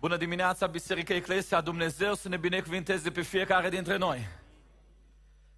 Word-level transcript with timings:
Bună 0.00 0.16
dimineața, 0.16 0.66
Biserica 0.66 1.14
Eclesia, 1.14 1.60
Dumnezeu 1.60 2.14
să 2.14 2.28
ne 2.28 2.36
binecuvinteze 2.36 3.10
pe 3.10 3.20
fiecare 3.22 3.68
dintre 3.68 3.96
noi. 3.96 4.28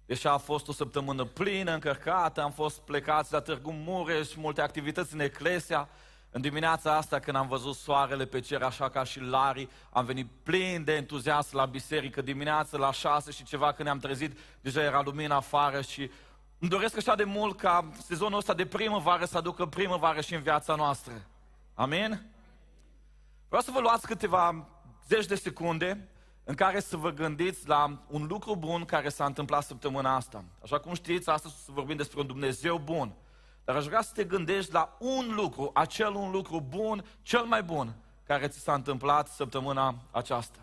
Deși 0.05 0.27
a 0.27 0.37
fost 0.37 0.67
o 0.67 0.71
săptămână 0.71 1.23
plină, 1.23 1.73
încărcată, 1.73 2.41
am 2.41 2.51
fost 2.51 2.79
plecați 2.79 3.33
la 3.33 3.41
Târgu 3.41 3.71
Mureș, 3.71 4.33
multe 4.35 4.61
activități 4.61 5.13
în 5.13 5.19
Eclesia. 5.19 5.89
În 6.29 6.41
dimineața 6.41 6.95
asta, 6.95 7.19
când 7.19 7.37
am 7.37 7.47
văzut 7.47 7.75
soarele 7.75 8.25
pe 8.25 8.39
cer, 8.39 8.61
așa 8.61 8.89
ca 8.89 9.03
și 9.03 9.19
Lari, 9.19 9.69
am 9.89 10.05
venit 10.05 10.27
plin 10.43 10.83
de 10.83 10.93
entuziasm 10.93 11.55
la 11.55 11.65
biserică 11.65 12.21
dimineața 12.21 12.77
la 12.77 12.91
șase 12.91 13.31
și 13.31 13.43
ceva, 13.43 13.71
când 13.71 13.87
ne-am 13.87 13.99
trezit, 13.99 14.37
deja 14.61 14.81
era 14.81 15.01
lumină 15.01 15.33
afară 15.33 15.81
și 15.81 16.11
îmi 16.59 16.69
doresc 16.69 16.97
așa 16.97 17.15
de 17.15 17.23
mult 17.23 17.57
ca 17.57 17.89
sezonul 18.05 18.37
ăsta 18.37 18.53
de 18.53 18.65
primăvară 18.65 19.25
să 19.25 19.37
aducă 19.37 19.65
primăvară 19.65 20.21
și 20.21 20.33
în 20.33 20.41
viața 20.41 20.75
noastră. 20.75 21.13
Amin? 21.73 22.32
Vreau 23.53 23.67
să 23.67 23.71
vă 23.71 23.79
luați 23.79 24.07
câteva 24.07 24.67
zeci 25.07 25.25
de 25.25 25.35
secunde 25.35 26.07
în 26.43 26.55
care 26.55 26.79
să 26.79 26.97
vă 26.97 27.09
gândiți 27.09 27.67
la 27.67 28.03
un 28.07 28.25
lucru 28.25 28.55
bun 28.55 28.85
care 28.85 29.09
s-a 29.09 29.25
întâmplat 29.25 29.63
săptămâna 29.63 30.15
asta. 30.15 30.43
Așa 30.63 30.79
cum 30.79 30.93
știți, 30.93 31.29
astăzi 31.29 31.63
să 31.63 31.71
vorbim 31.71 31.95
despre 31.95 32.19
un 32.19 32.27
Dumnezeu 32.27 32.77
bun. 32.77 33.13
Dar 33.63 33.75
aș 33.75 33.85
vrea 33.85 34.01
să 34.01 34.11
te 34.13 34.23
gândești 34.23 34.71
la 34.71 34.97
un 34.99 35.33
lucru, 35.35 35.71
acel 35.73 36.13
un 36.13 36.31
lucru 36.31 36.61
bun, 36.61 37.05
cel 37.21 37.43
mai 37.43 37.63
bun, 37.63 37.95
care 38.23 38.47
ți 38.47 38.59
s-a 38.59 38.73
întâmplat 38.73 39.27
săptămâna 39.27 39.95
aceasta. 40.11 40.59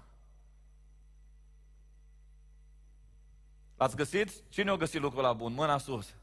L-ați 3.76 3.96
găsit? 3.96 4.30
Cine 4.48 4.70
a 4.70 4.76
găsit 4.76 5.00
lucrul 5.00 5.22
la 5.22 5.32
bun? 5.32 5.52
Mâna 5.52 5.78
sus. 5.78 6.14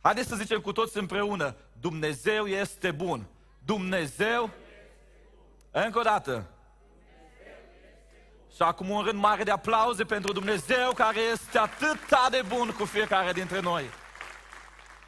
Haideți 0.00 0.28
să 0.28 0.36
zicem 0.36 0.60
cu 0.60 0.72
toți 0.72 0.98
împreună, 0.98 1.56
Dumnezeu 1.80 2.46
este 2.46 2.90
bun. 2.90 3.26
Dumnezeu 3.64 4.50
încă 5.84 5.98
o 5.98 6.02
dată. 6.02 6.46
Și 8.54 8.62
acum 8.62 8.90
un 8.90 9.02
rând 9.02 9.18
mare 9.18 9.42
de 9.42 9.50
aplauze 9.50 10.04
pentru 10.04 10.32
Dumnezeu 10.32 10.92
care 10.94 11.18
este 11.32 11.58
atât 11.58 11.98
de 12.30 12.42
bun 12.48 12.74
cu 12.78 12.84
fiecare 12.84 13.32
dintre 13.32 13.60
noi. 13.60 13.84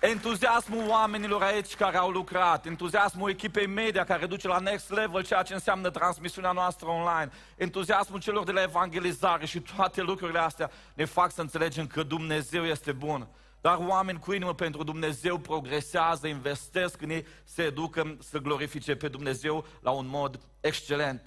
Entuziasmul 0.01 0.89
oamenilor 0.89 1.43
aici 1.43 1.75
care 1.75 1.97
au 1.97 2.11
lucrat, 2.11 2.67
entuziasmul 2.67 3.31
echipei 3.31 3.67
media 3.67 4.05
care 4.05 4.27
duce 4.27 4.49
la 4.49 4.59
next 4.59 4.91
level 4.91 5.25
ceea 5.25 5.43
ce 5.43 5.55
înseamnă 5.55 5.91
transmisiunea 5.91 6.53
noastră 6.53 6.89
online, 6.89 7.31
entuziasmul 7.57 8.21
celor 8.21 8.45
de 8.45 8.53
la 8.53 8.63
evangelizare 8.63 9.47
și 9.47 9.61
toate 9.61 10.03
lucrurile 10.03 10.39
astea 10.39 10.71
ne 10.95 11.05
fac 11.05 11.33
să 11.33 11.41
înțelegem 11.41 11.87
că 11.87 12.03
Dumnezeu 12.03 12.65
este 12.65 12.93
bun. 12.93 13.29
Dar 13.61 13.79
oameni 13.87 14.19
cu 14.19 14.33
inimă 14.33 14.55
pentru 14.55 14.83
Dumnezeu 14.83 15.39
progresează, 15.39 16.27
investesc 16.27 17.03
în 17.03 17.11
ei, 17.11 17.27
se 17.45 17.63
educă 17.63 18.17
să 18.21 18.39
glorifice 18.39 18.97
pe 18.97 19.09
Dumnezeu 19.09 19.65
la 19.81 19.91
un 19.91 20.07
mod 20.07 20.41
excelent. 20.61 21.23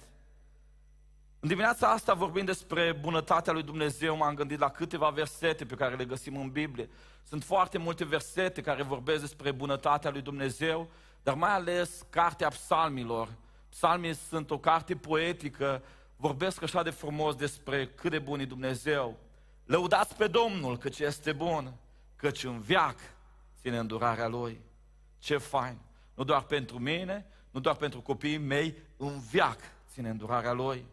În 1.40 1.48
dimineața 1.48 1.90
asta, 1.90 2.14
vorbind 2.14 2.46
despre 2.46 2.92
bunătatea 3.00 3.52
lui 3.52 3.62
Dumnezeu, 3.62 4.16
m-am 4.16 4.34
gândit 4.34 4.58
la 4.58 4.68
câteva 4.68 5.08
versete 5.08 5.64
pe 5.64 5.74
care 5.74 5.94
le 5.94 6.04
găsim 6.04 6.36
în 6.36 6.50
Biblie. 6.50 6.90
Sunt 7.22 7.44
foarte 7.44 7.78
multe 7.78 8.04
versete 8.04 8.60
care 8.60 8.82
vorbesc 8.82 9.20
despre 9.20 9.50
bunătatea 9.50 10.10
lui 10.10 10.20
Dumnezeu, 10.20 10.90
dar 11.22 11.34
mai 11.34 11.50
ales 11.50 12.06
cartea 12.10 12.48
psalmilor. 12.48 13.28
Psalmii 13.68 14.14
sunt 14.14 14.50
o 14.50 14.58
carte 14.58 14.96
poetică, 14.96 15.82
vorbesc 16.16 16.62
așa 16.62 16.82
de 16.82 16.90
frumos 16.90 17.34
despre 17.34 17.86
cât 17.86 18.10
de 18.10 18.18
bun 18.18 18.40
e 18.40 18.44
Dumnezeu. 18.44 19.18
Lăudați 19.64 20.16
pe 20.16 20.26
Domnul, 20.26 20.76
căci 20.78 20.98
este 20.98 21.32
bun 21.32 21.72
căci 22.22 22.44
în 22.44 22.60
viac 22.60 22.96
ține 23.60 23.78
îndurarea 23.78 24.28
Lui. 24.28 24.60
Ce 25.18 25.36
fain! 25.36 25.76
Nu 26.14 26.24
doar 26.24 26.42
pentru 26.42 26.78
mine, 26.78 27.26
nu 27.50 27.60
doar 27.60 27.76
pentru 27.76 28.00
copiii 28.00 28.38
mei, 28.38 28.74
în 28.96 29.20
viac 29.30 29.58
ține 29.92 30.08
îndurarea 30.08 30.52
Lui. 30.52 30.84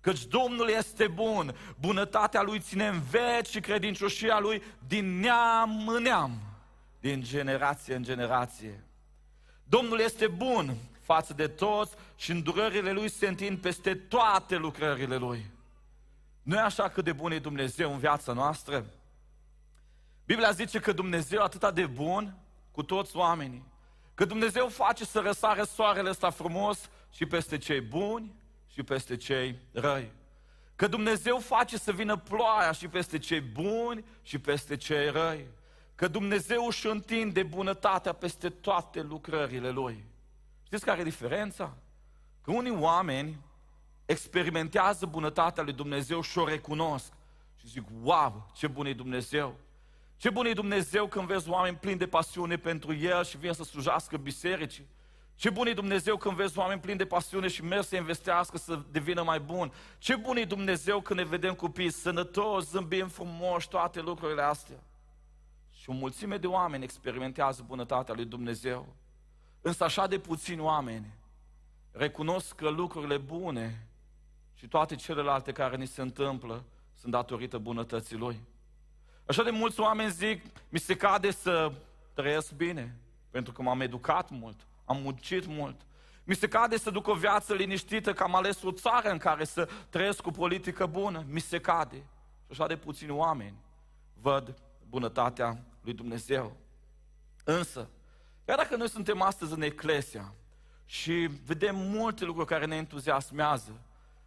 Căci 0.00 0.24
Domnul 0.24 0.68
este 0.68 1.06
bun, 1.06 1.54
bunătatea 1.80 2.42
Lui 2.42 2.60
ține 2.60 2.86
în 2.86 3.00
veci 3.00 3.48
și 3.48 3.60
credincioșia 3.60 4.38
Lui 4.38 4.62
din 4.86 5.18
neam 5.18 5.88
în 5.88 6.02
neam, 6.02 6.40
din 7.00 7.22
generație 7.22 7.94
în 7.94 8.02
generație. 8.02 8.84
Domnul 9.64 10.00
este 10.00 10.26
bun 10.26 10.76
față 11.00 11.34
de 11.34 11.48
toți 11.48 11.94
și 12.16 12.30
îndurările 12.30 12.92
Lui 12.92 13.08
se 13.10 13.28
întind 13.28 13.58
peste 13.58 13.94
toate 13.94 14.56
lucrările 14.56 15.16
Lui. 15.16 15.50
Nu 16.42 16.56
e 16.56 16.60
așa 16.60 16.88
cât 16.88 17.04
de 17.04 17.12
bun 17.12 17.32
e 17.32 17.38
Dumnezeu 17.38 17.92
în 17.92 17.98
viața 17.98 18.32
noastră? 18.32 18.86
Biblia 20.28 20.50
zice 20.50 20.80
că 20.80 20.92
Dumnezeu 20.92 21.42
atât 21.42 21.74
de 21.74 21.86
bun 21.86 22.36
cu 22.70 22.82
toți 22.82 23.16
oamenii, 23.16 23.64
că 24.14 24.24
Dumnezeu 24.24 24.68
face 24.68 25.04
să 25.04 25.20
răsare 25.20 25.62
soarele 25.62 26.08
ăsta 26.08 26.30
frumos 26.30 26.90
și 27.10 27.26
peste 27.26 27.58
cei 27.58 27.80
buni 27.80 28.34
și 28.66 28.82
peste 28.82 29.16
cei 29.16 29.58
răi. 29.72 30.12
Că 30.76 30.86
Dumnezeu 30.86 31.38
face 31.38 31.78
să 31.78 31.92
vină 31.92 32.16
ploaia 32.16 32.72
și 32.72 32.88
peste 32.88 33.18
cei 33.18 33.40
buni 33.40 34.04
și 34.22 34.38
peste 34.38 34.76
cei 34.76 35.10
răi. 35.10 35.46
Că 35.94 36.08
Dumnezeu 36.08 36.66
își 36.66 36.86
întinde 36.86 37.42
bunătatea 37.42 38.12
peste 38.12 38.48
toate 38.48 39.02
lucrările 39.02 39.70
Lui. 39.70 40.04
Știți 40.62 40.84
care 40.84 41.00
e 41.00 41.04
diferența? 41.04 41.76
Că 42.42 42.50
unii 42.50 42.76
oameni 42.78 43.38
experimentează 44.04 45.06
bunătatea 45.06 45.62
lui 45.62 45.72
Dumnezeu 45.72 46.20
și 46.20 46.38
o 46.38 46.46
recunosc. 46.46 47.12
Și 47.60 47.66
zic, 47.66 47.84
wow, 48.02 48.50
ce 48.54 48.66
bun 48.66 48.86
e 48.86 48.92
Dumnezeu! 48.92 49.66
Ce 50.18 50.30
bun 50.30 50.46
e 50.46 50.52
Dumnezeu 50.52 51.06
când 51.06 51.26
vezi 51.26 51.48
oameni 51.48 51.76
plini 51.76 51.98
de 51.98 52.06
pasiune 52.06 52.56
pentru 52.56 52.94
El 52.94 53.24
și 53.24 53.36
vin 53.36 53.52
să 53.52 53.62
slujească 53.62 54.16
bisericii. 54.16 54.88
Ce 55.34 55.50
bun 55.50 55.66
e 55.66 55.72
Dumnezeu 55.72 56.16
când 56.16 56.36
vezi 56.36 56.58
oameni 56.58 56.80
plini 56.80 56.98
de 56.98 57.06
pasiune 57.06 57.48
și 57.48 57.64
merg 57.64 57.84
să 57.84 57.96
investească 57.96 58.58
să 58.58 58.82
devină 58.90 59.22
mai 59.22 59.40
bun. 59.40 59.72
Ce 59.98 60.16
bun 60.16 60.36
e 60.36 60.44
Dumnezeu 60.44 61.00
când 61.00 61.18
ne 61.18 61.24
vedem 61.24 61.54
copii 61.54 61.90
sănătoși, 61.90 62.66
zâmbim 62.66 63.08
frumos, 63.08 63.64
toate 63.64 64.00
lucrurile 64.00 64.42
astea. 64.42 64.82
Și 65.70 65.90
o 65.90 65.92
mulțime 65.92 66.36
de 66.36 66.46
oameni 66.46 66.84
experimentează 66.84 67.64
bunătatea 67.66 68.14
lui 68.14 68.24
Dumnezeu. 68.24 68.94
Însă 69.60 69.84
așa 69.84 70.06
de 70.06 70.18
puțini 70.18 70.60
oameni 70.60 71.14
recunosc 71.92 72.54
că 72.54 72.68
lucrurile 72.68 73.16
bune 73.16 73.86
și 74.54 74.68
toate 74.68 74.94
celelalte 74.94 75.52
care 75.52 75.76
ni 75.76 75.86
se 75.86 76.02
întâmplă 76.02 76.64
sunt 76.94 77.12
datorită 77.12 77.58
bunătății 77.58 78.16
Lui. 78.16 78.40
Așa 79.28 79.42
de 79.42 79.50
mulți 79.50 79.80
oameni 79.80 80.10
zic, 80.10 80.44
mi 80.68 80.78
se 80.78 80.96
cade 80.96 81.30
să 81.30 81.72
trăiesc 82.12 82.52
bine, 82.52 82.96
pentru 83.30 83.52
că 83.52 83.62
m-am 83.62 83.80
educat 83.80 84.30
mult, 84.30 84.66
am 84.84 85.00
muncit 85.02 85.46
mult. 85.46 85.80
Mi 86.24 86.34
se 86.34 86.48
cade 86.48 86.76
să 86.76 86.90
duc 86.90 87.06
o 87.06 87.14
viață 87.14 87.54
liniștită, 87.54 88.12
că 88.12 88.22
am 88.22 88.34
ales 88.34 88.62
o 88.62 88.72
țară 88.72 89.10
în 89.10 89.18
care 89.18 89.44
să 89.44 89.68
trăiesc 89.88 90.20
cu 90.20 90.30
politică 90.30 90.86
bună. 90.86 91.24
Mi 91.28 91.40
se 91.40 91.60
cade. 91.60 91.96
Și 91.96 92.48
așa 92.50 92.66
de 92.66 92.76
puțini 92.76 93.10
oameni 93.10 93.54
văd 94.20 94.54
bunătatea 94.88 95.58
lui 95.80 95.92
Dumnezeu. 95.92 96.56
Însă, 97.44 97.88
chiar 98.44 98.56
dacă 98.56 98.76
noi 98.76 98.88
suntem 98.88 99.22
astăzi 99.22 99.52
în 99.52 99.62
Eclesia 99.62 100.34
și 100.84 101.28
vedem 101.44 101.76
multe 101.76 102.24
lucruri 102.24 102.48
care 102.48 102.66
ne 102.66 102.76
entuziasmează, 102.76 103.80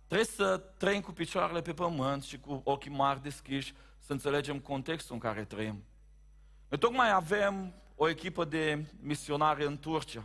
trebuie 0.07 0.27
să 0.27 0.57
trăim 0.57 1.01
cu 1.01 1.11
picioarele 1.11 1.61
pe 1.61 1.73
pământ 1.73 2.23
și 2.23 2.39
cu 2.39 2.61
ochii 2.63 2.91
mari 2.91 3.21
deschiși 3.21 3.73
să 4.05 4.11
înțelegem 4.11 4.59
contextul 4.59 5.13
în 5.13 5.19
care 5.19 5.43
trăim. 5.43 5.83
Noi 6.67 6.79
tocmai 6.79 7.11
avem 7.11 7.73
o 7.95 8.09
echipă 8.09 8.45
de 8.45 8.85
misionari 8.99 9.65
în 9.65 9.77
Turcia. 9.79 10.23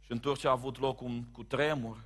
Și 0.00 0.12
în 0.12 0.20
Turcia 0.20 0.48
a 0.48 0.52
avut 0.52 0.78
loc 0.78 1.00
un 1.00 1.24
cu 1.24 1.42
tremur. 1.42 1.96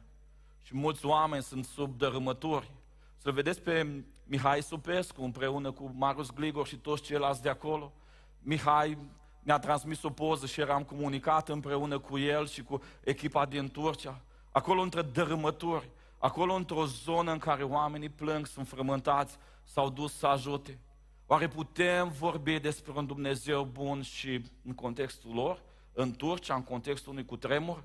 Și 0.62 0.76
mulți 0.76 1.06
oameni 1.06 1.42
sunt 1.42 1.64
sub 1.64 1.98
dărâmături. 1.98 2.70
Să 3.16 3.30
vedeți 3.30 3.60
pe 3.60 4.04
Mihai 4.24 4.62
Supescu 4.62 5.22
împreună 5.22 5.70
cu 5.70 5.92
Marius 5.96 6.30
Gligor 6.30 6.66
și 6.66 6.76
toți 6.76 7.02
ceilalți 7.02 7.42
de 7.42 7.48
acolo. 7.48 7.92
Mihai 8.38 8.98
ne-a 9.42 9.58
transmis 9.58 10.02
o 10.02 10.10
poză 10.10 10.46
și 10.46 10.60
eram 10.60 10.82
comunicat 10.82 11.48
împreună 11.48 11.98
cu 11.98 12.18
el 12.18 12.46
și 12.46 12.62
cu 12.62 12.82
echipa 13.04 13.46
din 13.46 13.70
Turcia. 13.70 14.20
Acolo 14.50 14.80
între 14.80 15.02
dărâmături, 15.02 15.88
acolo 16.18 16.54
într-o 16.54 16.84
zonă 16.84 17.32
în 17.32 17.38
care 17.38 17.62
oamenii 17.62 18.08
plâng, 18.08 18.46
sunt 18.46 18.68
frământați, 18.68 19.38
s-au 19.72 19.90
dus 19.90 20.16
să 20.16 20.26
ajute. 20.26 20.78
Oare 21.26 21.48
putem 21.48 22.08
vorbi 22.08 22.58
despre 22.58 22.92
un 22.96 23.06
Dumnezeu 23.06 23.64
bun 23.64 24.02
și 24.02 24.44
în 24.64 24.74
contextul 24.74 25.34
lor, 25.34 25.62
în 25.92 26.12
Turcia, 26.12 26.54
în 26.54 26.62
contextul 26.62 27.12
unui 27.12 27.24
cutremur? 27.24 27.84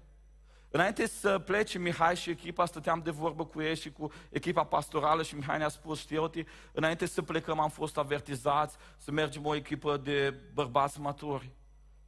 Înainte 0.70 1.08
să 1.08 1.40
plece 1.40 1.80
Mihai 1.80 2.16
și 2.16 2.30
echipa, 2.30 2.66
stăteam 2.66 3.02
de 3.04 3.12
vorbă 3.12 3.46
cu 3.46 3.62
ei 3.62 3.76
și 3.76 3.92
cu 3.92 4.12
echipa 4.30 4.64
pastorală 4.64 5.24
și 5.24 5.36
Mihai 5.36 5.58
ne-a 5.58 5.70
spus, 5.70 6.00
știi, 6.00 6.46
înainte 6.72 7.06
să 7.06 7.22
plecăm 7.22 7.60
am 7.60 7.70
fost 7.70 7.98
avertizați 7.98 8.78
să 8.98 9.12
mergem 9.12 9.46
o 9.46 9.56
echipă 9.56 9.98
de 9.98 10.40
bărbați 10.54 11.00
maturi, 11.00 11.50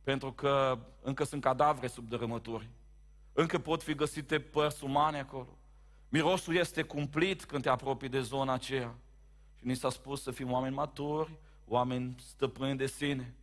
pentru 0.04 0.32
că 0.32 0.80
încă 1.02 1.24
sunt 1.24 1.42
cadavre 1.42 1.88
sub 1.88 2.10
dărâmături. 2.10 2.70
Încă 3.34 3.60
pot 3.60 3.84
fi 3.84 3.96
găsite 3.96 4.40
părți 4.40 4.84
umane 4.84 5.20
acolo. 5.20 5.58
Mirosul 6.10 6.56
este 6.56 6.82
cumplit 6.82 7.46
când 7.46 7.64
te 7.64 7.70
apropii 7.70 8.10
de 8.10 8.22
zona 8.22 8.54
aceea. 8.54 8.96
Și 9.60 9.68
ni 9.68 9.76
s-a 9.76 9.90
spus 9.90 10.22
să 10.22 10.32
fim 10.32 10.52
oameni 10.52 10.76
maturi, 10.76 11.32
oameni 11.68 12.16
stăpâni 12.20 12.78
de 12.78 12.86
sine. 12.86 13.34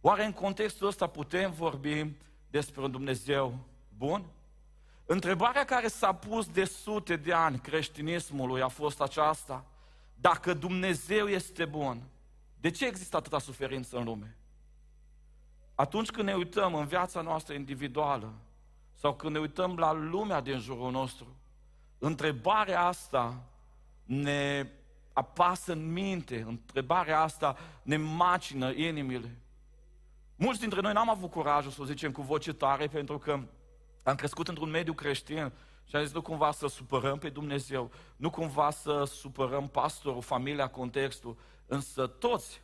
Oare 0.00 0.24
în 0.24 0.32
contextul 0.32 0.86
ăsta 0.86 1.06
putem 1.06 1.50
vorbi 1.50 2.12
despre 2.50 2.80
un 2.80 2.90
Dumnezeu 2.90 3.58
bun? 3.96 4.24
Întrebarea 5.06 5.64
care 5.64 5.88
s-a 5.88 6.12
pus 6.12 6.48
de 6.48 6.64
sute 6.64 7.16
de 7.16 7.32
ani 7.32 7.58
creștinismului 7.58 8.62
a 8.62 8.68
fost 8.68 9.00
aceasta. 9.00 9.64
Dacă 10.14 10.54
Dumnezeu 10.54 11.28
este 11.28 11.64
bun, 11.64 12.02
de 12.60 12.70
ce 12.70 12.86
există 12.86 13.16
atâta 13.16 13.38
suferință 13.38 13.96
în 13.96 14.04
lume? 14.04 14.36
Atunci 15.74 16.10
când 16.10 16.28
ne 16.28 16.34
uităm 16.34 16.74
în 16.74 16.86
viața 16.86 17.20
noastră 17.20 17.54
individuală 17.54 18.32
sau 18.94 19.14
când 19.14 19.32
ne 19.32 19.38
uităm 19.38 19.76
la 19.76 19.92
lumea 19.92 20.40
din 20.40 20.58
jurul 20.58 20.90
nostru, 20.90 21.36
întrebarea 21.98 22.84
asta 22.84 23.42
ne 24.04 24.66
apasă 25.14 25.72
în 25.72 25.92
minte, 25.92 26.44
întrebarea 26.48 27.20
asta 27.20 27.56
ne 27.82 27.96
macină 27.96 28.70
inimile. 28.70 29.38
Mulți 30.36 30.60
dintre 30.60 30.80
noi 30.80 30.92
n-am 30.92 31.10
avut 31.10 31.30
curajul 31.30 31.70
să 31.70 31.82
o 31.82 31.84
zicem 31.84 32.12
cu 32.12 32.22
voce 32.22 32.52
tare 32.52 32.86
pentru 32.86 33.18
că 33.18 33.40
am 34.02 34.14
crescut 34.14 34.48
într-un 34.48 34.70
mediu 34.70 34.92
creștin 34.92 35.52
și 35.84 35.96
am 35.96 36.02
zis 36.02 36.12
nu 36.12 36.22
cumva 36.22 36.50
să 36.50 36.66
supărăm 36.66 37.18
pe 37.18 37.28
Dumnezeu, 37.28 37.90
nu 38.16 38.30
cumva 38.30 38.70
să 38.70 39.04
supărăm 39.04 39.68
pastorul, 39.68 40.22
familia, 40.22 40.66
contextul, 40.66 41.38
însă 41.66 42.06
toți 42.06 42.62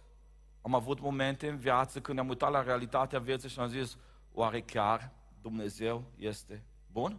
am 0.63 0.75
avut 0.75 1.01
momente 1.01 1.49
în 1.49 1.57
viață 1.57 2.01
când 2.01 2.17
ne-am 2.17 2.29
uitat 2.31 2.51
la 2.51 2.63
realitatea 2.63 3.19
vieții 3.19 3.49
și 3.49 3.61
am 3.61 3.69
zis, 3.69 3.97
oare 4.33 4.61
chiar 4.61 5.13
Dumnezeu 5.43 6.05
este 6.17 6.65
bun? 6.93 7.19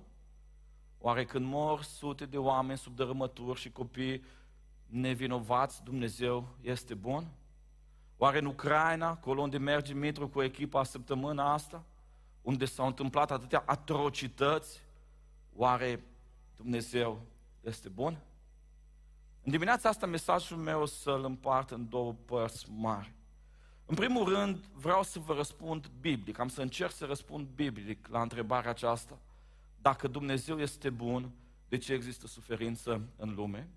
Oare 0.99 1.25
când 1.25 1.45
mor 1.45 1.83
sute 1.83 2.25
de 2.25 2.37
oameni 2.37 2.77
sub 2.77 2.95
dărâmături 2.95 3.59
și 3.59 3.71
copii 3.71 4.23
nevinovați, 4.91 5.83
Dumnezeu 5.83 6.47
este 6.61 6.93
bun? 6.93 7.27
Oare 8.17 8.37
în 8.37 8.45
Ucraina, 8.45 9.07
acolo 9.07 9.41
unde 9.41 9.57
merge 9.57 9.93
Mitru 9.93 10.27
cu 10.27 10.41
echipa 10.41 10.83
săptămâna 10.83 11.53
asta, 11.53 11.83
unde 12.41 12.65
s-au 12.65 12.87
întâmplat 12.87 13.31
atâtea 13.31 13.63
atrocități, 13.65 14.81
oare 15.55 16.03
Dumnezeu 16.55 17.21
este 17.61 17.89
bun? 17.89 18.17
În 19.43 19.51
dimineața 19.51 19.89
asta 19.89 20.05
mesajul 20.05 20.57
meu 20.57 20.81
o 20.81 20.85
să-l 20.85 21.23
împart 21.23 21.71
în 21.71 21.89
două 21.89 22.15
părți 22.25 22.65
mari. 22.71 23.13
În 23.85 23.95
primul 23.95 24.29
rând, 24.29 24.65
vreau 24.73 25.03
să 25.03 25.19
vă 25.19 25.33
răspund 25.33 25.91
biblic, 25.99 26.39
am 26.39 26.47
să 26.47 26.61
încerc 26.61 26.91
să 26.91 27.05
răspund 27.05 27.47
biblic 27.55 28.07
la 28.07 28.21
întrebarea 28.21 28.69
aceasta. 28.69 29.17
Dacă 29.81 30.07
Dumnezeu 30.07 30.59
este 30.59 30.89
bun, 30.89 31.31
de 31.69 31.77
ce 31.77 31.93
există 31.93 32.27
suferință 32.27 33.01
în 33.15 33.33
lume? 33.33 33.69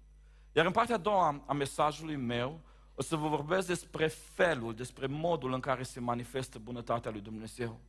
Iar 0.55 0.67
în 0.67 0.73
partea 0.73 0.95
a 0.95 0.99
doua 0.99 1.43
a 1.47 1.53
mesajului 1.53 2.17
meu, 2.17 2.61
o 2.95 3.03
să 3.03 3.17
vă 3.17 3.29
vorbesc 3.29 3.67
despre 3.67 4.07
felul, 4.07 4.75
despre 4.75 5.07
modul 5.07 5.53
în 5.53 5.61
care 5.61 5.83
se 5.83 6.01
manifestă 6.01 6.59
bunătatea 6.59 7.11
lui 7.11 7.21
Dumnezeu. 7.21 7.81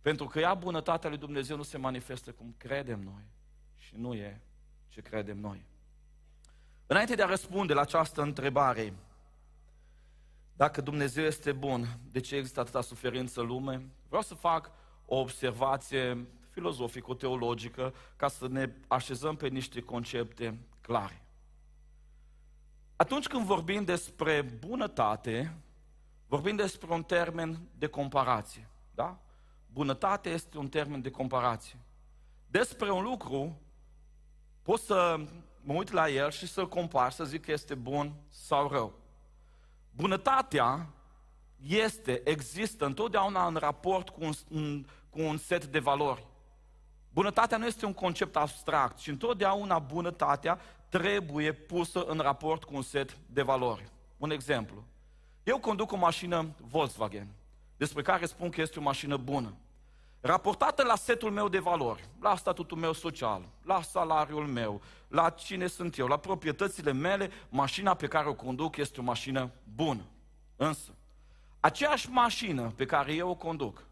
Pentru 0.00 0.26
că 0.26 0.38
ea, 0.38 0.54
bunătatea 0.54 1.08
lui 1.08 1.18
Dumnezeu, 1.18 1.56
nu 1.56 1.62
se 1.62 1.78
manifestă 1.78 2.32
cum 2.32 2.54
credem 2.58 3.00
noi 3.00 3.22
și 3.76 3.94
nu 3.96 4.14
e 4.14 4.40
ce 4.88 5.00
credem 5.00 5.38
noi. 5.38 5.64
Înainte 6.86 7.14
de 7.14 7.22
a 7.22 7.26
răspunde 7.26 7.72
la 7.72 7.80
această 7.80 8.22
întrebare, 8.22 8.92
dacă 10.56 10.80
Dumnezeu 10.80 11.24
este 11.24 11.52
bun, 11.52 11.98
de 12.10 12.20
ce 12.20 12.36
există 12.36 12.60
atâta 12.60 12.80
suferință 12.80 13.40
în 13.40 13.46
lume? 13.46 13.88
Vreau 14.08 14.22
să 14.22 14.34
fac 14.34 14.70
o 15.04 15.16
observație 15.16 16.26
filozofico-teologică 16.50 17.94
ca 18.16 18.28
să 18.28 18.48
ne 18.48 18.70
așezăm 18.88 19.36
pe 19.36 19.48
niște 19.48 19.80
concepte 19.80 20.58
clare. 20.80 21.23
Atunci 22.96 23.26
când 23.26 23.44
vorbim 23.44 23.84
despre 23.84 24.42
bunătate, 24.42 25.54
vorbim 26.26 26.56
despre 26.56 26.92
un 26.92 27.02
termen 27.02 27.60
de 27.78 27.86
comparație. 27.86 28.68
Da? 28.94 29.18
Bunătate 29.72 30.30
este 30.30 30.58
un 30.58 30.68
termen 30.68 31.02
de 31.02 31.10
comparație. 31.10 31.78
Despre 32.46 32.90
un 32.90 33.02
lucru 33.02 33.58
pot 34.62 34.80
să 34.80 35.20
mă 35.60 35.72
uit 35.72 35.90
la 35.90 36.08
el 36.08 36.30
și 36.30 36.46
să-l 36.46 36.68
compar, 36.68 37.12
să 37.12 37.24
zic 37.24 37.44
că 37.44 37.52
este 37.52 37.74
bun 37.74 38.14
sau 38.28 38.68
rău. 38.68 38.98
Bunătatea 39.90 40.86
este, 41.66 42.20
există 42.24 42.84
întotdeauna 42.84 43.46
în 43.46 43.56
raport 43.56 44.08
cu 44.08 44.24
un, 44.48 44.84
cu 45.10 45.20
un 45.20 45.36
set 45.36 45.64
de 45.64 45.78
valori. 45.78 46.26
Bunătatea 47.14 47.56
nu 47.56 47.66
este 47.66 47.86
un 47.86 47.92
concept 47.92 48.36
abstract, 48.36 48.98
ci 48.98 49.06
întotdeauna 49.06 49.78
bunătatea 49.78 50.60
trebuie 50.88 51.52
pusă 51.52 52.04
în 52.04 52.18
raport 52.18 52.64
cu 52.64 52.74
un 52.74 52.82
set 52.82 53.16
de 53.26 53.42
valori. 53.42 53.88
Un 54.16 54.30
exemplu. 54.30 54.84
Eu 55.42 55.58
conduc 55.58 55.92
o 55.92 55.96
mașină 55.96 56.48
Volkswagen, 56.60 57.28
despre 57.76 58.02
care 58.02 58.26
spun 58.26 58.50
că 58.50 58.60
este 58.60 58.78
o 58.78 58.82
mașină 58.82 59.16
bună. 59.16 59.54
Raportată 60.20 60.82
la 60.82 60.96
setul 60.96 61.30
meu 61.30 61.48
de 61.48 61.58
valori, 61.58 62.08
la 62.20 62.36
statutul 62.36 62.78
meu 62.78 62.92
social, 62.92 63.42
la 63.62 63.82
salariul 63.82 64.46
meu, 64.46 64.80
la 65.08 65.30
cine 65.30 65.66
sunt 65.66 65.98
eu, 65.98 66.06
la 66.06 66.16
proprietățile 66.16 66.92
mele, 66.92 67.30
mașina 67.48 67.94
pe 67.94 68.06
care 68.06 68.28
o 68.28 68.34
conduc 68.34 68.76
este 68.76 69.00
o 69.00 69.02
mașină 69.02 69.50
bună. 69.74 70.04
Însă, 70.56 70.90
aceeași 71.60 72.10
mașină 72.10 72.72
pe 72.76 72.86
care 72.86 73.12
eu 73.12 73.28
o 73.28 73.34
conduc, 73.34 73.82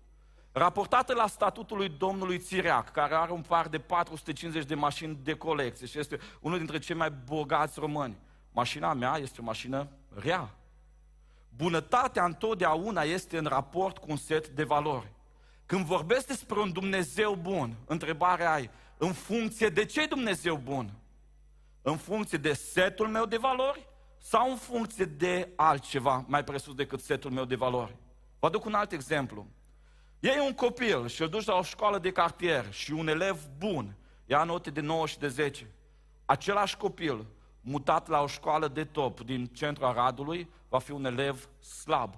raportată 0.53 1.15
la 1.15 1.27
statutul 1.27 1.77
lui 1.77 1.89
domnului 1.89 2.39
Țireac, 2.39 2.93
care 2.93 3.15
are 3.15 3.33
un 3.33 3.43
par 3.43 3.69
de 3.69 3.79
450 3.79 4.65
de 4.65 4.75
mașini 4.75 5.19
de 5.23 5.35
colecție 5.35 5.87
și 5.87 5.99
este 5.99 6.19
unul 6.41 6.59
dintre 6.59 6.79
cei 6.79 6.97
mai 6.97 7.11
bogați 7.11 7.79
români, 7.79 8.19
mașina 8.53 8.93
mea 8.93 9.17
este 9.17 9.41
o 9.41 9.45
mașină 9.45 9.89
rea. 10.15 10.55
Bunătatea 11.57 12.25
întotdeauna 12.25 13.03
este 13.03 13.39
în 13.39 13.45
raport 13.45 13.99
cu 13.99 14.07
un 14.09 14.17
set 14.17 14.49
de 14.49 14.65
valori. 14.65 15.13
Când 15.67 15.85
vorbesc 15.85 16.27
despre 16.27 16.61
un 16.61 16.73
Dumnezeu 16.73 17.35
bun, 17.35 17.77
întrebarea 17.87 18.53
ai, 18.53 18.71
în 18.97 19.13
funcție 19.13 19.69
de 19.69 19.85
ce 19.85 20.07
Dumnezeu 20.07 20.57
bun? 20.57 20.93
În 21.83 21.97
funcție 21.97 22.39
de 22.39 22.53
setul 22.53 23.09
meu 23.09 23.27
de 23.27 23.37
valori 23.37 23.87
sau 24.19 24.51
în 24.51 24.57
funcție 24.57 25.05
de 25.05 25.53
altceva 25.57 26.25
mai 26.29 26.45
presus 26.45 26.75
decât 26.75 27.01
setul 27.01 27.31
meu 27.31 27.45
de 27.45 27.55
valori? 27.55 27.97
Vă 28.39 28.47
aduc 28.47 28.65
un 28.65 28.75
alt 28.75 28.93
exemplu. 28.93 29.47
Iei 30.25 30.39
un 30.47 30.53
copil 30.53 31.07
și 31.07 31.23
îl 31.23 31.29
duci 31.29 31.45
la 31.45 31.55
o 31.55 31.63
școală 31.63 31.99
de 31.99 32.13
cartier 32.13 32.73
și 32.73 32.93
un 32.93 33.09
elev 33.09 33.39
bun 33.59 33.97
ia 34.27 34.45
note 34.45 34.71
de 34.71 34.81
9 34.81 35.07
și 35.07 35.19
de 35.19 35.29
10. 35.29 35.71
Același 36.25 36.77
copil, 36.77 37.27
mutat 37.61 38.09
la 38.09 38.21
o 38.21 38.27
școală 38.27 38.69
de 38.69 38.85
top 38.85 39.21
din 39.21 39.47
centrul 39.47 39.87
Aradului, 39.87 40.49
va 40.69 40.79
fi 40.79 40.91
un 40.91 41.05
elev 41.05 41.49
slab, 41.61 42.15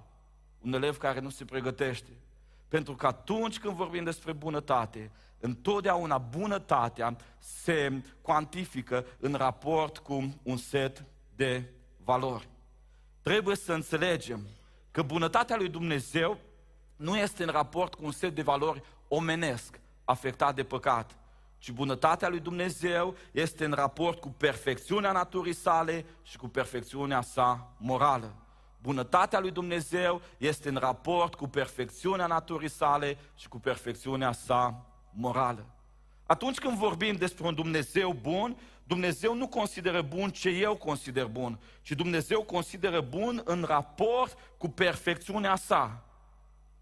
un 0.61 0.73
elev 0.73 0.97
care 0.97 1.21
nu 1.21 1.31
se 1.31 1.45
pregătește. 1.45 2.11
Pentru 2.69 2.95
că 2.95 3.06
atunci 3.06 3.59
când 3.59 3.75
vorbim 3.75 4.05
despre 4.05 4.33
bunătate, 4.33 5.11
întotdeauna 5.41 6.19
bunătatea 6.19 7.17
se 7.39 8.03
cuantifică 8.21 9.07
în 9.19 9.35
raport 9.35 9.99
cu 9.99 10.35
un 10.43 10.57
set 10.57 11.05
de 11.37 11.73
valori. 12.05 12.49
Trebuie 13.23 13.57
să 13.57 13.73
înțelegem 13.73 14.40
că 14.90 15.02
bunătatea 15.02 15.57
lui 15.57 15.69
Dumnezeu 15.69 16.38
nu 17.04 17.16
este 17.16 17.42
în 17.42 17.49
raport 17.49 17.94
cu 17.94 18.04
un 18.04 18.12
set 18.12 18.34
de 18.34 18.42
valori 18.42 18.82
omenesc 19.08 19.80
afectat 20.04 20.54
de 20.54 20.62
păcat, 20.62 21.16
ci 21.58 21.70
bunătatea 21.70 22.28
lui 22.28 22.40
Dumnezeu 22.40 23.16
este 23.30 23.64
în 23.64 23.73
raport 23.73 24.20
cu 24.20 24.28
perfecțiunea 24.28 25.12
naturii 25.12 25.54
sale 25.54 26.04
și 26.23 26.37
cu 26.37 26.49
perfecțiunea 26.49 27.20
sa 27.20 27.73
morală. 27.76 28.34
Bunătatea 28.82 29.40
lui 29.40 29.50
Dumnezeu 29.50 30.20
este 30.37 30.68
în 30.68 30.76
raport 30.76 31.34
cu 31.34 31.49
perfecțiunea 31.49 32.26
naturii 32.26 32.70
sale 32.70 33.18
și 33.34 33.49
cu 33.49 33.58
perfecțiunea 33.58 34.32
sa 34.32 34.87
morală. 35.11 35.66
Atunci 36.26 36.58
când 36.58 36.76
vorbim 36.76 37.16
despre 37.16 37.46
un 37.46 37.54
Dumnezeu 37.54 38.12
bun, 38.23 38.56
Dumnezeu 38.84 39.34
nu 39.34 39.49
consideră 39.49 40.02
bun 40.02 40.30
ce 40.30 40.49
eu 40.49 40.76
consider 40.76 41.26
bun, 41.26 41.58
ci 41.82 41.92
Dumnezeu 41.92 42.42
consideră 42.42 43.00
bun 43.00 43.42
în 43.44 43.64
raport 43.66 44.38
cu 44.58 44.68
perfecțiunea 44.68 45.56
sa, 45.56 46.04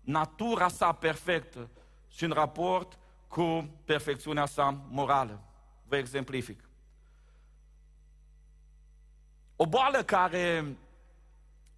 natura 0.02 0.68
sa 0.68 0.92
perfectă 0.92 1.68
și 2.08 2.24
în 2.24 2.30
raport 2.30 2.98
cu 3.28 3.68
perfecțiunea 3.84 4.46
sa 4.46 4.80
morală. 4.88 5.42
Vă 5.86 5.96
exemplific. 5.96 6.64
O 9.56 9.66
boală 9.66 10.02
care 10.02 10.76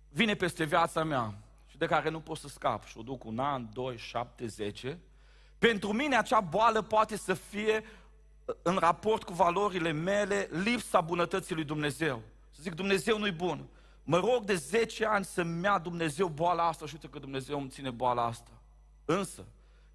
vine 0.08 0.34
peste 0.34 0.64
viața 0.64 1.04
mea 1.04 1.34
și 1.66 1.78
de 1.78 1.86
care 1.86 2.10
nu 2.10 2.20
pot 2.20 2.38
să 2.38 2.48
scap 2.48 2.84
și 2.84 2.98
o 2.98 3.02
duc 3.02 3.24
un 3.24 3.38
an, 3.38 3.68
doi, 3.72 3.96
șapte, 3.96 4.46
zece, 4.46 4.98
pentru 5.58 5.92
mine 5.92 6.16
acea 6.16 6.40
boală 6.40 6.82
poate 6.82 7.16
să 7.16 7.34
fie 7.34 7.84
în 8.62 8.76
raport 8.76 9.22
cu 9.22 9.32
valorile 9.32 9.90
mele 9.92 10.48
lipsa 10.50 11.00
bunătății 11.00 11.54
lui 11.54 11.64
Dumnezeu. 11.64 12.22
Să 12.50 12.62
zic, 12.62 12.74
Dumnezeu 12.74 13.18
nu-i 13.18 13.32
bun. 13.32 13.66
Mă 14.04 14.18
rog 14.18 14.44
de 14.44 14.54
10 14.54 15.04
ani 15.06 15.24
să-mi 15.24 15.62
ia 15.62 15.78
Dumnezeu 15.78 16.28
boala 16.28 16.66
asta 16.66 16.86
și 16.86 16.94
uite 16.94 17.08
că 17.08 17.18
Dumnezeu 17.18 17.60
îmi 17.60 17.68
ține 17.68 17.90
boala 17.90 18.24
asta. 18.24 18.50
Însă, 19.04 19.44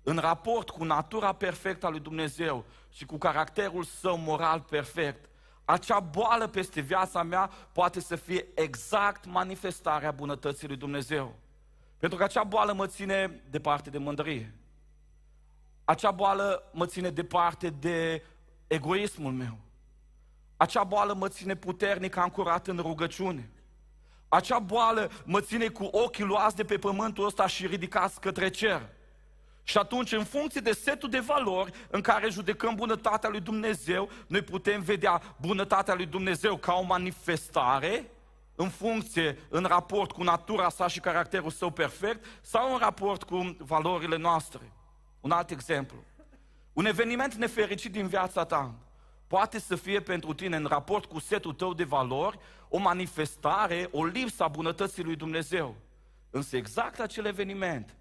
în 0.04 0.18
raport 0.18 0.70
cu 0.70 0.84
natura 0.84 1.34
perfectă 1.34 1.86
a 1.86 1.90
lui 1.90 2.00
Dumnezeu 2.00 2.66
și 2.92 3.06
cu 3.06 3.18
caracterul 3.18 3.84
său 3.84 4.18
moral 4.18 4.62
perfect, 4.62 5.30
acea 5.66 6.00
boală 6.00 6.48
peste 6.48 6.82
viața 6.82 7.24
mea 7.24 7.50
poate 7.72 8.00
să 8.00 8.16
fie 8.16 8.48
exact 8.56 9.26
manifestarea 9.26 10.12
bunătății 10.12 10.68
lui 10.68 10.78
Dumnezeu. 10.78 11.36
Pentru 11.98 12.18
că 12.18 12.24
acea 12.24 12.44
boală 12.44 12.74
mă 12.74 12.88
ține 12.88 13.42
departe 13.50 13.90
de 13.90 13.98
mândrie. 13.98 14.56
Acea 15.84 16.12
boală 16.12 16.70
mă 16.74 16.86
ține 16.86 17.10
departe 17.10 17.70
de 17.70 18.24
egoismul 18.68 19.32
meu. 19.32 19.58
Acea 20.58 20.84
boală 20.84 21.14
mă 21.14 21.28
ține 21.28 21.56
puternic 21.56 22.16
ancorat 22.16 22.68
în 22.68 22.78
rugăciune. 22.78 23.50
Acea 24.30 24.60
boală 24.60 25.12
mă 25.26 25.42
ține 25.42 25.68
cu 25.68 25.84
ochii 25.84 26.24
luați 26.24 26.56
de 26.56 26.64
pe 26.64 26.78
pământul 26.78 27.26
ăsta 27.26 27.48
și 27.48 27.68
ridicați 27.68 28.20
către 28.20 28.50
cer. 28.50 28.90
Și 29.64 29.78
atunci, 29.78 30.12
în 30.12 30.24
funcție 30.24 30.62
de 30.62 30.72
setul 30.72 31.10
de 31.10 31.20
valori 31.20 31.72
în 31.90 32.02
care 32.02 32.30
judecăm 32.30 32.76
bunătatea 32.76 33.30
lui 33.30 33.40
Dumnezeu, 33.40 34.10
noi 34.28 34.42
putem 34.42 34.82
vedea 34.82 35.22
bunătatea 35.38 35.94
lui 35.94 36.06
Dumnezeu 36.06 36.58
ca 36.58 36.74
o 36.74 36.82
manifestare 36.82 38.10
în 38.56 38.70
funcție, 38.70 39.38
în 39.50 39.64
raport 39.64 40.12
cu 40.12 40.24
natura 40.24 40.70
sa 40.70 40.88
și 40.88 41.00
caracterul 41.00 41.50
său 41.50 41.70
perfect, 41.70 42.26
sau 42.42 42.74
în 42.74 42.80
raport 42.80 43.24
cu 43.24 43.56
valorile 43.58 44.18
noastre. 44.18 44.72
Un 45.20 45.32
alt 45.32 45.50
exemplu. 45.50 46.04
Un 46.74 46.86
eveniment 46.86 47.34
nefericit 47.34 47.92
din 47.92 48.08
viața 48.08 48.44
ta 48.44 48.74
poate 49.30 49.60
să 49.60 49.76
fie 49.76 50.00
pentru 50.00 50.34
tine, 50.34 50.56
în 50.56 50.66
raport 50.66 51.06
cu 51.06 51.20
setul 51.20 51.54
tău 51.54 51.74
de 51.74 51.84
valori, 51.84 52.40
o 52.70 52.78
manifestare, 52.78 53.88
o 53.92 54.06
lipsă 54.06 54.44
a 54.44 54.48
bunătății 54.48 55.04
lui 55.04 55.16
Dumnezeu. 55.16 55.76
Însă 56.30 56.58
exact 56.58 57.00
acel 57.00 57.26
eveniment, 57.26 57.96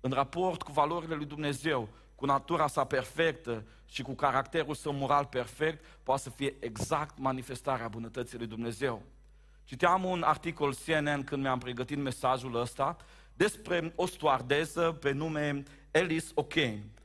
în 0.00 0.10
raport 0.10 0.62
cu 0.62 0.72
valorile 0.72 1.14
lui 1.14 1.26
Dumnezeu, 1.26 1.88
cu 2.14 2.26
natura 2.26 2.66
sa 2.66 2.84
perfectă 2.84 3.64
și 3.86 4.02
cu 4.02 4.14
caracterul 4.14 4.74
său 4.74 4.92
moral 4.92 5.24
perfect, 5.24 5.84
poate 6.02 6.22
să 6.22 6.30
fie 6.30 6.54
exact 6.60 7.18
manifestarea 7.18 7.88
bunătății 7.88 8.38
lui 8.38 8.46
Dumnezeu. 8.46 9.02
Citeam 9.64 10.04
un 10.04 10.22
articol 10.22 10.74
CNN 10.74 11.24
când 11.24 11.42
mi-am 11.42 11.58
pregătit 11.58 11.98
mesajul 11.98 12.60
ăsta 12.60 12.96
despre 13.34 13.92
o 13.96 14.06
stoardeză 14.06 14.92
pe 15.00 15.12
nume 15.12 15.62
Alice 15.92 16.26
O'Kane. 16.42 16.97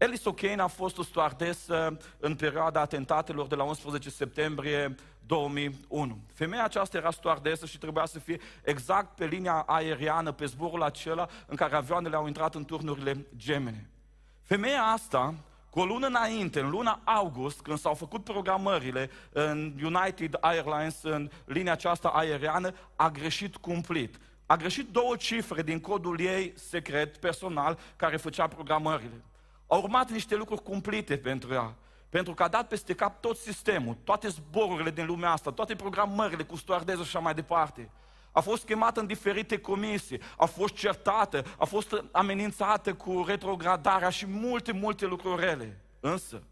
Alice 0.00 0.30
O'Kane 0.30 0.60
a 0.60 0.66
fost 0.66 0.98
o 0.98 1.02
stoardesă 1.02 1.96
în 2.18 2.34
perioada 2.34 2.80
atentatelor 2.80 3.46
de 3.46 3.54
la 3.54 3.62
11 3.62 4.10
septembrie 4.10 4.94
2001. 5.26 6.18
Femeia 6.34 6.64
aceasta 6.64 6.96
era 6.96 7.10
stoardesă 7.10 7.66
și 7.66 7.78
trebuia 7.78 8.06
să 8.06 8.18
fie 8.18 8.40
exact 8.62 9.16
pe 9.16 9.26
linia 9.26 9.64
aeriană, 9.66 10.32
pe 10.32 10.44
zborul 10.44 10.82
acela 10.82 11.28
în 11.46 11.56
care 11.56 11.76
avioanele 11.76 12.16
au 12.16 12.26
intrat 12.26 12.54
în 12.54 12.64
turnurile 12.64 13.26
gemene. 13.36 13.90
Femeia 14.42 14.82
asta, 14.82 15.34
cu 15.70 15.80
o 15.80 15.84
lună 15.84 16.06
înainte, 16.06 16.60
în 16.60 16.70
luna 16.70 17.00
august, 17.04 17.60
când 17.60 17.78
s-au 17.78 17.94
făcut 17.94 18.24
programările 18.24 19.10
în 19.32 19.74
United 19.82 20.36
Airlines, 20.40 21.02
în 21.02 21.30
linia 21.44 21.72
aceasta 21.72 22.08
aeriană, 22.08 22.74
a 22.96 23.10
greșit 23.10 23.56
cumplit. 23.56 24.18
A 24.46 24.56
greșit 24.56 24.88
două 24.88 25.16
cifre 25.16 25.62
din 25.62 25.80
codul 25.80 26.20
ei 26.20 26.52
secret, 26.56 27.16
personal, 27.16 27.78
care 27.96 28.16
făcea 28.16 28.46
programările. 28.46 29.22
Au 29.70 29.82
urmat 29.82 30.10
niște 30.10 30.34
lucruri 30.36 30.62
cumplite 30.62 31.18
pentru 31.18 31.52
ea. 31.52 31.74
Pentru 32.08 32.34
că 32.34 32.42
a 32.42 32.48
dat 32.48 32.68
peste 32.68 32.94
cap 32.94 33.20
tot 33.20 33.36
sistemul, 33.36 33.96
toate 34.04 34.28
zborurile 34.28 34.90
din 34.90 35.06
lumea 35.06 35.30
asta, 35.30 35.50
toate 35.50 35.74
programările 35.74 36.42
cu 36.42 36.56
stoardeză 36.56 37.02
și 37.02 37.08
așa 37.08 37.18
mai 37.18 37.34
departe. 37.34 37.90
A 38.32 38.40
fost 38.40 38.64
chemată 38.64 39.00
în 39.00 39.06
diferite 39.06 39.58
comisii, 39.58 40.20
a 40.36 40.44
fost 40.44 40.74
certată, 40.74 41.44
a 41.58 41.64
fost 41.64 42.04
amenințată 42.12 42.94
cu 42.94 43.24
retrogradarea 43.26 44.10
și 44.10 44.26
multe, 44.26 44.72
multe 44.72 45.06
lucruri 45.06 45.44
rele. 45.44 45.80
Însă, 46.00 46.42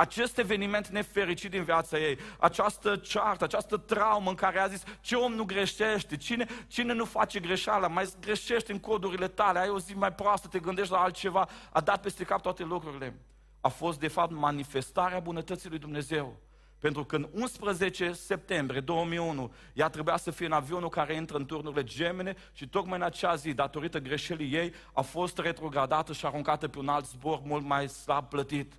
acest 0.00 0.38
eveniment 0.38 0.88
nefericit 0.88 1.50
din 1.50 1.62
viața 1.62 1.98
ei, 1.98 2.18
această 2.38 2.96
ceartă, 2.96 3.44
această 3.44 3.76
traumă 3.76 4.30
în 4.30 4.36
care 4.36 4.58
a 4.58 4.66
zis 4.66 4.82
ce 5.00 5.14
om 5.14 5.32
nu 5.32 5.44
greșește, 5.44 6.16
cine, 6.16 6.46
cine 6.66 6.92
nu 6.92 7.04
face 7.04 7.40
greșeala, 7.40 7.88
mai 7.88 8.08
greșești 8.20 8.70
în 8.70 8.78
codurile 8.78 9.28
tale, 9.28 9.58
ai 9.58 9.68
o 9.68 9.78
zi 9.78 9.92
mai 9.92 10.12
proastă, 10.12 10.48
te 10.48 10.58
gândești 10.58 10.92
la 10.92 11.00
altceva, 11.00 11.48
a 11.72 11.80
dat 11.80 12.00
peste 12.00 12.24
cap 12.24 12.42
toate 12.42 12.62
lucrurile. 12.62 13.14
A 13.60 13.68
fost 13.68 13.98
de 13.98 14.08
fapt 14.08 14.30
manifestarea 14.30 15.18
bunătății 15.18 15.68
lui 15.68 15.78
Dumnezeu. 15.78 16.36
Pentru 16.78 17.04
că 17.04 17.16
în 17.16 17.28
11 17.32 18.12
septembrie 18.12 18.80
2001 18.80 19.52
ea 19.72 19.88
trebuia 19.88 20.16
să 20.16 20.30
fie 20.30 20.46
în 20.46 20.52
avionul 20.52 20.88
care 20.88 21.14
intră 21.14 21.36
în 21.36 21.46
turnurile 21.46 21.84
gemene 21.84 22.36
și 22.52 22.68
tocmai 22.68 22.98
în 22.98 23.04
acea 23.04 23.34
zi, 23.34 23.52
datorită 23.52 23.98
greșelii 23.98 24.54
ei, 24.54 24.72
a 24.92 25.00
fost 25.00 25.38
retrogradată 25.38 26.12
și 26.12 26.26
aruncată 26.26 26.68
pe 26.68 26.78
un 26.78 26.88
alt 26.88 27.06
zbor 27.06 27.40
mult 27.44 27.64
mai 27.64 27.88
slab 27.88 28.28
plătit. 28.28 28.72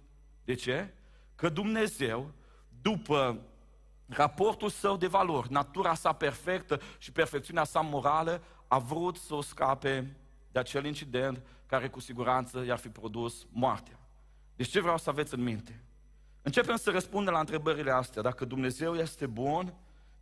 De 0.45 0.53
ce? 0.53 0.93
Că 1.41 1.49
Dumnezeu, 1.49 2.31
după 2.81 3.41
raportul 4.07 4.69
său 4.69 4.97
de 4.97 5.07
valori, 5.07 5.51
natura 5.51 5.93
sa 5.93 6.13
perfectă 6.13 6.81
și 6.97 7.11
perfecțiunea 7.11 7.63
sa 7.63 7.79
morală, 7.79 8.41
a 8.67 8.77
vrut 8.79 9.17
să 9.17 9.33
o 9.33 9.41
scape 9.41 10.17
de 10.51 10.59
acel 10.59 10.85
incident 10.85 11.41
care 11.65 11.89
cu 11.89 11.99
siguranță 11.99 12.63
i-ar 12.65 12.77
fi 12.77 12.89
produs 12.89 13.47
moartea. 13.51 13.99
Deci 14.55 14.67
ce 14.69 14.79
vreau 14.79 14.97
să 14.97 15.09
aveți 15.09 15.33
în 15.33 15.43
minte? 15.43 15.83
Începem 16.41 16.75
să 16.75 16.91
răspundem 16.91 17.33
la 17.33 17.39
întrebările 17.39 17.91
astea. 17.91 18.21
Dacă 18.21 18.45
Dumnezeu 18.45 18.95
este 18.95 19.25
bun, 19.25 19.73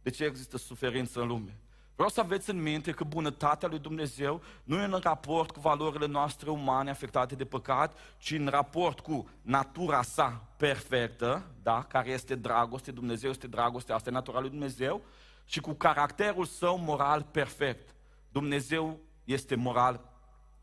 de 0.01 0.09
ce 0.09 0.23
există 0.23 0.57
suferință 0.57 1.21
în 1.21 1.27
lume? 1.27 1.57
Vreau 1.99 2.13
să 2.13 2.19
aveți 2.19 2.49
în 2.49 2.61
minte 2.61 2.91
că 2.91 3.03
bunătatea 3.03 3.67
lui 3.67 3.79
Dumnezeu 3.79 4.41
nu 4.63 4.81
e 4.81 4.83
în 4.83 4.99
raport 5.03 5.51
cu 5.51 5.59
valorile 5.59 6.05
noastre 6.05 6.49
umane 6.49 6.89
afectate 6.89 7.35
de 7.35 7.45
păcat, 7.45 7.97
ci 8.17 8.31
în 8.31 8.47
raport 8.47 8.99
cu 8.99 9.29
natura 9.41 10.01
sa 10.01 10.47
perfectă, 10.57 11.45
da? 11.63 11.83
care 11.83 12.09
este 12.09 12.35
dragoste, 12.35 12.91
Dumnezeu 12.91 13.29
este 13.29 13.47
dragoste, 13.47 13.93
asta 13.93 14.09
e 14.09 14.13
natura 14.13 14.39
lui 14.39 14.49
Dumnezeu, 14.49 15.01
și 15.45 15.59
cu 15.59 15.73
caracterul 15.73 16.45
său 16.45 16.77
moral 16.77 17.27
perfect. 17.31 17.95
Dumnezeu 18.31 18.99
este 19.23 19.55
moral 19.55 20.01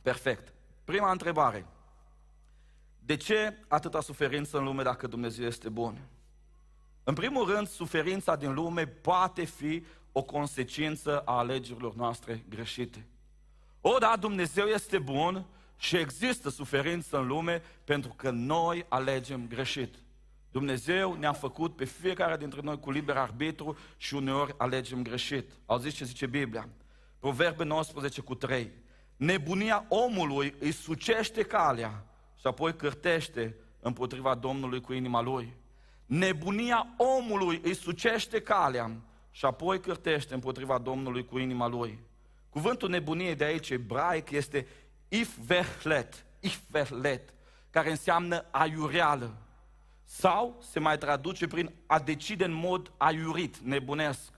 perfect. 0.02 0.52
Prima 0.84 1.10
întrebare. 1.10 1.66
De 2.98 3.16
ce 3.16 3.64
atâta 3.68 4.00
suferință 4.00 4.58
în 4.58 4.64
lume 4.64 4.82
dacă 4.82 5.06
Dumnezeu 5.06 5.46
este 5.46 5.68
bun? 5.68 6.08
În 7.04 7.14
primul 7.14 7.50
rând, 7.50 7.68
suferința 7.68 8.36
din 8.36 8.54
lume 8.54 8.86
poate 8.86 9.44
fi 9.44 9.84
o 10.18 10.22
consecință 10.22 11.20
a 11.20 11.38
alegerilor 11.38 11.94
noastre 11.94 12.44
greșite. 12.48 13.06
O, 13.80 13.98
da, 13.98 14.16
Dumnezeu 14.20 14.66
este 14.66 14.98
bun 14.98 15.46
și 15.76 15.96
există 15.96 16.50
suferință 16.50 17.18
în 17.18 17.26
lume 17.26 17.62
pentru 17.84 18.12
că 18.16 18.30
noi 18.30 18.86
alegem 18.88 19.46
greșit. 19.48 19.94
Dumnezeu 20.50 21.14
ne-a 21.14 21.32
făcut 21.32 21.76
pe 21.76 21.84
fiecare 21.84 22.36
dintre 22.36 22.60
noi 22.62 22.80
cu 22.80 22.90
liber 22.90 23.16
arbitru 23.16 23.76
și 23.96 24.14
uneori 24.14 24.54
alegem 24.56 25.02
greșit. 25.02 25.50
zis 25.80 25.94
ce 25.94 26.04
zice 26.04 26.26
Biblia? 26.26 26.68
Proverbe 27.18 27.64
19 27.64 28.20
cu 28.20 28.34
3. 28.34 28.70
Nebunia 29.16 29.84
omului 29.88 30.54
îi 30.58 30.72
sucește 30.72 31.42
calea 31.42 32.04
și 32.38 32.46
apoi 32.46 32.76
cârtește 32.76 33.56
împotriva 33.80 34.34
Domnului 34.34 34.80
cu 34.80 34.92
inima 34.92 35.20
lui. 35.20 35.52
Nebunia 36.06 36.86
omului 36.96 37.60
îi 37.64 37.74
sucește 37.74 38.40
calea 38.40 39.00
și 39.36 39.44
apoi 39.44 39.80
cârtește 39.80 40.34
împotriva 40.34 40.78
Domnului 40.78 41.24
cu 41.24 41.38
inima 41.38 41.66
lui. 41.66 41.98
Cuvântul 42.50 42.88
nebunie 42.88 43.34
de 43.34 43.44
aici, 43.44 43.70
ebraic, 43.70 44.30
este 44.30 44.66
ifvehlet, 45.08 46.24
ifvehlet, 46.40 47.34
care 47.70 47.90
înseamnă 47.90 48.44
aiureală. 48.50 49.36
Sau 50.04 50.62
se 50.70 50.78
mai 50.78 50.98
traduce 50.98 51.46
prin 51.46 51.74
a 51.86 51.98
decide 51.98 52.44
în 52.44 52.52
mod 52.52 52.92
aiurit, 52.96 53.56
nebunesc. 53.56 54.32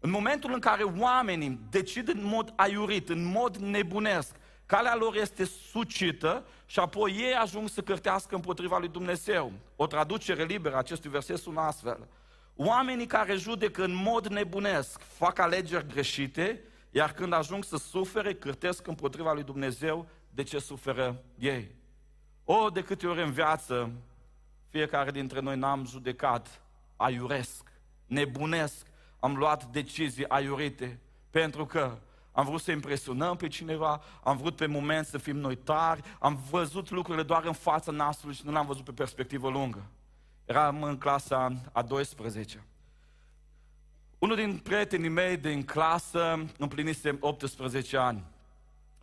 În 0.00 0.10
momentul 0.10 0.52
în 0.52 0.60
care 0.60 0.82
oamenii 0.82 1.60
decid 1.70 2.08
în 2.08 2.24
mod 2.24 2.52
aiurit, 2.56 3.08
în 3.08 3.24
mod 3.24 3.56
nebunesc, 3.56 4.34
calea 4.66 4.94
lor 4.94 5.16
este 5.16 5.44
sucită 5.44 6.46
și 6.66 6.78
apoi 6.78 7.12
ei 7.12 7.34
ajung 7.34 7.68
să 7.68 7.80
cârtească 7.80 8.34
împotriva 8.34 8.78
lui 8.78 8.88
Dumnezeu. 8.88 9.52
O 9.76 9.86
traducere 9.86 10.44
liberă 10.44 10.74
a 10.74 10.78
acestui 10.78 11.10
verset 11.10 11.38
sună 11.38 11.60
astfel. 11.60 12.08
Oamenii 12.62 13.06
care 13.06 13.34
judecă 13.34 13.84
în 13.84 13.94
mod 13.94 14.26
nebunesc 14.26 15.00
fac 15.00 15.38
alegeri 15.38 15.86
greșite, 15.86 16.60
iar 16.90 17.12
când 17.12 17.32
ajung 17.32 17.64
să 17.64 17.76
sufere, 17.76 18.34
cârtesc 18.34 18.86
împotriva 18.86 19.32
lui 19.32 19.42
Dumnezeu 19.42 20.08
de 20.30 20.42
ce 20.42 20.58
suferă 20.58 21.22
ei. 21.38 21.74
O, 22.44 22.70
de 22.70 22.82
câte 22.82 23.06
ori 23.06 23.22
în 23.22 23.30
viață, 23.30 23.90
fiecare 24.68 25.10
dintre 25.10 25.40
noi 25.40 25.56
n-am 25.56 25.86
judecat, 25.86 26.62
aiuresc, 26.96 27.72
nebunesc, 28.06 28.86
am 29.20 29.36
luat 29.36 29.64
decizii 29.64 30.28
aiurite, 30.28 31.00
pentru 31.30 31.66
că 31.66 31.98
am 32.32 32.44
vrut 32.44 32.60
să 32.60 32.70
impresionăm 32.70 33.36
pe 33.36 33.48
cineva, 33.48 34.02
am 34.22 34.36
vrut 34.36 34.56
pe 34.56 34.66
moment 34.66 35.06
să 35.06 35.18
fim 35.18 35.36
noi 35.36 35.56
tari, 35.56 36.02
am 36.18 36.42
văzut 36.50 36.90
lucrurile 36.90 37.24
doar 37.24 37.44
în 37.44 37.52
fața 37.52 37.92
nasului 37.92 38.34
și 38.34 38.42
nu 38.44 38.52
le-am 38.52 38.66
văzut 38.66 38.84
pe 38.84 38.92
perspectivă 38.92 39.48
lungă. 39.48 39.86
Eram 40.50 40.82
în 40.82 40.98
clasa 40.98 41.52
a 41.72 41.82
12 41.82 42.64
Unul 44.18 44.36
din 44.36 44.58
prietenii 44.58 45.08
mei 45.08 45.36
din 45.36 45.64
clasă 45.64 46.44
împlinise 46.58 47.16
18 47.20 47.96
ani. 47.96 48.24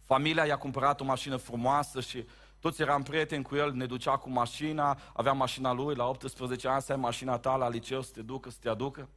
Familia 0.06 0.46
i-a 0.46 0.58
cumpărat 0.58 1.02
o 1.02 1.04
mașină 1.04 1.36
frumoasă 1.36 2.02
și 2.02 2.26
toți 2.60 2.82
eram 2.82 3.04
prieteni 3.04 3.44
cu 3.44 3.56
el, 3.56 3.74
ne 3.74 3.86
ducea 3.86 4.18
cu 4.18 4.30
mașina, 4.30 4.98
avea 5.14 5.32
mașina 5.32 5.74
lui, 5.74 5.96
la 5.96 6.08
18 6.08 6.68
ani 6.68 6.82
să 6.82 6.92
ai 6.92 6.98
mașina 6.98 7.38
ta 7.38 7.56
la 7.56 7.70
liceu 7.70 8.02
să 8.02 8.12
te 8.14 8.22
ducă, 8.22 8.50
să 8.50 8.58
te 8.62 8.70
aducă. 8.70 9.10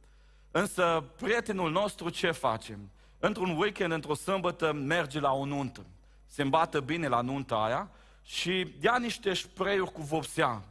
Însă 0.51 1.03
prietenul 1.15 1.71
nostru 1.71 2.09
ce 2.09 2.31
facem? 2.31 2.89
Într-un 3.19 3.57
weekend, 3.57 3.91
într-o 3.91 4.13
sâmbătă, 4.13 4.73
merge 4.73 5.19
la 5.19 5.31
o 5.31 5.45
nuntă. 5.45 5.85
Se 6.25 6.41
îmbată 6.41 6.79
bine 6.79 7.07
la 7.07 7.21
nunta 7.21 7.55
aia 7.55 7.89
și 8.23 8.75
ia 8.81 8.97
niște 8.97 9.33
spray 9.33 9.77
cu 9.77 10.01
vopsea. 10.01 10.61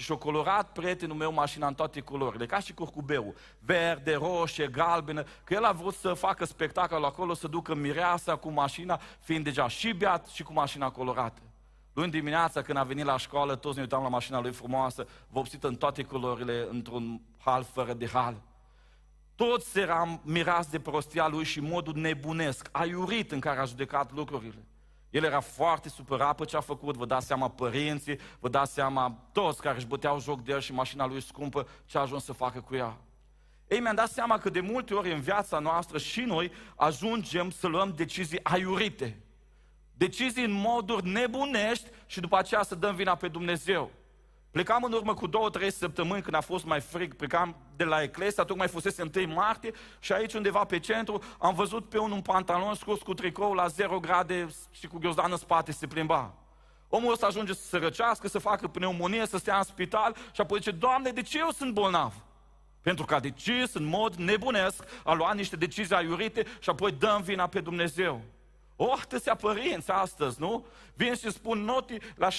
Și 0.00 0.06
și-a 0.06 0.16
colorat 0.16 0.72
prietenul 0.72 1.16
meu 1.16 1.32
mașina 1.32 1.66
în 1.66 1.74
toate 1.74 2.00
culorile, 2.00 2.46
ca 2.46 2.58
și 2.58 2.74
curcubeu, 2.74 3.34
verde, 3.58 4.14
roșie, 4.14 4.68
galbenă, 4.68 5.24
că 5.44 5.54
el 5.54 5.64
a 5.64 5.72
vrut 5.72 5.94
să 5.94 6.12
facă 6.12 6.44
spectacol 6.44 7.04
acolo, 7.04 7.34
să 7.34 7.48
ducă 7.48 7.74
mireasa 7.74 8.36
cu 8.36 8.50
mașina, 8.50 9.00
fiind 9.18 9.44
deja 9.44 9.68
și 9.68 9.92
beat 9.92 10.26
și 10.26 10.42
cu 10.42 10.52
mașina 10.52 10.90
colorată. 10.90 11.40
Luni 11.92 12.10
dimineața, 12.10 12.62
când 12.62 12.78
a 12.78 12.82
venit 12.82 13.04
la 13.04 13.16
școală, 13.16 13.56
toți 13.56 13.76
ne 13.76 13.82
uitam 13.82 14.02
la 14.02 14.08
mașina 14.08 14.40
lui 14.40 14.52
frumoasă, 14.52 15.06
vopsită 15.28 15.68
în 15.68 15.76
toate 15.76 16.02
culorile, 16.02 16.66
într-un 16.70 17.20
hal 17.38 17.64
fără 17.72 17.92
de 17.92 18.06
hal. 18.06 18.42
Toți 19.34 19.78
eram 19.78 20.20
mirați 20.24 20.70
de 20.70 20.80
prostia 20.80 21.28
lui 21.28 21.44
și 21.44 21.60
modul 21.60 21.94
nebunesc, 21.96 22.68
aiurit 22.72 23.32
în 23.32 23.40
care 23.40 23.60
a 23.60 23.64
judecat 23.64 24.12
lucrurile. 24.12 24.64
El 25.10 25.24
era 25.24 25.40
foarte 25.40 25.88
supărat 25.88 26.36
pe 26.36 26.44
ce 26.44 26.56
a 26.56 26.60
făcut, 26.60 26.96
vă 26.96 27.06
dați 27.06 27.26
seama 27.26 27.48
părinții, 27.48 28.18
vă 28.40 28.48
dați 28.48 28.72
seama 28.72 29.18
toți 29.32 29.60
care 29.60 29.76
își 29.76 29.86
băteau 29.86 30.20
joc 30.20 30.42
de 30.42 30.52
el 30.52 30.60
și 30.60 30.72
mașina 30.72 31.06
lui 31.06 31.22
scumpă, 31.22 31.68
ce 31.84 31.98
a 31.98 32.00
ajuns 32.00 32.24
să 32.24 32.32
facă 32.32 32.60
cu 32.60 32.74
ea. 32.74 32.96
Ei, 33.68 33.80
mi-am 33.80 33.94
dat 33.94 34.10
seama 34.10 34.38
că 34.38 34.50
de 34.50 34.60
multe 34.60 34.94
ori 34.94 35.12
în 35.12 35.20
viața 35.20 35.58
noastră 35.58 35.98
și 35.98 36.20
noi 36.20 36.52
ajungem 36.76 37.50
să 37.50 37.66
luăm 37.66 37.92
decizii 37.96 38.44
aiurite. 38.44 39.20
Decizii 39.92 40.44
în 40.44 40.52
moduri 40.52 41.08
nebunești 41.08 41.88
și 42.06 42.20
după 42.20 42.36
aceea 42.36 42.62
să 42.62 42.74
dăm 42.74 42.94
vina 42.94 43.14
pe 43.14 43.28
Dumnezeu. 43.28 43.90
Plecam 44.50 44.84
în 44.84 44.92
urmă 44.92 45.14
cu 45.14 45.26
două, 45.26 45.50
trei 45.50 45.72
săptămâni 45.72 46.22
când 46.22 46.34
a 46.34 46.40
fost 46.40 46.64
mai 46.64 46.80
frig, 46.80 47.14
plecam 47.14 47.56
de 47.76 47.84
la 47.84 48.02
Eclesia, 48.02 48.44
tocmai 48.44 48.68
fusese 48.68 49.10
1 49.14 49.32
martie 49.32 49.72
și 49.98 50.12
aici 50.12 50.34
undeva 50.34 50.64
pe 50.64 50.78
centru 50.78 51.22
am 51.38 51.54
văzut 51.54 51.88
pe 51.88 51.98
un, 51.98 52.10
un 52.10 52.20
pantalon 52.20 52.74
scurs 52.74 53.00
cu 53.00 53.14
tricou 53.14 53.52
la 53.52 53.66
0 53.66 54.00
grade 54.00 54.48
și 54.70 54.86
cu 54.86 54.98
ghiozdan 54.98 55.30
în 55.30 55.36
spate 55.36 55.72
se 55.72 55.86
plimba. 55.86 56.34
Omul 56.88 57.12
ăsta 57.12 57.26
ajunge 57.26 57.52
să 57.52 57.62
se 57.62 57.76
răcească, 57.76 58.28
să 58.28 58.38
facă 58.38 58.68
pneumonie, 58.68 59.26
să 59.26 59.38
stea 59.38 59.56
în 59.56 59.62
spital 59.62 60.16
și 60.32 60.40
apoi 60.40 60.58
zice, 60.58 60.70
Doamne, 60.70 61.10
de 61.10 61.22
ce 61.22 61.38
eu 61.38 61.50
sunt 61.50 61.72
bolnav? 61.72 62.14
Pentru 62.80 63.04
că 63.04 63.14
a 63.14 63.20
decis 63.20 63.74
în 63.74 63.84
mod 63.84 64.14
nebunesc, 64.14 64.84
a 65.04 65.12
luat 65.12 65.34
niște 65.34 65.56
decizii 65.56 65.94
aiurite 65.94 66.44
și 66.58 66.70
apoi 66.70 66.92
dăm 66.92 67.22
vina 67.22 67.46
pe 67.46 67.60
Dumnezeu. 67.60 68.20
O, 68.82 68.92
atâția 68.92 69.34
părinți 69.34 69.90
astăzi, 69.90 70.40
nu? 70.40 70.66
Vin 70.94 71.14
și 71.14 71.30
spun 71.30 71.58
noti 71.58 71.96
la 72.14 72.28
16-17 72.28 72.32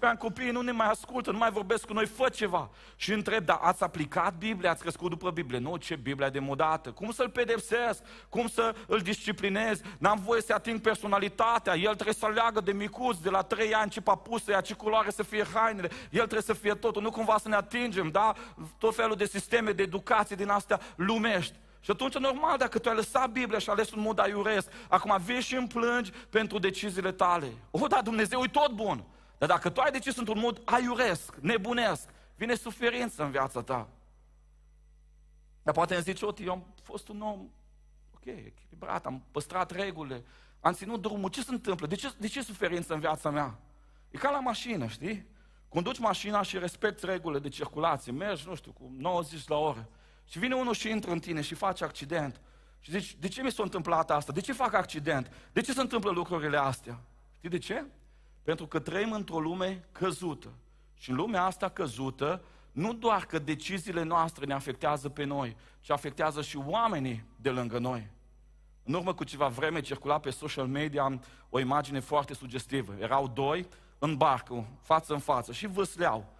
ani, 0.00 0.18
copiii 0.18 0.50
nu 0.50 0.60
ne 0.60 0.72
mai 0.72 0.88
ascultă, 0.88 1.30
nu 1.30 1.38
mai 1.38 1.50
vorbesc 1.50 1.86
cu 1.86 1.92
noi, 1.92 2.06
fă 2.06 2.28
ceva. 2.28 2.70
Și 2.96 3.12
întreb, 3.12 3.44
dar 3.44 3.58
ați 3.62 3.82
aplicat 3.82 4.34
Biblia, 4.34 4.70
ați 4.70 4.80
crescut 4.80 5.10
după 5.10 5.30
Biblie? 5.30 5.58
Nu, 5.58 5.76
ce 5.76 5.96
Biblia 5.96 6.30
de 6.30 6.38
modată. 6.38 6.90
Cum 6.90 7.10
să-l 7.10 7.30
pedepsesc? 7.30 8.02
Cum 8.28 8.48
să 8.48 8.74
îl 8.86 8.98
disciplinez? 8.98 9.80
N-am 9.98 10.20
voie 10.24 10.40
să 10.40 10.52
ating 10.52 10.80
personalitatea. 10.80 11.74
El 11.74 11.94
trebuie 11.94 12.14
să 12.14 12.26
leagă 12.26 12.60
de 12.60 12.72
micuț, 12.72 13.16
de 13.16 13.30
la 13.30 13.42
3 13.42 13.74
ani 13.74 13.90
ce 13.90 14.00
papusă 14.00 14.50
ia, 14.50 14.60
ce 14.60 14.74
culoare 14.74 15.10
să 15.10 15.22
fie 15.22 15.44
hainele. 15.54 15.88
El 15.88 16.10
trebuie 16.10 16.42
să 16.42 16.52
fie 16.52 16.74
totul, 16.74 17.02
nu 17.02 17.10
cumva 17.10 17.38
să 17.38 17.48
ne 17.48 17.56
atingem, 17.56 18.10
da? 18.10 18.32
Tot 18.78 18.94
felul 18.94 19.16
de 19.16 19.26
sisteme 19.26 19.72
de 19.72 19.82
educație 19.82 20.36
din 20.36 20.48
astea 20.48 20.80
lumești. 20.96 21.62
Și 21.84 21.90
atunci, 21.90 22.14
normal, 22.18 22.58
dacă 22.58 22.78
tu 22.78 22.88
ai 22.88 22.94
lăsat 22.94 23.30
Biblia 23.30 23.58
și 23.58 23.68
ai 23.68 23.74
ales 23.74 23.92
un 23.92 24.00
mod 24.00 24.18
aiuresc, 24.18 24.70
acum 24.88 25.16
vii 25.24 25.40
și 25.40 25.54
îmi 25.54 25.68
plângi 25.68 26.10
pentru 26.10 26.58
deciziile 26.58 27.12
tale. 27.12 27.52
O, 27.70 27.86
da, 27.86 28.02
Dumnezeu 28.02 28.42
e 28.42 28.48
tot 28.48 28.72
bun. 28.72 29.04
Dar 29.38 29.48
dacă 29.48 29.70
tu 29.70 29.80
ai 29.80 29.90
decis 29.90 30.16
într-un 30.16 30.38
mod 30.38 30.60
aiuresc, 30.64 31.34
nebunesc, 31.36 32.08
vine 32.36 32.54
suferință 32.54 33.22
în 33.22 33.30
viața 33.30 33.62
ta. 33.62 33.88
Dar 35.62 35.74
poate 35.74 35.94
îmi 35.94 36.02
zici, 36.02 36.20
eu 36.20 36.50
am 36.50 36.64
fost 36.82 37.08
un 37.08 37.20
om, 37.20 37.48
ok, 38.14 38.24
echilibrat, 38.24 39.06
am 39.06 39.22
păstrat 39.30 39.70
regulile, 39.70 40.24
am 40.60 40.72
ținut 40.72 41.00
drumul, 41.00 41.30
ce 41.30 41.42
se 41.42 41.52
întâmplă? 41.52 41.86
De 41.86 41.94
ce, 41.94 42.12
de 42.18 42.26
ce 42.26 42.42
suferință 42.42 42.94
în 42.94 43.00
viața 43.00 43.30
mea? 43.30 43.58
E 44.10 44.18
ca 44.18 44.30
la 44.30 44.40
mașină, 44.40 44.86
știi? 44.86 45.26
Conduci 45.68 45.98
mașina 45.98 46.42
și 46.42 46.58
respecti 46.58 47.06
regulile 47.06 47.40
de 47.40 47.48
circulație, 47.48 48.12
mergi, 48.12 48.46
nu 48.46 48.54
știu, 48.54 48.72
cu 48.72 48.92
90 48.98 49.48
la 49.48 49.56
oră. 49.56 49.88
Și 50.24 50.38
vine 50.38 50.54
unul 50.54 50.74
și 50.74 50.90
intră 50.90 51.10
în 51.10 51.18
tine 51.18 51.40
și 51.40 51.54
face 51.54 51.84
accident. 51.84 52.40
Și 52.80 52.90
zici, 52.90 53.16
de 53.20 53.28
ce 53.28 53.42
mi 53.42 53.52
s-a 53.52 53.62
întâmplat 53.62 54.10
asta? 54.10 54.32
De 54.32 54.40
ce 54.40 54.52
fac 54.52 54.72
accident? 54.72 55.30
De 55.52 55.60
ce 55.60 55.72
se 55.72 55.80
întâmplă 55.80 56.10
lucrurile 56.10 56.56
astea? 56.56 57.00
Știi 57.36 57.48
de 57.48 57.58
ce? 57.58 57.84
Pentru 58.42 58.66
că 58.66 58.78
trăim 58.78 59.12
într-o 59.12 59.40
lume 59.40 59.84
căzută. 59.92 60.48
Și 60.98 61.10
în 61.10 61.16
lumea 61.16 61.44
asta 61.44 61.68
căzută, 61.68 62.44
nu 62.72 62.92
doar 62.92 63.24
că 63.26 63.38
deciziile 63.38 64.02
noastre 64.02 64.44
ne 64.44 64.54
afectează 64.54 65.08
pe 65.08 65.24
noi, 65.24 65.56
ci 65.80 65.90
afectează 65.90 66.42
și 66.42 66.56
oamenii 66.56 67.24
de 67.36 67.50
lângă 67.50 67.78
noi. 67.78 68.10
În 68.82 68.94
urmă 68.94 69.14
cu 69.14 69.24
ceva 69.24 69.48
vreme 69.48 69.80
circula 69.80 70.18
pe 70.18 70.30
social 70.30 70.66
media 70.66 71.20
o 71.48 71.58
imagine 71.58 72.00
foarte 72.00 72.34
sugestivă. 72.34 72.94
Erau 73.00 73.28
doi 73.28 73.68
în 73.98 74.16
barcă, 74.16 74.66
față 74.80 75.12
în 75.12 75.18
față, 75.18 75.52
și 75.52 75.66
vâsleau. 75.66 76.33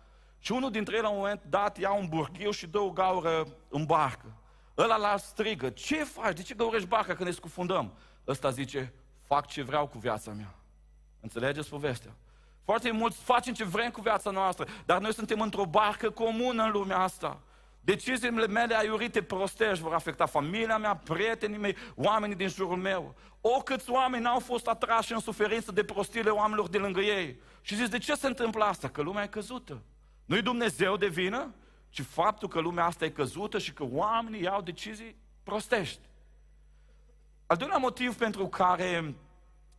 Și 0.45 0.53
unul 0.53 0.71
dintre 0.71 0.97
ei 0.97 1.03
la 1.03 1.09
un 1.09 1.17
moment 1.17 1.43
dat 1.49 1.79
ia 1.79 1.93
un 1.93 2.09
burghiu 2.09 2.51
și 2.51 2.67
dă 2.67 2.79
o 2.79 2.91
gaură 2.91 3.47
în 3.69 3.85
barcă. 3.85 4.37
Ăla 4.79 4.97
la 4.97 5.17
strigă, 5.17 5.71
ce 5.71 6.05
faci? 6.05 6.37
De 6.37 6.43
ce 6.43 6.55
găurești 6.55 6.89
barca 6.89 7.15
când 7.15 7.29
ne 7.29 7.35
scufundăm? 7.35 7.93
Ăsta 8.27 8.51
zice, 8.51 8.93
fac 9.27 9.47
ce 9.47 9.63
vreau 9.63 9.87
cu 9.87 9.99
viața 9.99 10.31
mea. 10.31 10.55
Înțelegeți 11.21 11.69
povestea? 11.69 12.11
Foarte 12.65 12.91
mulți 12.91 13.23
facem 13.23 13.55
ce 13.55 13.65
vrem 13.65 13.91
cu 13.91 14.01
viața 14.01 14.31
noastră, 14.31 14.67
dar 14.85 15.01
noi 15.01 15.15
suntem 15.15 15.41
într-o 15.41 15.65
barcă 15.65 16.11
comună 16.11 16.63
în 16.63 16.71
lumea 16.71 16.99
asta. 16.99 17.41
Deciziile 17.81 18.47
mele 18.47 18.77
aiurite 18.77 19.23
prostești 19.23 19.83
vor 19.83 19.95
afecta 19.95 20.27
familia 20.27 20.79
mea, 20.79 20.97
prietenii 20.97 21.59
mei, 21.59 21.77
oamenii 21.95 22.37
din 22.37 22.49
jurul 22.49 22.77
meu. 22.77 23.15
O 23.41 23.59
câți 23.59 23.91
oameni 23.91 24.27
au 24.27 24.39
fost 24.39 24.67
atrași 24.67 25.13
în 25.13 25.21
suferință 25.21 25.73
de 25.73 25.85
prostile 25.85 26.31
oamenilor 26.31 26.69
de 26.69 26.79
lângă 26.79 27.01
ei. 27.01 27.41
Și 27.61 27.75
zici, 27.75 27.89
de 27.89 27.99
ce 27.99 28.15
se 28.15 28.27
întâmplă 28.27 28.65
asta? 28.65 28.89
Că 28.89 29.03
lumea 29.03 29.23
e 29.23 29.27
căzută. 29.27 29.83
Nu-i 30.25 30.43
Dumnezeu 30.43 30.97
de 30.97 31.09
vină, 31.09 31.55
ci 31.89 32.01
faptul 32.03 32.49
că 32.49 32.61
lumea 32.61 32.85
asta 32.85 33.05
e 33.05 33.11
căzută 33.11 33.59
și 33.59 33.73
că 33.73 33.85
oamenii 33.91 34.43
iau 34.43 34.63
decizii 34.63 35.17
prostești. 35.43 36.01
Al 37.47 37.57
doilea 37.57 37.77
motiv 37.77 38.17
pentru 38.17 38.47
care 38.47 39.15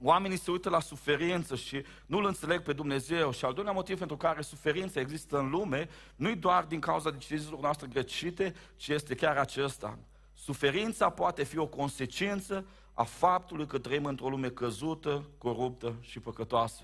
oamenii 0.02 0.38
se 0.38 0.52
uită 0.52 0.70
la 0.70 0.80
suferință 0.80 1.56
și 1.56 1.84
nu-L 2.06 2.26
înțeleg 2.26 2.62
pe 2.62 2.74
Dumnezeu 2.74 3.32
și 3.32 3.46
al 3.46 3.54
doilea 3.54 3.74
motiv 3.74 3.98
pentru 3.98 4.18
care 4.18 4.42
suferința 4.42 5.00
există 5.00 5.38
în 5.38 5.50
lume, 5.50 5.90
nu-i 6.16 6.36
doar 6.36 6.64
din 6.64 6.80
cauza 6.80 7.12
deciziilor 7.12 7.60
noastre 7.60 7.88
greșite, 7.88 8.56
ci 8.76 8.88
este 8.88 9.16
chiar 9.16 9.38
acesta. 9.38 9.98
Suferința 10.34 11.10
poate 11.10 11.44
fi 11.44 11.58
o 11.58 11.68
consecință 11.68 12.66
a 12.94 13.04
faptului 13.04 13.68
că 13.68 13.78
trăim 13.78 14.06
într-o 14.06 14.30
lume 14.30 14.50
căzută, 14.50 15.30
coruptă 15.38 15.96
și 16.02 16.20
păcătoasă. 16.20 16.84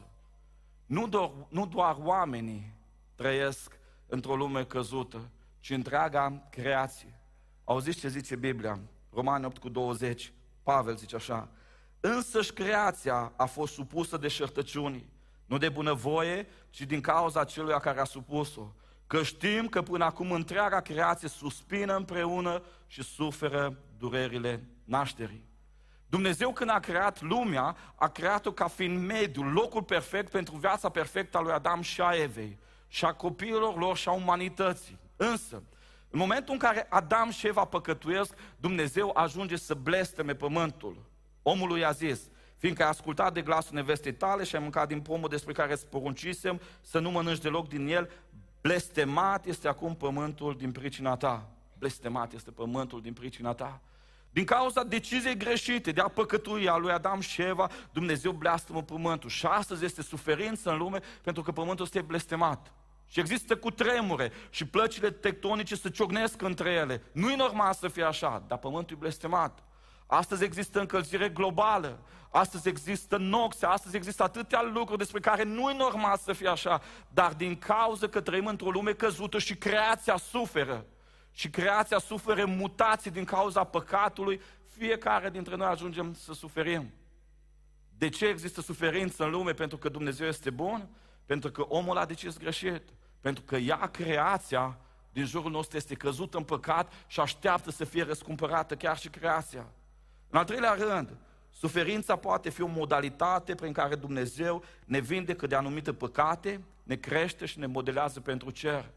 Nu 0.86 1.08
doar, 1.08 1.32
nu 1.50 1.66
doar 1.66 1.98
oamenii 2.00 2.74
trăiesc 3.22 3.80
într-o 4.08 4.36
lume 4.36 4.64
căzută, 4.64 5.30
ci 5.60 5.70
întreaga 5.70 6.48
creație. 6.50 7.20
Auziți 7.64 8.00
ce 8.00 8.08
zice 8.08 8.36
Biblia? 8.36 8.80
Romani 9.14 9.46
8 9.46 9.58
cu 9.58 9.70
20. 9.70 10.34
Pavel 10.64 10.96
zice 10.96 11.16
așa. 11.16 11.50
Însăși 12.00 12.54
creația 12.54 13.34
a 13.36 13.46
fost 13.46 13.74
supusă 13.74 14.18
de 14.18 14.28
șertăciunii, 14.28 15.10
nu 15.46 15.58
de 15.58 15.70
bunăvoie, 15.70 16.48
ci 16.70 16.82
din 16.82 17.02
cauza 17.02 17.44
celui 17.44 17.80
care 17.80 18.00
a 18.00 18.04
supus-o. 18.04 18.74
Că 19.08 19.24
știm 19.24 19.68
că 19.68 19.82
până 19.82 20.06
acum 20.06 20.32
întreaga 20.32 20.80
creație 20.80 21.28
suspină 21.28 21.96
împreună 21.96 22.64
și 22.88 23.04
suferă 23.04 23.78
durerile 23.98 24.68
nașterii. 24.84 25.46
Dumnezeu 26.08 26.54
când 26.54 26.70
a 26.70 26.80
creat 26.80 27.22
lumea, 27.22 27.76
a 27.96 28.08
creat-o 28.08 28.52
ca 28.52 28.68
fiind 28.68 29.06
mediul, 29.06 29.52
locul 29.52 29.84
perfect 29.84 30.32
pentru 30.32 30.56
viața 30.56 30.90
perfectă 30.90 31.38
a 31.38 31.42
lui 31.42 31.52
Adam 31.52 31.82
și 31.82 32.02
a 32.02 32.16
Evei 32.16 32.60
și 32.94 33.06
a 33.06 33.14
copiilor 33.14 33.78
lor 33.78 33.98
și 33.98 34.08
a 34.08 34.12
umanității. 34.12 34.98
Însă, 35.16 35.64
în 36.10 36.20
momentul 36.20 36.54
în 36.54 36.60
care 36.60 36.88
Adam 36.90 37.30
și 37.30 37.48
Eva 37.48 37.66
păcătuiesc, 37.66 38.34
Dumnezeu 38.58 39.12
ajunge 39.16 39.56
să 39.56 39.74
blesteme 39.74 40.34
pământul. 40.34 41.06
Omul 41.42 41.78
i-a 41.78 41.92
zis, 41.92 42.22
fiindcă 42.58 42.84
ai 42.84 42.90
ascultat 42.90 43.34
de 43.34 43.42
glasul 43.42 43.76
nevestei 43.76 44.14
tale 44.14 44.44
și 44.44 44.56
ai 44.56 44.62
mâncat 44.62 44.88
din 44.88 45.02
pomul 45.02 45.30
despre 45.30 45.54
care 45.54 45.72
îți 45.72 45.88
poruncisem 45.88 46.62
să 46.82 47.00
nu 47.00 47.12
mănânci 47.12 47.42
deloc 47.42 47.68
din 47.68 47.88
el, 47.88 48.10
blestemat 48.62 49.46
este 49.46 49.68
acum 49.68 49.96
pământul 49.96 50.56
din 50.58 50.72
pricina 50.72 51.16
ta. 51.16 51.50
Blestemat 51.78 52.34
este 52.34 52.52
pământul 52.52 53.02
din 53.02 53.14
pricina 53.14 53.54
ta. 53.54 53.82
Din 54.30 54.46
cauza 54.46 54.84
deciziei 54.84 55.38
greșite 55.38 55.92
de 55.92 56.02
a 56.02 56.08
păcătui 56.08 56.70
a 56.70 56.78
lui 56.78 56.92
Adam 56.92 57.20
și 57.20 57.42
Eva, 57.42 57.70
Dumnezeu 57.92 58.32
bleastă 58.32 58.74
pământul. 58.74 59.30
Și 59.30 59.46
astăzi 59.46 59.86
este 59.86 60.02
suferință 60.02 60.72
în 60.72 60.78
lume 60.78 61.00
pentru 61.22 61.44
că 61.44 61.52
pământul 61.52 61.86
este 61.86 62.02
blestemat. 62.02 62.74
Și 63.12 63.20
există 63.20 63.58
cu 63.58 63.72
tremure 63.72 64.32
și 64.50 64.66
plăcile 64.66 65.12
tectonice 65.12 65.76
se 65.76 65.90
ciocnesc 65.90 66.42
între 66.42 66.70
ele. 66.72 67.04
Nu 67.12 67.32
e 67.32 67.36
normal 67.36 67.74
să 67.74 67.88
fie 67.88 68.04
așa, 68.04 68.44
dar 68.48 68.58
pământul 68.58 68.96
e 68.96 69.00
blestemat. 69.00 69.64
Astăzi 70.06 70.44
există 70.44 70.80
încălzire 70.80 71.30
globală, 71.30 72.00
astăzi 72.30 72.68
există 72.68 73.18
noxe, 73.18 73.66
astăzi 73.66 73.96
există 73.96 74.24
atâtea 74.24 74.62
lucruri 74.62 74.98
despre 74.98 75.20
care 75.20 75.44
nu 75.44 75.70
e 75.70 75.74
normal 75.74 76.18
să 76.18 76.34
fie 76.34 76.48
așa, 76.48 76.82
dar 77.10 77.34
din 77.34 77.58
cauza 77.58 78.08
că 78.08 78.22
trăim 78.22 78.46
într-o 78.46 78.70
lume 78.70 78.94
căzută 78.94 79.40
și 79.40 79.56
creația 79.56 80.18
suferă, 80.18 80.86
și 81.32 81.50
creația 81.50 82.00
suferă 82.00 82.46
mutații 82.46 83.12
din 83.12 83.24
cauza 83.24 83.64
păcatului, 83.64 84.42
fiecare 84.78 85.30
dintre 85.30 85.56
noi 85.56 85.68
ajungem 85.68 86.14
să 86.14 86.34
suferim. 86.34 86.94
De 87.98 88.10
ce 88.10 88.26
există 88.26 88.62
suferință 88.62 89.24
în 89.24 89.30
lume? 89.30 89.52
Pentru 89.54 89.78
că 89.78 89.90
Dumnezeu 89.90 90.28
este 90.28 90.50
bun? 90.50 90.90
Pentru 91.26 91.52
că 91.52 91.62
omul 91.62 91.98
a 91.98 92.06
decis 92.06 92.38
greșit. 92.38 92.82
Pentru 93.22 93.44
că 93.44 93.56
ea, 93.56 93.78
creația, 93.78 94.78
din 95.14 95.26
jurul 95.26 95.52
nostru 95.52 95.78
este 95.78 95.96
căzută 95.96 96.38
în 96.38 96.44
păcat 96.44 96.94
și 97.08 97.20
așteaptă 97.20 97.72
să 97.72 97.86
fie 97.86 98.04
răscumpărată 98.04 98.76
chiar 98.76 98.98
și 98.98 99.10
creația. 99.10 99.66
În 100.30 100.38
al 100.38 100.46
treilea 100.46 100.74
rând, 100.74 101.18
suferința 101.52 102.16
poate 102.16 102.50
fi 102.50 102.62
o 102.62 102.68
modalitate 102.68 103.56
prin 103.56 103.74
care 103.74 103.96
Dumnezeu 103.96 104.64
ne 104.86 105.00
vindecă 105.00 105.48
de 105.48 105.56
anumite 105.56 105.94
păcate, 105.94 106.62
ne 106.84 106.96
crește 106.96 107.46
și 107.46 107.60
ne 107.60 107.66
modelează 107.66 108.20
pentru 108.20 108.50
cer. 108.50 108.90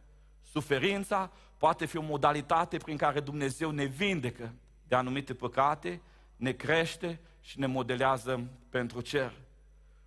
Suferința 0.51 1.31
poate 1.57 1.87
fi 1.87 1.97
o 1.97 2.03
modalitate 2.03 2.77
prin 2.77 2.97
care 2.97 3.21
Dumnezeu 3.21 3.71
ne 3.71 3.85
vindecă 3.85 4.55
de 4.89 4.95
anumite 4.95 5.35
păcate, 5.35 6.01
ne 6.37 6.53
crește 6.53 7.21
și 7.41 7.59
ne 7.59 7.67
modelează 7.67 8.47
pentru 8.71 9.01
cer. 9.01 9.33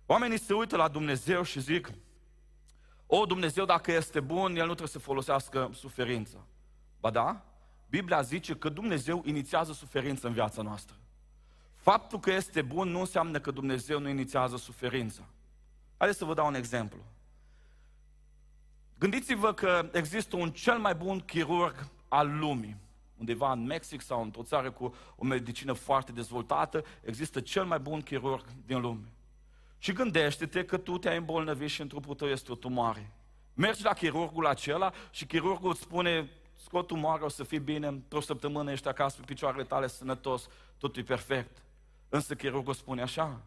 Oamenii 0.06 0.38
se 0.38 0.54
uită 0.54 0.76
la 0.76 0.88
Dumnezeu 0.88 1.42
și 1.42 1.60
zic, 1.60 1.90
o, 3.10 3.26
Dumnezeu 3.26 3.64
dacă 3.64 3.92
este 3.92 4.20
bun, 4.20 4.50
El 4.50 4.60
nu 4.66 4.74
trebuie 4.74 4.88
să 4.88 4.98
folosească 4.98 5.70
suferința. 5.72 6.38
Ba 7.00 7.10
da, 7.10 7.44
Biblia 7.90 8.22
zice 8.22 8.54
că 8.54 8.68
Dumnezeu 8.68 9.22
inițiază 9.24 9.72
suferință 9.72 10.26
în 10.26 10.32
viața 10.32 10.62
noastră. 10.62 10.96
Faptul 11.74 12.20
că 12.20 12.32
este 12.32 12.62
bun 12.62 12.88
nu 12.88 12.98
înseamnă 12.98 13.40
că 13.40 13.50
Dumnezeu 13.50 13.98
nu 13.98 14.08
inițiază 14.08 14.56
suferința. 14.56 15.22
Haideți 15.96 16.18
să 16.18 16.24
vă 16.24 16.34
dau 16.34 16.46
un 16.46 16.54
exemplu. 16.54 16.98
Gândiți-vă 18.98 19.54
că 19.54 19.88
există 19.92 20.36
un 20.36 20.50
cel 20.50 20.78
mai 20.78 20.94
bun 20.94 21.20
chirurg 21.20 21.88
al 22.08 22.38
lumii. 22.38 22.76
Undeva 23.16 23.52
în 23.52 23.64
Mexic 23.64 24.00
sau 24.00 24.22
într-o 24.22 24.42
țară 24.42 24.70
cu 24.70 24.94
o 25.16 25.24
medicină 25.24 25.72
foarte 25.72 26.12
dezvoltată, 26.12 26.84
există 27.02 27.40
cel 27.40 27.64
mai 27.64 27.78
bun 27.78 28.00
chirurg 28.00 28.44
din 28.66 28.80
lume. 28.80 29.12
Și 29.78 29.92
gândește-te 29.92 30.64
că 30.64 30.76
tu 30.76 30.98
te-ai 30.98 31.16
îmbolnăvit 31.16 31.68
și 31.68 31.80
în 31.80 31.88
trupul 31.88 32.14
tău 32.14 32.28
este 32.28 32.52
o 32.52 32.54
tumoare. 32.54 33.12
Mergi 33.54 33.84
la 33.84 33.92
chirurgul 33.92 34.46
acela 34.46 34.92
și 35.10 35.26
chirurgul 35.26 35.70
îți 35.70 35.80
spune, 35.80 36.30
scot 36.62 36.86
tumoarea, 36.86 37.24
o 37.24 37.28
să 37.28 37.44
fii 37.44 37.58
bine, 37.58 37.86
într-o 37.86 38.20
săptămână 38.20 38.72
ești 38.72 38.88
acasă 38.88 39.16
pe 39.18 39.24
picioarele 39.26 39.64
tale 39.64 39.86
sănătos, 39.86 40.48
totul 40.78 41.02
e 41.02 41.04
perfect. 41.04 41.62
Însă 42.08 42.34
chirurgul 42.34 42.74
spune 42.74 43.02
așa, 43.02 43.40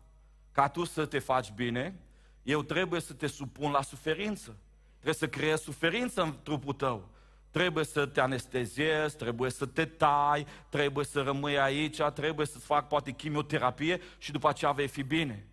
ca 0.51 0.67
tu 0.67 0.83
să 0.83 1.05
te 1.05 1.19
faci 1.19 1.51
bine, 1.51 1.99
eu 2.43 2.61
trebuie 2.61 3.01
să 3.01 3.13
te 3.13 3.27
supun 3.27 3.71
la 3.71 3.81
suferință. 3.81 4.57
Trebuie 4.93 5.13
să 5.13 5.27
creezi 5.27 5.63
suferință 5.63 6.21
în 6.21 6.35
trupul 6.43 6.73
tău. 6.73 7.09
Trebuie 7.51 7.85
să 7.85 8.05
te 8.05 8.21
anesteziezi, 8.21 9.17
trebuie 9.17 9.49
să 9.49 9.65
te 9.65 9.85
tai, 9.85 10.45
trebuie 10.69 11.05
să 11.05 11.21
rămâi 11.21 11.59
aici, 11.59 12.01
trebuie 12.13 12.45
să-ți 12.45 12.65
fac 12.65 12.87
poate 12.87 13.11
chimioterapie 13.11 14.01
și 14.17 14.31
după 14.31 14.49
aceea 14.49 14.71
vei 14.71 14.87
fi 14.87 15.03
bine. 15.03 15.45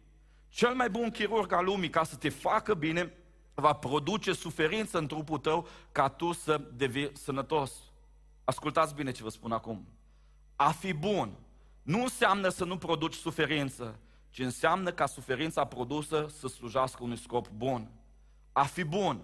Cel 0.59 0.75
mai 0.75 0.91
bun 0.91 1.11
chirurg 1.11 1.53
al 1.53 1.65
lumii, 1.65 1.91
ca 1.91 2.05
să 2.05 2.17
te 2.17 2.29
facă 2.29 2.75
bine, 2.75 3.13
va 3.55 3.73
produce 3.73 4.33
suferință 4.33 4.99
în 4.99 5.07
trupul 5.07 5.39
tău 5.39 5.67
ca 5.93 6.09
tu 6.09 6.33
să 6.33 6.61
devii 6.75 7.11
sănătos. 7.17 7.73
Ascultați 8.45 8.95
bine 8.95 9.11
ce 9.11 9.23
vă 9.23 9.29
spun 9.29 9.53
acum. 9.53 9.87
A 10.57 10.71
fi 10.71 10.93
bun 10.93 11.37
nu 11.83 12.03
înseamnă 12.03 12.49
să 12.49 12.65
nu 12.65 12.79
produci 12.79 13.15
suferință, 13.15 13.99
ci 14.31 14.39
înseamnă 14.39 14.91
ca 14.91 15.07
suferința 15.07 15.65
produsă 15.65 16.27
să 16.39 16.49
slujească 16.49 17.03
unui 17.03 17.19
scop 17.19 17.49
bun. 17.49 17.91
A 18.53 18.63
fi 18.63 18.85
bun 18.85 19.21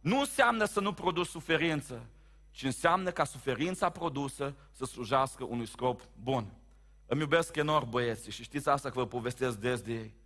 nu 0.00 0.18
înseamnă 0.18 0.64
să 0.64 0.80
nu 0.80 0.92
produci 0.92 1.26
suferință, 1.26 2.06
ci 2.50 2.62
înseamnă 2.62 3.10
ca 3.10 3.24
suferința 3.24 3.88
produsă 3.88 4.54
să 4.70 4.84
slujească 4.84 5.44
unui 5.44 5.66
scop 5.66 6.00
bun. 6.22 6.52
Îmi 7.06 7.20
iubesc 7.20 7.56
enorm 7.56 7.90
băieții 7.90 8.32
și 8.32 8.42
știți 8.42 8.68
asta 8.68 8.88
că 8.90 8.98
vă 8.98 9.06
povestesc 9.06 9.58
des 9.58 9.80
de 9.80 9.92
ei. 9.92 10.22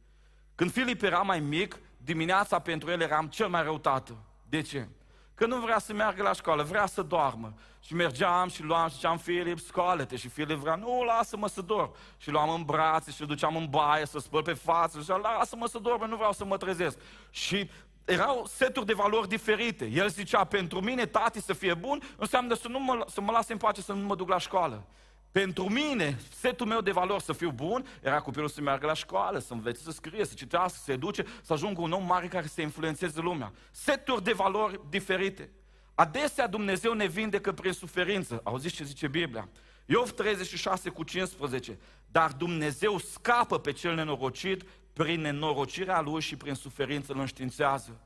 Când 0.58 0.72
Filip 0.72 1.02
era 1.02 1.18
mai 1.18 1.40
mic, 1.40 1.78
dimineața 1.96 2.58
pentru 2.58 2.90
el 2.90 3.00
eram 3.00 3.26
cel 3.26 3.48
mai 3.48 3.62
rău 3.62 3.78
tată. 3.78 4.16
De 4.48 4.60
ce? 4.60 4.88
Că 5.34 5.46
nu 5.46 5.56
vrea 5.56 5.78
să 5.78 5.92
meargă 5.92 6.22
la 6.22 6.32
școală, 6.32 6.62
vrea 6.62 6.86
să 6.86 7.02
doarmă. 7.02 7.54
Și 7.80 7.94
mergeam 7.94 8.48
și 8.48 8.62
luam 8.62 8.88
și 8.88 8.94
ziceam, 8.94 9.18
Filip, 9.18 9.58
scoală-te. 9.58 10.16
Și 10.16 10.28
Filip 10.28 10.56
vrea, 10.56 10.74
nu, 10.74 11.02
lasă-mă 11.02 11.48
să 11.48 11.60
dorm. 11.60 11.94
Și 12.16 12.30
luam 12.30 12.50
în 12.50 12.62
brațe 12.62 13.10
și 13.10 13.20
îl 13.20 13.26
duceam 13.26 13.56
în 13.56 13.66
baie 13.70 14.06
să 14.06 14.18
spăl 14.18 14.42
pe 14.42 14.52
față. 14.52 14.98
Și 14.98 15.04
zicea, 15.04 15.16
lasă-mă 15.16 15.66
să 15.66 15.78
dorm, 15.78 16.08
nu 16.08 16.16
vreau 16.16 16.32
să 16.32 16.44
mă 16.44 16.56
trezesc. 16.56 16.98
Și 17.30 17.70
erau 18.04 18.46
seturi 18.46 18.86
de 18.86 18.92
valori 18.92 19.28
diferite. 19.28 19.84
El 19.84 20.08
zicea, 20.08 20.44
pentru 20.44 20.80
mine, 20.80 21.06
tati, 21.06 21.40
să 21.40 21.52
fie 21.52 21.74
bun, 21.74 22.02
înseamnă 22.16 22.54
să, 22.54 22.68
nu 22.68 22.78
mă, 22.78 23.04
să 23.08 23.20
mă 23.20 23.32
lase 23.32 23.52
în 23.52 23.58
pace, 23.58 23.80
să 23.80 23.92
nu 23.92 24.06
mă 24.06 24.14
duc 24.14 24.28
la 24.28 24.38
școală. 24.38 24.86
Pentru 25.32 25.68
mine, 25.68 26.18
setul 26.34 26.66
meu 26.66 26.80
de 26.80 26.90
valori 26.90 27.22
să 27.22 27.32
fiu 27.32 27.50
bun, 27.50 27.86
era 28.02 28.20
copilul 28.20 28.48
să 28.48 28.60
meargă 28.60 28.86
la 28.86 28.94
școală, 28.94 29.38
să 29.38 29.52
învețe 29.52 29.82
să 29.82 29.90
scrie, 29.90 30.24
să 30.24 30.34
citească, 30.34 30.78
să 30.78 30.84
se 30.84 30.92
educe, 30.92 31.24
să 31.42 31.52
ajungă 31.52 31.80
un 31.80 31.92
om 31.92 32.04
mare 32.04 32.26
care 32.26 32.46
să 32.46 32.60
influențeze 32.60 33.20
lumea. 33.20 33.52
Seturi 33.70 34.24
de 34.24 34.32
valori 34.32 34.80
diferite. 34.88 35.50
Adesea 35.94 36.46
Dumnezeu 36.46 36.92
ne 36.92 37.06
vindecă 37.06 37.52
prin 37.52 37.72
suferință. 37.72 38.40
Auziți 38.44 38.74
ce 38.74 38.84
zice 38.84 39.08
Biblia? 39.08 39.48
Iov 39.86 40.10
36 40.10 40.90
cu 40.90 41.02
15. 41.02 41.78
Dar 42.10 42.32
Dumnezeu 42.32 42.98
scapă 42.98 43.58
pe 43.58 43.72
cel 43.72 43.94
nenorocit 43.94 44.62
prin 44.92 45.20
nenorocirea 45.20 46.00
lui 46.00 46.20
și 46.20 46.36
prin 46.36 46.54
suferință 46.54 47.12
îl 47.12 47.18
înștiințează. 47.18 48.00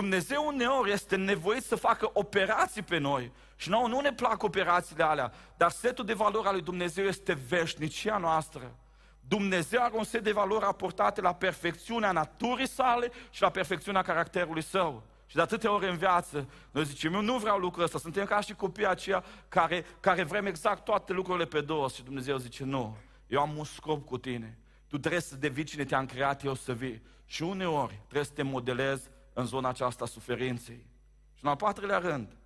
Dumnezeu 0.00 0.46
uneori 0.46 0.92
este 0.92 1.16
nevoit 1.16 1.62
să 1.62 1.76
facă 1.76 2.10
operații 2.12 2.82
pe 2.82 2.98
noi. 2.98 3.32
Și 3.56 3.68
nouă 3.68 3.88
nu 3.88 4.00
ne 4.00 4.12
plac 4.12 4.42
operațiile 4.42 5.04
alea, 5.04 5.32
dar 5.56 5.70
setul 5.70 6.04
de 6.04 6.12
valori 6.12 6.46
al 6.46 6.52
lui 6.52 6.62
Dumnezeu 6.62 7.04
este 7.04 7.38
veșnicia 7.48 8.18
noastră. 8.18 8.74
Dumnezeu 9.20 9.82
are 9.82 9.96
un 9.96 10.04
set 10.04 10.22
de 10.22 10.32
valori 10.32 10.64
aportate 10.64 11.20
la 11.20 11.34
perfecțiunea 11.34 12.12
naturii 12.12 12.68
sale 12.68 13.10
și 13.30 13.42
la 13.42 13.50
perfecțiunea 13.50 14.02
caracterului 14.02 14.62
său. 14.62 15.02
Și 15.26 15.34
de 15.34 15.40
atâtea 15.40 15.72
ori 15.72 15.88
în 15.88 15.96
viață, 15.96 16.48
noi 16.70 16.84
zicem, 16.84 17.14
eu 17.14 17.20
nu 17.20 17.38
vreau 17.38 17.58
lucrul 17.58 17.84
ăsta, 17.84 17.98
suntem 17.98 18.24
ca 18.24 18.40
și 18.40 18.54
copiii 18.54 18.86
aceia 18.86 19.24
care, 19.48 19.84
care 20.00 20.22
vrem 20.22 20.46
exact 20.46 20.84
toate 20.84 21.12
lucrurile 21.12 21.46
pe 21.46 21.60
dos. 21.60 21.94
Și 21.94 22.02
Dumnezeu 22.02 22.36
zice, 22.36 22.64
nu, 22.64 22.96
eu 23.26 23.40
am 23.40 23.56
un 23.56 23.64
scop 23.64 24.06
cu 24.06 24.18
tine. 24.18 24.58
Tu 24.88 24.98
trebuie 24.98 25.20
să 25.20 25.36
devii 25.36 25.64
cine 25.64 25.84
te-am 25.84 26.06
creat 26.06 26.44
eu 26.44 26.54
să 26.54 26.72
vii. 26.72 27.02
Și 27.26 27.42
uneori 27.42 28.00
trebuie 28.04 28.24
să 28.24 28.32
te 28.34 28.42
modelezi 28.42 29.08
în 29.38 29.46
zona 29.46 29.68
aceasta 29.68 30.04
a 30.04 30.06
suferinței. 30.06 30.86
Și 31.34 31.44
în 31.44 31.48
al 31.50 31.56
patrulea 31.56 31.98
rând, 31.98 32.36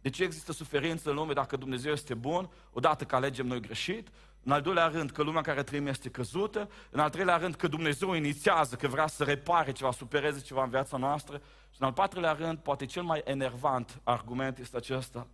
de 0.00 0.10
ce 0.10 0.22
există 0.22 0.52
suferință 0.52 1.10
în 1.10 1.16
lume 1.16 1.32
dacă 1.32 1.56
Dumnezeu 1.56 1.92
este 1.92 2.14
bun? 2.14 2.50
Odată 2.72 3.04
că 3.04 3.16
alegem 3.16 3.46
noi 3.46 3.60
greșit, 3.60 4.08
în 4.42 4.52
al 4.52 4.60
doilea 4.60 4.86
rând 4.86 5.10
că 5.10 5.22
lumea 5.22 5.42
care 5.42 5.62
trăim 5.62 5.86
este 5.86 6.08
căzută, 6.08 6.70
în 6.90 7.00
al 7.00 7.10
treilea 7.10 7.36
rând 7.36 7.54
că 7.54 7.68
Dumnezeu 7.68 8.12
inițiază, 8.12 8.76
că 8.76 8.88
vrea 8.88 9.06
să 9.06 9.24
repare 9.24 9.72
ceva, 9.72 9.90
supereze 9.90 10.40
ceva 10.40 10.62
în 10.62 10.70
viața 10.70 10.96
noastră 10.96 11.36
și 11.70 11.76
în 11.80 11.86
al 11.86 11.92
patrulea 11.92 12.32
rând, 12.32 12.58
poate 12.58 12.86
cel 12.86 13.02
mai 13.02 13.20
enervant 13.24 14.00
argument 14.04 14.58
este 14.58 14.76
acesta. 14.76 15.26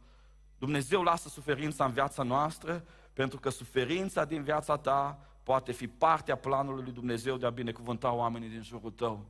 Dumnezeu 0.58 1.02
lasă 1.02 1.28
suferința 1.28 1.84
în 1.84 1.92
viața 1.92 2.22
noastră 2.22 2.84
pentru 3.12 3.40
că 3.40 3.48
suferința 3.48 4.24
din 4.24 4.42
viața 4.42 4.76
ta 4.76 5.18
poate 5.42 5.72
fi 5.72 5.88
partea 5.88 6.36
planului 6.36 6.82
lui 6.82 6.92
Dumnezeu 6.92 7.36
de 7.36 7.46
a 7.46 7.50
binecuvânta 7.50 8.12
oamenii 8.12 8.48
din 8.48 8.62
jurul 8.62 8.90
tău. 8.90 9.26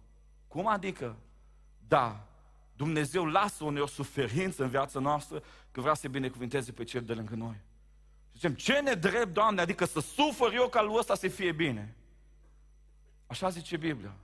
Cum 0.48 0.66
adică? 0.66 1.16
Da, 1.88 2.26
Dumnezeu 2.76 3.24
lasă 3.24 3.64
uneori 3.64 3.90
suferință 3.90 4.62
în 4.62 4.68
viața 4.68 5.00
noastră 5.00 5.42
că 5.70 5.80
vrea 5.80 5.94
să 5.94 6.08
binecuvinteze 6.08 6.72
pe 6.72 6.84
cel 6.84 7.04
de 7.04 7.14
lângă 7.14 7.34
noi. 7.34 7.60
Și 8.30 8.32
zicem, 8.32 8.54
ce 8.54 8.80
ne 8.80 8.92
drept, 8.92 9.32
Doamne, 9.32 9.60
adică 9.60 9.84
să 9.84 10.00
sufăr 10.00 10.52
eu 10.52 10.68
ca 10.68 10.82
lui 10.82 10.96
ăsta 10.98 11.14
să 11.14 11.28
fie 11.28 11.52
bine. 11.52 11.96
Așa 13.26 13.48
zice 13.48 13.76
Biblia. 13.76 14.14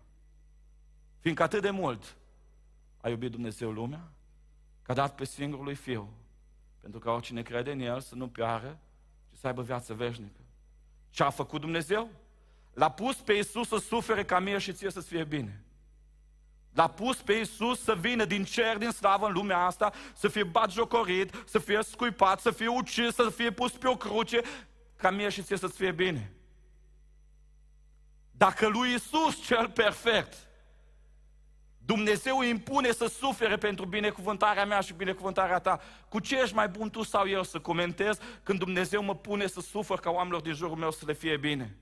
Fiindcă 1.18 1.42
atât 1.42 1.62
de 1.62 1.70
mult 1.70 2.16
a 3.01 3.09
iubit 3.09 3.31
Dumnezeu 3.31 3.70
lumea, 3.70 4.11
că 4.83 4.90
a 4.90 4.94
dat 4.94 5.14
pe 5.14 5.25
singurul 5.25 5.64
lui 5.64 5.75
Fiu, 5.75 6.12
pentru 6.81 7.01
că 7.01 7.11
oricine 7.11 7.42
crede 7.42 7.72
în 7.72 7.81
El 7.81 8.01
să 8.01 8.14
nu 8.14 8.29
piară, 8.29 8.79
ci 9.31 9.38
să 9.38 9.46
aibă 9.46 9.62
viață 9.62 9.94
veșnică. 9.94 10.40
Ce 11.11 11.22
a 11.22 11.31
făcut 11.31 11.61
Dumnezeu? 11.61 12.11
L-a 12.72 12.90
pus 12.90 13.16
pe 13.16 13.33
Iisus 13.33 13.68
să 13.68 13.77
sufere 13.77 14.25
ca 14.25 14.38
mie 14.38 14.59
și 14.59 14.72
ție 14.72 14.90
să-ți 14.90 15.09
fie 15.09 15.25
bine. 15.25 15.64
L-a 16.72 16.88
pus 16.88 17.16
pe 17.16 17.32
Iisus 17.32 17.82
să 17.82 17.94
vină 17.94 18.24
din 18.24 18.44
cer, 18.44 18.78
din 18.78 18.90
slavă 18.90 19.26
în 19.26 19.32
lumea 19.32 19.58
asta, 19.58 19.92
să 20.14 20.28
fie 20.28 20.44
batjocorit, 20.44 21.42
să 21.46 21.58
fie 21.58 21.78
scuipat, 21.82 22.40
să 22.40 22.50
fie 22.50 22.68
ucis, 22.68 23.14
să 23.14 23.30
fie 23.30 23.50
pus 23.50 23.72
pe 23.72 23.88
o 23.88 23.96
cruce, 23.96 24.40
ca 24.96 25.11
mie 25.11 25.28
și 25.28 25.42
ție 25.42 25.56
să-ți 25.56 25.76
fie 25.76 25.92
bine. 25.92 26.32
Dacă 28.30 28.68
lui 28.68 28.90
Iisus 28.90 29.46
cel 29.46 29.70
perfect, 29.70 30.35
Dumnezeu 31.85 32.38
îi 32.38 32.48
impune 32.48 32.92
să 32.92 33.06
sufere 33.06 33.56
pentru 33.56 33.85
binecuvântarea 33.85 34.64
mea 34.64 34.80
și 34.80 34.92
binecuvântarea 34.92 35.58
ta. 35.58 35.80
Cu 36.08 36.18
ce 36.18 36.40
ești 36.40 36.54
mai 36.54 36.68
bun 36.68 36.90
tu 36.90 37.02
sau 37.02 37.28
eu 37.28 37.42
să 37.42 37.61
comentez 37.61 38.18
când 38.42 38.58
Dumnezeu 38.58 39.02
mă 39.02 39.14
pune 39.14 39.46
să 39.46 39.61
sufăr 39.61 40.00
ca 40.00 40.11
oamenilor 40.11 40.40
din 40.40 40.54
jurul 40.54 40.76
meu 40.76 40.90
să 40.90 41.02
le 41.06 41.12
fie 41.12 41.37
bine? 41.37 41.76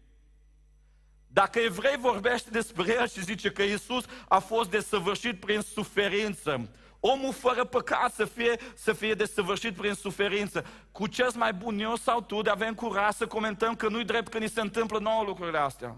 Dacă 1.33 1.59
evrei 1.59 1.97
vorbește 1.97 2.51
despre 2.51 2.97
el 3.01 3.09
și 3.09 3.23
zice 3.23 3.51
că 3.51 3.63
Isus 3.63 4.05
a 4.29 4.39
fost 4.39 4.71
desăvârșit 4.71 5.41
prin 5.41 5.61
suferință, 5.61 6.69
omul 7.01 7.33
fără 7.33 7.65
păcat 7.65 8.13
să 8.13 8.25
fie, 8.25 8.61
să 8.75 8.93
fie 8.93 9.15
desăvârșit 9.15 9.75
prin 9.75 9.95
suferință, 9.95 10.65
cu 10.93 11.07
ce 11.07 11.27
mai 11.35 11.53
bun 11.53 11.79
eu 11.79 11.97
sau 11.97 12.21
tu 12.21 12.43
de 12.43 12.51
avem 12.51 12.75
curaj 12.75 13.13
să 13.13 13.27
comentăm 13.27 13.75
că 13.75 13.89
nu-i 13.89 14.05
drept 14.05 14.29
că 14.29 14.39
ni 14.39 14.49
se 14.49 14.61
întâmplă 14.61 14.99
nouă 14.99 15.23
lucrurile 15.27 15.59
astea? 15.59 15.97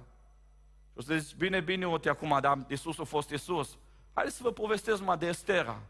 Și 0.92 0.98
o 0.98 1.00
să 1.02 1.16
zici, 1.16 1.34
bine, 1.34 1.60
bine, 1.60 1.86
uite 1.86 2.08
acum, 2.08 2.38
dar 2.40 2.58
Iisus 2.68 2.98
a 2.98 3.04
fost 3.04 3.30
Iisus. 3.30 3.78
Haideți 4.14 4.36
să 4.36 4.42
vă 4.42 4.50
povestesc 4.50 4.98
numai 4.98 5.16
de 5.16 5.26
Estera. 5.26 5.80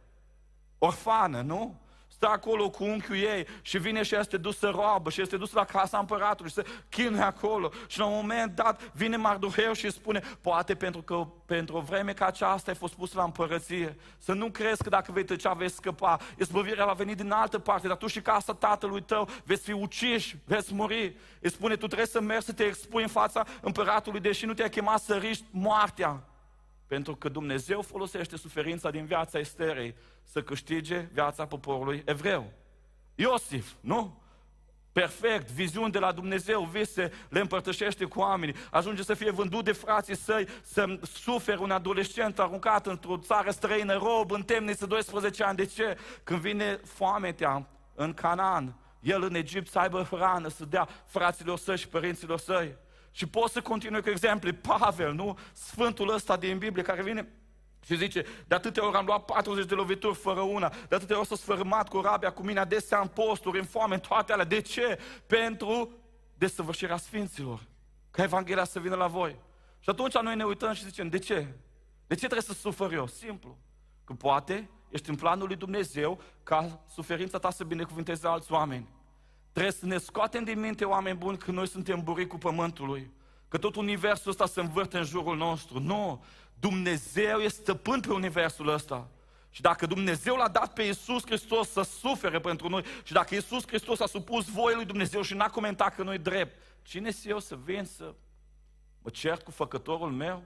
Orfană, 0.78 1.40
nu? 1.40 1.81
Stă 2.22 2.35
acolo 2.35 2.70
cu 2.70 2.85
unchiul 2.85 3.16
ei 3.16 3.46
și 3.62 3.78
vine 3.78 4.02
și 4.02 4.16
este 4.16 4.37
dus 4.37 4.58
să 4.58 4.68
roabă 4.68 5.11
și 5.11 5.20
este 5.20 5.37
dus 5.37 5.52
la 5.52 5.64
casa 5.64 5.98
împăratului 5.98 6.50
și 6.50 6.56
se 6.56 6.64
chinuie 6.88 7.22
acolo. 7.22 7.70
Și 7.87 7.98
la 7.98 8.04
un 8.04 8.14
moment 8.14 8.54
dat 8.54 8.92
vine 8.92 9.16
Marduheu 9.16 9.72
și 9.72 9.90
spune, 9.90 10.22
poate 10.40 10.74
pentru 10.74 11.02
că 11.02 11.26
pentru 11.46 11.76
o 11.76 11.80
vreme 11.80 12.12
ca 12.12 12.26
aceasta 12.26 12.70
ai 12.70 12.76
fost 12.76 12.94
pus 12.94 13.12
la 13.12 13.22
împărăție, 13.22 13.96
să 14.18 14.32
nu 14.32 14.50
crezi 14.50 14.82
că 14.82 14.88
dacă 14.88 15.12
vei 15.12 15.24
tăcea 15.24 15.52
vei 15.52 15.70
scăpa. 15.70 16.18
Izbăvirea 16.38 16.85
va 16.85 16.92
veni 16.92 17.14
din 17.14 17.30
altă 17.30 17.58
parte, 17.58 17.88
dar 17.88 17.96
tu 17.96 18.06
și 18.06 18.20
casa 18.20 18.54
tatălui 18.54 19.02
tău 19.02 19.28
veți 19.44 19.62
fi 19.62 19.72
uciși, 19.72 20.37
veți 20.44 20.74
muri. 20.74 21.16
Îi 21.40 21.50
spune, 21.50 21.76
tu 21.76 21.87
trebuie 21.87 22.06
să 22.06 22.20
mergi 22.20 22.44
să 22.44 22.52
te 22.52 22.64
expui 22.64 23.02
în 23.02 23.08
fața 23.08 23.46
împăratului, 23.61 24.20
deși 24.20 24.46
nu 24.46 24.54
te-a 24.54 24.68
chemat 24.68 25.00
să 25.00 25.16
riști 25.16 25.44
moartea. 25.50 26.22
Pentru 26.92 27.16
că 27.16 27.28
Dumnezeu 27.28 27.83
folosește 27.83 28.37
suferința 28.37 28.90
din 28.90 29.05
viața 29.05 29.38
Esterei 29.38 29.94
să 30.22 30.42
câștige 30.42 31.09
viața 31.12 31.46
poporului 31.46 32.02
evreu. 32.07 32.52
Iosif, 33.14 33.72
nu? 33.81 34.22
Perfect, 34.92 35.50
viziuni 35.50 35.92
de 35.92 35.98
la 35.98 36.12
Dumnezeu, 36.12 36.62
vise, 36.62 37.12
le 37.28 37.40
împărtășește 37.40 38.05
cu 38.05 38.18
oamenii, 38.18 38.55
ajunge 38.70 39.02
să 39.02 39.14
fie 39.14 39.31
vândut 39.31 39.64
de 39.64 39.72
frații 39.72 40.16
săi, 40.16 40.48
să 40.62 40.98
sufere 41.02 41.59
un 41.59 41.70
adolescent 41.70 42.38
aruncat 42.38 42.87
într-o 42.87 43.16
țară 43.16 43.50
străină, 43.50 43.94
rob, 43.94 44.31
în 44.31 44.42
temniță, 44.42 44.87
12 44.87 45.42
ani. 45.42 45.57
De 45.57 45.64
ce? 45.64 45.96
Când 46.24 46.40
vine 46.40 46.81
foametea 46.85 47.66
în 47.94 48.14
Canaan, 48.14 48.76
el 49.00 49.22
în 49.22 49.35
Egipt 49.35 49.70
să 49.70 49.78
aibă 49.78 50.02
hrană, 50.02 50.48
să 50.48 50.64
dea 50.64 50.88
fraților 51.07 51.59
săi 51.59 51.76
și 51.76 51.88
părinților 51.88 52.38
săi. 52.38 52.76
Și 53.12 53.27
pot 53.27 53.51
să 53.51 53.61
continui 53.61 54.03
cu 54.03 54.11
exemple. 54.11 54.53
Pavel, 54.53 55.12
nu? 55.12 55.38
Sfântul 55.53 56.14
ăsta 56.14 56.37
din 56.37 56.59
Biblie 56.59 56.83
care 56.83 57.03
vine 57.03 57.29
și 57.85 57.96
zice, 57.96 58.25
de 58.46 58.55
atâtea 58.55 58.87
ori 58.87 58.96
am 58.96 59.07
luat 59.07 59.25
40 59.25 59.66
de 59.66 59.75
lovituri 59.75 60.14
fără 60.14 60.40
una, 60.40 60.68
de 60.88 60.94
atâtea 60.94 61.18
ori 61.18 61.27
s-a 61.27 61.37
sfârmat 61.37 61.88
cu 61.88 62.01
rabia 62.01 62.33
cu 62.33 62.42
mine, 62.42 62.61
adesea 62.61 63.01
în 63.01 63.07
posturi, 63.07 63.59
în 63.59 63.64
foame, 63.64 63.94
în 63.94 64.01
toate 64.01 64.33
alea. 64.33 64.44
De 64.44 64.61
ce? 64.61 64.98
Pentru 65.27 65.90
desăvârșirea 66.35 66.96
Sfinților. 66.96 67.61
Ca 68.11 68.22
Evanghelia 68.22 68.64
să 68.64 68.81
vină 68.81 68.94
la 68.94 69.07
voi. 69.07 69.37
Și 69.79 69.90
atunci 69.90 70.18
noi 70.18 70.37
ne 70.37 70.44
uităm 70.44 70.72
și 70.72 70.85
zicem, 70.85 71.09
de 71.09 71.18
ce? 71.18 71.35
De 72.07 72.14
ce 72.14 72.27
trebuie 72.27 72.40
să 72.40 72.53
sufăr 72.53 72.92
eu? 72.92 73.07
Simplu. 73.07 73.59
Că 74.05 74.12
poate 74.12 74.70
ești 74.88 75.09
în 75.09 75.16
planul 75.16 75.46
lui 75.46 75.57
Dumnezeu 75.57 76.20
ca 76.42 76.81
suferința 76.88 77.38
ta 77.38 77.51
să 77.51 77.64
binecuvânteze 77.64 78.27
alți 78.27 78.53
oameni. 78.53 78.88
Trebuie 79.52 79.72
să 79.72 79.86
ne 79.86 79.98
scoatem 79.98 80.44
din 80.44 80.60
minte, 80.60 80.84
oameni 80.84 81.18
buni, 81.18 81.38
că 81.38 81.50
noi 81.50 81.68
suntem 81.68 82.02
buriți 82.02 82.28
cu 82.28 82.38
pământului. 82.38 83.10
Că 83.48 83.58
tot 83.58 83.76
universul 83.76 84.30
ăsta 84.30 84.46
se 84.46 84.60
învârte 84.60 84.98
în 84.98 85.04
jurul 85.04 85.36
nostru. 85.36 85.80
Nu! 85.80 86.24
Dumnezeu 86.60 87.38
este 87.38 87.60
stăpân 87.60 88.00
pe 88.00 88.12
universul 88.12 88.68
ăsta. 88.68 89.08
Și 89.50 89.60
dacă 89.60 89.86
Dumnezeu 89.86 90.36
l-a 90.36 90.48
dat 90.48 90.72
pe 90.72 90.82
Iisus 90.82 91.22
Hristos 91.26 91.68
să 91.70 91.82
sufere 91.82 92.40
pentru 92.40 92.68
noi 92.68 92.84
și 93.04 93.12
dacă 93.12 93.34
Iisus 93.34 93.66
Hristos 93.66 94.00
a 94.00 94.06
supus 94.06 94.48
voie 94.48 94.74
lui 94.74 94.84
Dumnezeu 94.84 95.22
și 95.22 95.34
n-a 95.34 95.48
comentat 95.48 95.94
că 95.94 96.02
nu-i 96.02 96.18
drept, 96.18 96.60
cine 96.82 97.10
sunt 97.10 97.32
eu 97.32 97.38
să 97.38 97.56
vin 97.64 97.84
să 97.84 98.14
mă 99.02 99.10
cert 99.10 99.42
cu 99.42 99.50
făcătorul 99.50 100.10
meu? 100.10 100.42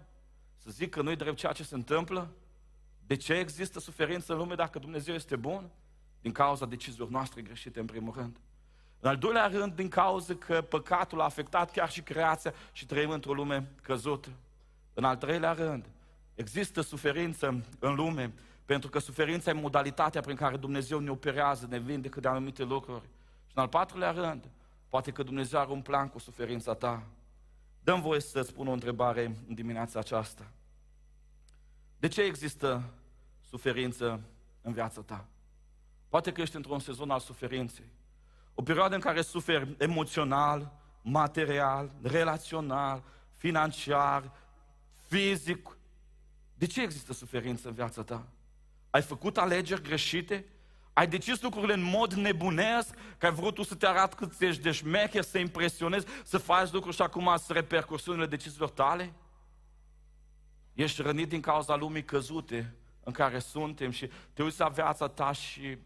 Să 0.56 0.70
zic 0.70 0.90
că 0.90 1.02
nu-i 1.02 1.16
drept 1.16 1.36
ceea 1.36 1.52
ce 1.52 1.62
se 1.62 1.74
întâmplă? 1.74 2.32
De 3.06 3.16
ce 3.16 3.32
există 3.32 3.80
suferință 3.80 4.32
în 4.32 4.38
lume 4.38 4.54
dacă 4.54 4.78
Dumnezeu 4.78 5.14
este 5.14 5.36
bun? 5.36 5.70
Din 6.20 6.32
cauza 6.32 6.66
deciziilor 6.66 7.08
noastre 7.08 7.42
greșite, 7.42 7.80
în 7.80 7.86
primul 7.86 8.14
rând. 8.16 8.36
În 9.00 9.08
al 9.08 9.16
doilea 9.16 9.46
rând, 9.46 9.72
din 9.72 9.88
cauza 9.88 10.34
că 10.34 10.62
păcatul 10.62 11.20
a 11.20 11.24
afectat 11.24 11.70
chiar 11.70 11.90
și 11.90 12.02
creația 12.02 12.54
și 12.72 12.86
trăim 12.86 13.10
într-o 13.10 13.32
lume 13.32 13.68
căzută. 13.82 14.28
În 14.94 15.04
al 15.04 15.16
treilea 15.16 15.52
rând, 15.52 15.84
există 16.34 16.80
suferință 16.80 17.64
în 17.78 17.94
lume, 17.94 18.32
pentru 18.64 18.90
că 18.90 18.98
suferința 18.98 19.50
e 19.50 19.54
modalitatea 19.54 20.20
prin 20.20 20.36
care 20.36 20.56
Dumnezeu 20.56 20.98
ne 20.98 21.10
operează, 21.10 21.66
ne 21.70 21.78
vindecă 21.78 22.20
de 22.20 22.28
anumite 22.28 22.62
lucruri. 22.62 23.02
Și 23.46 23.52
în 23.54 23.62
al 23.62 23.68
patrulea 23.68 24.10
rând, 24.10 24.48
poate 24.88 25.10
că 25.10 25.22
Dumnezeu 25.22 25.60
are 25.60 25.70
un 25.70 25.82
plan 25.82 26.08
cu 26.08 26.18
suferința 26.18 26.74
ta. 26.74 27.02
Dăm 27.80 28.00
voie 28.00 28.20
să 28.20 28.42
spun 28.42 28.68
o 28.68 28.72
întrebare 28.72 29.24
în 29.48 29.54
dimineața 29.54 29.98
aceasta. 29.98 30.50
De 31.98 32.08
ce 32.08 32.22
există 32.22 32.82
suferință 33.48 34.20
în 34.62 34.72
viața 34.72 35.00
ta? 35.00 35.26
Poate 36.08 36.32
că 36.32 36.40
ești 36.40 36.56
într-un 36.56 36.78
sezon 36.78 37.10
al 37.10 37.20
suferinței. 37.20 37.84
O 38.58 38.62
perioadă 38.62 38.94
în 38.94 39.00
care 39.00 39.22
suferi 39.22 39.74
emoțional, 39.78 40.72
material, 41.02 41.90
relațional, 42.02 43.02
financiar, 43.36 44.32
fizic. 45.08 45.76
De 46.54 46.66
ce 46.66 46.82
există 46.82 47.12
suferință 47.12 47.68
în 47.68 47.74
viața 47.74 48.02
ta? 48.02 48.26
Ai 48.90 49.02
făcut 49.02 49.36
alegeri 49.38 49.82
greșite? 49.82 50.44
Ai 50.92 51.06
decis 51.06 51.42
lucrurile 51.42 51.72
în 51.72 51.82
mod 51.82 52.12
nebunesc, 52.12 52.94
că 53.18 53.26
ai 53.26 53.32
vrut 53.32 53.54
tu 53.54 53.62
să 53.62 53.74
te 53.74 53.86
arăt 53.86 54.14
cât 54.14 54.40
ești 54.40 54.62
de 54.62 54.70
șmecher, 54.70 55.22
să 55.22 55.38
impresionezi, 55.38 56.06
să 56.24 56.38
faci 56.38 56.72
lucruri 56.72 56.96
și 56.96 57.02
acum 57.02 57.36
să 57.36 57.52
repercursiunile 57.52 58.26
deciziilor 58.26 58.70
tale? 58.70 59.12
Ești 60.74 61.02
rănit 61.02 61.28
din 61.28 61.40
cauza 61.40 61.76
lumii 61.76 62.04
căzute 62.04 62.74
în 63.04 63.12
care 63.12 63.38
suntem 63.38 63.90
și 63.90 64.10
te 64.32 64.42
uiți 64.42 64.60
la 64.60 64.68
viața 64.68 65.08
ta 65.08 65.32
și 65.32 65.78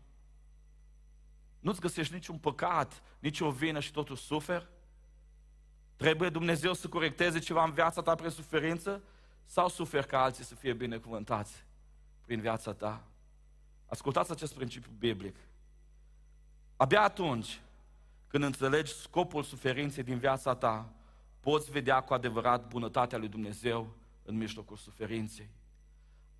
nu-ți 1.61 1.81
găsești 1.81 2.14
niciun 2.14 2.38
păcat, 2.38 3.03
nici 3.18 3.40
o 3.40 3.51
vină 3.51 3.81
și 3.81 3.92
totul 3.92 4.16
suferi? 4.16 4.68
Trebuie 5.96 6.29
Dumnezeu 6.29 6.73
să 6.73 6.88
corecteze 6.88 7.38
ceva 7.38 7.64
în 7.64 7.73
viața 7.73 8.03
ta 8.03 8.14
prin 8.14 8.31
suferință? 8.31 9.03
Sau 9.44 9.68
suferi 9.68 10.07
ca 10.07 10.23
alții 10.23 10.44
să 10.44 10.55
fie 10.55 10.73
binecuvântați 10.73 11.64
prin 12.25 12.40
viața 12.40 12.73
ta? 12.73 13.05
Ascultați 13.87 14.31
acest 14.31 14.55
principiu 14.55 14.90
biblic. 14.99 15.37
Abia 16.77 17.03
atunci 17.03 17.61
când 18.27 18.44
înțelegi 18.44 18.92
scopul 18.92 19.42
suferinței 19.42 20.03
din 20.03 20.18
viața 20.18 20.55
ta, 20.55 20.92
poți 21.40 21.70
vedea 21.70 22.01
cu 22.01 22.14
adevărat 22.14 22.68
bunătatea 22.68 23.18
lui 23.18 23.29
Dumnezeu 23.29 23.96
în 24.23 24.37
mijlocul 24.37 24.77
suferinței. 24.77 25.49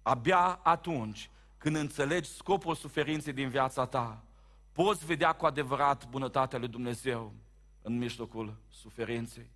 Abia 0.02 0.61
atunci 0.62 1.30
când 1.59 1.76
înțelegi 1.76 2.30
scopul 2.30 2.74
suferinței 2.74 3.33
din 3.33 3.48
viața 3.48 3.87
ta, 3.87 4.24
poți 4.72 5.06
vedea 5.06 5.33
cu 5.33 5.46
adevărat 5.46 6.09
bunătatea 6.09 6.59
lui 6.59 6.68
Dumnezeu 6.68 7.33
în 7.83 7.98
mijlocul 7.98 8.56
suferinței. 8.68 9.50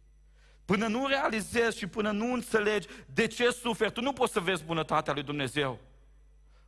Până 0.64 0.86
nu 0.86 1.06
realizezi 1.06 1.78
și 1.78 1.86
până 1.86 2.10
nu 2.10 2.32
înțelegi 2.32 2.88
de 3.06 3.26
ce 3.26 3.50
suferi, 3.50 3.92
tu 3.92 4.00
nu 4.00 4.12
poți 4.12 4.32
să 4.32 4.40
vezi 4.40 4.64
bunătatea 4.64 5.12
lui 5.12 5.22
Dumnezeu. 5.22 5.78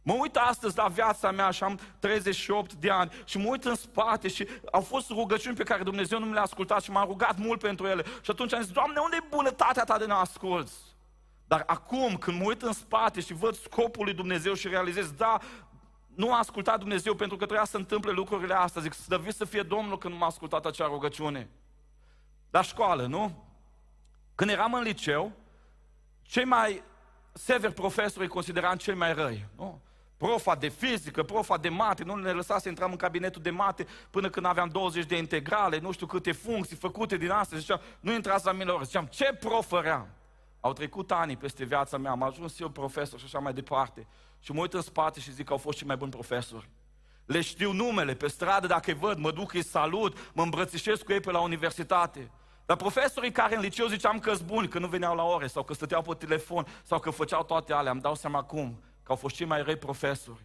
Mă 0.03 0.13
uit 0.13 0.37
astăzi 0.37 0.77
la 0.77 0.89
viața 0.89 1.31
mea 1.31 1.51
și 1.51 1.65
am 1.65 1.81
38 1.99 2.75
de 2.75 2.91
ani 2.91 3.11
și 3.25 3.39
mă 3.39 3.49
uit 3.49 3.65
în 3.65 3.75
spate 3.75 4.29
și 4.29 4.49
au 4.73 4.81
fost 4.81 5.11
rugăciuni 5.11 5.57
pe 5.57 5.63
care 5.63 5.83
Dumnezeu 5.83 6.19
nu 6.19 6.27
mi 6.27 6.33
le-a 6.33 6.43
ascultat 6.43 6.83
și 6.83 6.91
m-a 6.91 7.05
rugat 7.05 7.39
mult 7.39 7.61
pentru 7.61 7.87
ele. 7.87 8.05
Și 8.23 8.31
atunci 8.31 8.53
am 8.53 8.63
zis, 8.63 8.73
Doamne, 8.73 9.01
unde 9.01 9.17
e 9.17 9.27
bunătatea 9.31 9.85
Ta 9.85 9.99
de 9.99 10.05
ne 10.05 10.13
asculți? 10.13 10.75
Dar 11.47 11.63
acum, 11.67 12.17
când 12.17 12.39
mă 12.39 12.45
uit 12.47 12.63
în 12.63 12.73
spate 12.73 13.21
și 13.21 13.33
văd 13.33 13.55
scopul 13.55 14.05
lui 14.05 14.15
Dumnezeu 14.15 14.55
și 14.55 14.69
realizez, 14.69 15.11
da, 15.11 15.39
nu 16.17 16.33
a 16.33 16.39
ascultat 16.39 16.79
Dumnezeu 16.79 17.15
pentru 17.15 17.37
că 17.37 17.45
trebuia 17.45 17.67
să 17.67 17.77
întâmple 17.77 18.11
lucrurile 18.11 18.55
astea. 18.55 18.83
Zic, 18.83 18.93
slăvit 18.93 19.35
să 19.35 19.45
fie 19.45 19.63
Domnul 19.63 19.99
când 19.99 20.15
m-a 20.15 20.27
ascultat 20.27 20.67
acea 20.67 20.87
rugăciune. 20.87 21.49
La 22.51 22.63
școală, 22.63 23.07
nu? 23.07 23.45
Când 24.35 24.51
eram 24.51 24.75
în 24.75 24.83
liceu, 24.83 25.33
cei 26.23 26.45
mai 26.45 26.83
severi 27.33 27.73
profesori 27.73 28.25
îi 28.25 28.31
consideram 28.31 28.77
cei 28.77 28.95
mai 28.95 29.15
răi. 29.15 29.47
Nu? 29.57 29.81
Profa 30.17 30.55
de 30.55 30.69
fizică, 30.69 31.23
profa 31.23 31.57
de 31.57 31.69
mate, 31.69 32.05
nu 32.05 32.15
ne 32.15 32.31
lăsa 32.31 32.59
să 32.59 32.69
intrăm 32.69 32.91
în 32.91 32.97
cabinetul 32.97 33.43
de 33.43 33.51
mate 33.51 33.87
până 34.11 34.31
când 34.31 34.47
aveam 34.47 34.69
20 34.69 35.05
de 35.05 35.17
integrale, 35.17 35.79
nu 35.79 35.93
știu 35.93 36.07
câte 36.07 36.33
funcții 36.33 36.77
făcute 36.77 37.17
din 37.17 37.31
astea. 37.31 37.59
Ziceam, 37.59 37.81
nu 38.01 38.13
intrați 38.13 38.45
la 38.45 38.53
mine 38.53 38.71
la 38.71 38.83
Ziceam, 38.83 39.07
ce 39.07 39.37
prof 39.41 39.73
eram? 39.73 40.09
Au 40.61 40.73
trecut 40.73 41.11
ani 41.11 41.37
peste 41.37 41.65
viața 41.65 41.97
mea, 41.97 42.11
am 42.11 42.23
ajuns 42.23 42.61
eu 42.61 42.69
profesor 42.69 43.19
și 43.19 43.25
așa 43.25 43.39
mai 43.39 43.53
departe. 43.53 44.07
Și 44.47 44.53
mă 44.53 44.61
uit 44.61 44.75
în 44.75 44.81
spate 44.81 45.21
și 45.21 45.33
zic 45.33 45.47
că 45.47 45.53
au 45.53 45.59
fost 45.59 45.79
cei 45.79 45.87
mai 45.87 45.97
buni 45.97 46.11
profesori. 46.11 46.69
Le 47.25 47.41
știu 47.41 47.73
numele, 47.73 48.15
pe 48.15 48.29
stradă 48.29 48.67
dacă 48.67 48.91
îi 48.91 48.97
văd, 48.97 49.19
mă 49.19 49.31
duc, 49.31 49.53
îi 49.53 49.65
salut, 49.65 50.31
mă 50.33 50.43
îmbrățișez 50.43 51.01
cu 51.01 51.13
ei 51.13 51.21
pe 51.21 51.31
la 51.31 51.41
universitate. 51.41 52.31
Dar 52.67 52.77
profesorii 52.77 53.33
care 53.33 53.55
în 53.55 53.61
liceu 53.61 53.87
ziceam 53.87 54.19
că 54.19 54.35
buni, 54.45 54.69
că 54.69 54.79
nu 54.79 54.87
veneau 54.87 55.17
la 55.17 55.23
ore, 55.23 55.47
sau 55.47 55.63
că 55.63 55.75
stăteau 55.75 56.03
pe 56.03 56.15
telefon, 56.15 56.67
sau 56.83 56.99
că 56.99 57.11
făceau 57.11 57.45
toate 57.45 57.73
alea, 57.73 57.93
îmi 57.93 58.01
dau 58.01 58.15
seama 58.15 58.39
acum 58.39 58.83
că 59.03 59.11
au 59.11 59.17
fost 59.17 59.35
cei 59.35 59.47
mai 59.47 59.63
răi 59.63 59.77
profesori. 59.77 60.45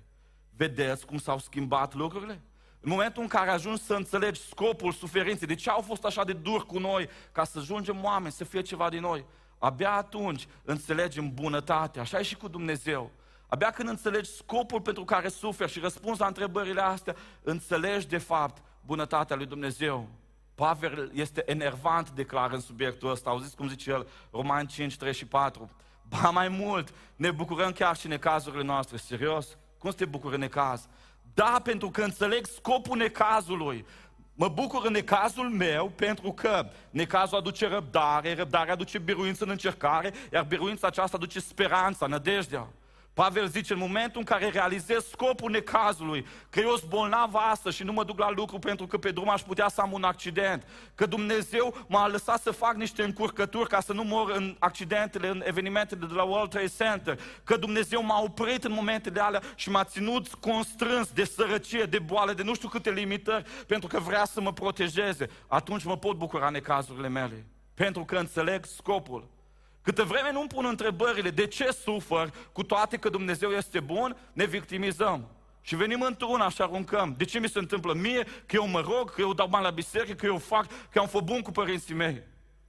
Vedeți 0.56 1.06
cum 1.06 1.18
s-au 1.18 1.40
schimbat 1.40 1.94
lucrurile? 1.94 2.42
În 2.80 2.90
momentul 2.92 3.22
în 3.22 3.28
care 3.28 3.50
ajungi 3.50 3.82
să 3.82 3.94
înțelegi 3.94 4.42
scopul 4.42 4.92
suferinței, 4.92 5.48
de 5.48 5.56
ce 5.56 5.70
au 5.70 5.82
fost 5.82 6.04
așa 6.04 6.24
de 6.24 6.34
dur 6.34 6.66
cu 6.66 6.80
noi, 6.80 7.10
ca 7.32 7.44
să 7.44 7.60
ajungem 7.60 8.04
oameni, 8.04 8.34
să 8.34 8.44
fie 8.44 8.62
ceva 8.62 8.90
din 8.90 9.02
noi, 9.02 9.26
abia 9.58 9.92
atunci 9.92 10.48
înțelegem 10.64 11.34
bunătatea. 11.34 12.02
Așa 12.02 12.20
e 12.20 12.24
și 12.24 12.36
cu 12.36 12.48
Dumnezeu. 12.48 13.12
Abia 13.54 13.72
când 13.72 13.90
înțelegi 13.90 14.30
scopul 14.30 14.82
pentru 14.82 15.04
care 15.04 15.28
suferi 15.28 15.72
și 15.72 15.80
răspuns 15.80 16.20
la 16.20 16.28
întrebările 16.28 16.82
astea, 16.82 17.16
înțelegi 17.44 18.08
de 18.08 18.18
fapt 18.18 18.62
bunătatea 18.86 19.36
lui 19.36 19.46
Dumnezeu. 19.46 20.08
Pavel 20.56 21.12
este 21.14 21.44
enervant, 21.46 22.10
declară 22.10 22.54
în 22.54 22.60
subiectul 22.62 23.10
ăsta. 23.10 23.30
Auziți 23.30 23.56
cum 23.56 23.68
zice 23.68 23.90
el, 23.90 24.08
Roman 24.32 24.66
5, 24.68 24.98
3 24.98 25.14
și 25.14 25.26
4. 25.26 25.70
Ba 26.02 26.30
mai 26.30 26.48
mult, 26.48 26.94
ne 27.16 27.32
bucurăm 27.32 27.72
chiar 27.72 27.96
și 27.96 28.06
în 28.06 28.12
necazurile 28.12 28.64
noastre. 28.64 28.98
Serios? 28.98 29.58
Cum 29.78 29.90
să 29.90 29.96
te 29.96 30.06
bucuri 30.06 30.34
în 30.34 30.40
necaz? 30.40 30.88
Da, 31.34 31.60
pentru 31.64 31.90
că 31.90 32.04
înțeleg 32.04 32.46
scopul 32.46 32.98
necazului. 32.98 33.86
Mă 34.34 34.48
bucur 34.48 34.86
în 34.86 34.92
necazul 34.92 35.50
meu 35.50 35.90
pentru 35.96 36.32
că 36.32 36.70
necazul 36.90 37.38
aduce 37.38 37.68
răbdare, 37.68 38.34
răbdarea 38.34 38.74
aduce 38.74 38.98
biruință 38.98 39.44
în 39.44 39.50
încercare, 39.50 40.14
iar 40.34 40.44
biruința 40.44 40.88
aceasta 40.88 41.18
aduce 41.18 41.40
speranța, 41.40 42.08
nădejdea. 42.08 42.68
Pavel 43.14 43.48
zice, 43.48 43.74
în 43.74 43.80
momentul 43.80 44.20
în 44.20 44.26
care 44.26 44.50
realizez 44.50 45.08
scopul 45.08 45.52
necazului, 45.52 46.26
că 46.50 46.60
eu 46.60 46.76
sunt 46.76 46.90
bolnav 46.90 47.36
astăzi 47.36 47.76
și 47.76 47.84
nu 47.84 47.92
mă 47.92 48.04
duc 48.04 48.20
la 48.20 48.30
lucru 48.30 48.60
pentru 48.60 48.88
că 48.88 48.98
pe 48.98 49.12
drum 49.12 49.30
aș 49.30 49.42
putea 49.42 49.68
să 49.68 49.82
am 49.82 49.92
un 49.92 50.04
accident, 50.04 50.68
că 50.96 51.06
Dumnezeu 51.06 51.76
m-a 51.88 52.08
lăsat 52.08 52.42
să 52.42 52.52
fac 52.52 52.76
niște 52.76 53.04
încurcături 53.04 53.70
ca 53.70 53.80
să 53.80 53.94
nu 53.94 54.04
mor 54.04 54.32
în 54.36 54.56
accidentele, 54.60 55.28
în 55.28 55.42
evenimentele 55.46 56.06
de 56.06 56.14
la 56.14 56.24
World 56.24 56.50
Trade 56.50 56.72
Center, 56.78 57.20
că 57.44 57.58
Dumnezeu 57.58 58.04
m-a 58.04 58.22
oprit 58.22 58.64
în 58.64 58.72
momentele 58.72 59.22
alea 59.22 59.42
și 59.56 59.70
m-a 59.70 59.84
ținut 59.84 60.34
constrâns 60.34 61.12
de 61.12 61.24
sărăcie, 61.24 61.84
de 61.84 62.00
boală, 62.00 62.34
de 62.34 62.44
nu 62.44 62.56
știu 62.56 62.68
câte 62.68 62.92
limitări, 62.92 63.50
pentru 63.68 63.88
că 63.88 64.00
vrea 64.00 64.26
să 64.26 64.42
mă 64.42 64.54
protejeze, 64.54 65.30
atunci 65.48 65.84
mă 65.84 65.98
pot 65.98 66.18
bucura 66.18 66.50
necazurile 66.50 67.08
mele, 67.08 67.46
pentru 67.74 68.06
că 68.06 68.16
înțeleg 68.16 68.66
scopul. 68.66 69.40
Câte 69.82 70.04
vreme 70.04 70.32
nu-mi 70.32 70.48
pun 70.48 70.66
întrebările 70.66 71.30
de 71.30 71.48
ce 71.48 71.72
sufăr, 71.72 72.34
cu 72.52 72.64
toate 72.64 72.98
că 72.98 73.10
Dumnezeu 73.10 73.50
este 73.50 73.80
bun, 73.80 74.18
ne 74.34 74.46
victimizăm. 74.46 75.28
Și 75.62 75.76
venim 75.76 76.02
într-una 76.02 76.50
și 76.50 76.62
aruncăm. 76.62 77.14
De 77.18 77.26
ce 77.26 77.40
mi 77.40 77.50
se 77.50 77.60
întâmplă 77.60 77.94
mie? 77.94 78.24
Că 78.24 78.56
eu 78.56 78.68
mă 78.68 78.80
rog, 78.80 79.14
că 79.14 79.22
eu 79.22 79.34
dau 79.34 79.48
bani 79.48 79.64
la 79.64 79.70
biserică, 79.70 80.14
că 80.14 80.26
eu 80.26 80.38
fac, 80.38 80.68
că 80.90 81.00
am 81.00 81.08
fost 81.08 81.24
bun 81.24 81.42
cu 81.42 81.52
părinții 81.52 81.94
mei. 81.94 82.24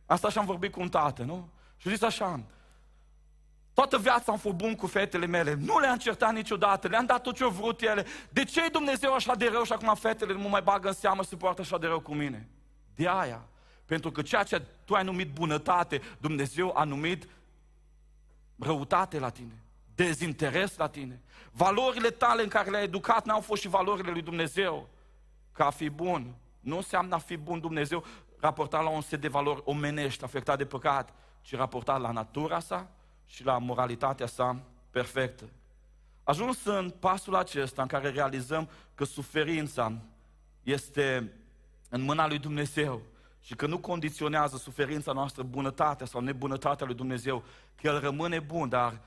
Asta 0.06 0.30
și-am 0.30 0.44
vorbit 0.44 0.72
cu 0.72 0.80
un 0.80 0.88
tată, 0.88 1.22
nu? 1.22 1.48
Și 1.76 1.88
zis 1.88 2.02
așa, 2.02 2.40
toată 3.74 3.98
viața 3.98 4.32
am 4.32 4.38
fost 4.38 4.54
bun 4.54 4.74
cu 4.74 4.86
fetele 4.86 5.26
mele, 5.26 5.54
nu 5.60 5.78
le-am 5.78 5.98
certat 5.98 6.32
niciodată, 6.32 6.88
le-am 6.88 7.06
dat 7.06 7.22
tot 7.22 7.36
ce 7.36 7.42
au 7.42 7.50
vrut 7.50 7.80
ele. 7.80 8.06
De 8.28 8.44
ce 8.44 8.64
e 8.64 8.68
Dumnezeu 8.68 9.14
așa 9.14 9.34
de 9.34 9.48
rău 9.52 9.64
și 9.64 9.72
acum 9.72 9.94
fetele 9.94 10.32
nu 10.32 10.38
mă 10.38 10.48
mai 10.48 10.62
bagă 10.62 10.88
în 10.88 10.94
seamă 10.94 11.22
să 11.22 11.28
se 11.28 11.36
poartă 11.36 11.60
așa 11.60 11.78
de 11.78 11.86
rău 11.86 12.00
cu 12.00 12.14
mine? 12.14 12.48
De 12.94 13.08
aia. 13.08 13.42
Pentru 13.84 14.10
că 14.10 14.22
ceea 14.22 14.42
ce 14.42 14.62
tu 14.84 14.94
ai 14.94 15.04
numit 15.04 15.32
bunătate, 15.32 16.00
Dumnezeu 16.18 16.76
a 16.76 16.84
numit 16.84 17.28
răutate 18.58 19.18
la 19.18 19.28
tine, 19.28 19.62
dezinteres 19.94 20.76
la 20.76 20.88
tine. 20.88 21.22
Valorile 21.50 22.10
tale 22.10 22.42
în 22.42 22.48
care 22.48 22.70
le-ai 22.70 22.84
educat 22.84 23.24
n-au 23.24 23.40
fost 23.40 23.60
și 23.60 23.68
valorile 23.68 24.10
lui 24.10 24.22
Dumnezeu. 24.22 24.88
Ca 25.52 25.66
a 25.66 25.70
fi 25.70 25.88
bun, 25.88 26.34
nu 26.60 26.76
înseamnă 26.76 27.14
a 27.14 27.18
fi 27.18 27.36
bun 27.36 27.60
Dumnezeu 27.60 28.04
raportat 28.40 28.82
la 28.82 28.88
un 28.88 29.00
set 29.00 29.20
de 29.20 29.28
valori 29.28 29.62
omenești, 29.64 30.24
afectat 30.24 30.58
de 30.58 30.64
păcat, 30.64 31.14
ci 31.40 31.54
raportat 31.54 32.00
la 32.00 32.10
natura 32.10 32.60
sa 32.60 32.90
și 33.26 33.44
la 33.44 33.58
moralitatea 33.58 34.26
sa 34.26 34.62
perfectă. 34.90 35.44
Ajuns 36.22 36.64
în 36.64 36.90
pasul 36.90 37.34
acesta 37.34 37.82
în 37.82 37.88
care 37.88 38.10
realizăm 38.10 38.68
că 38.94 39.04
suferința 39.04 39.92
este 40.62 41.32
în 41.88 42.02
mâna 42.02 42.26
lui 42.26 42.38
Dumnezeu 42.38 43.02
și 43.42 43.54
că 43.54 43.66
nu 43.66 43.78
condiționează 43.78 44.56
suferința 44.56 45.12
noastră 45.12 45.42
bunătatea 45.42 46.06
sau 46.06 46.20
nebunătatea 46.20 46.86
lui 46.86 46.94
Dumnezeu, 46.94 47.44
că 47.80 47.86
El 47.86 48.00
rămâne 48.00 48.38
bun, 48.38 48.68
dar 48.68 49.00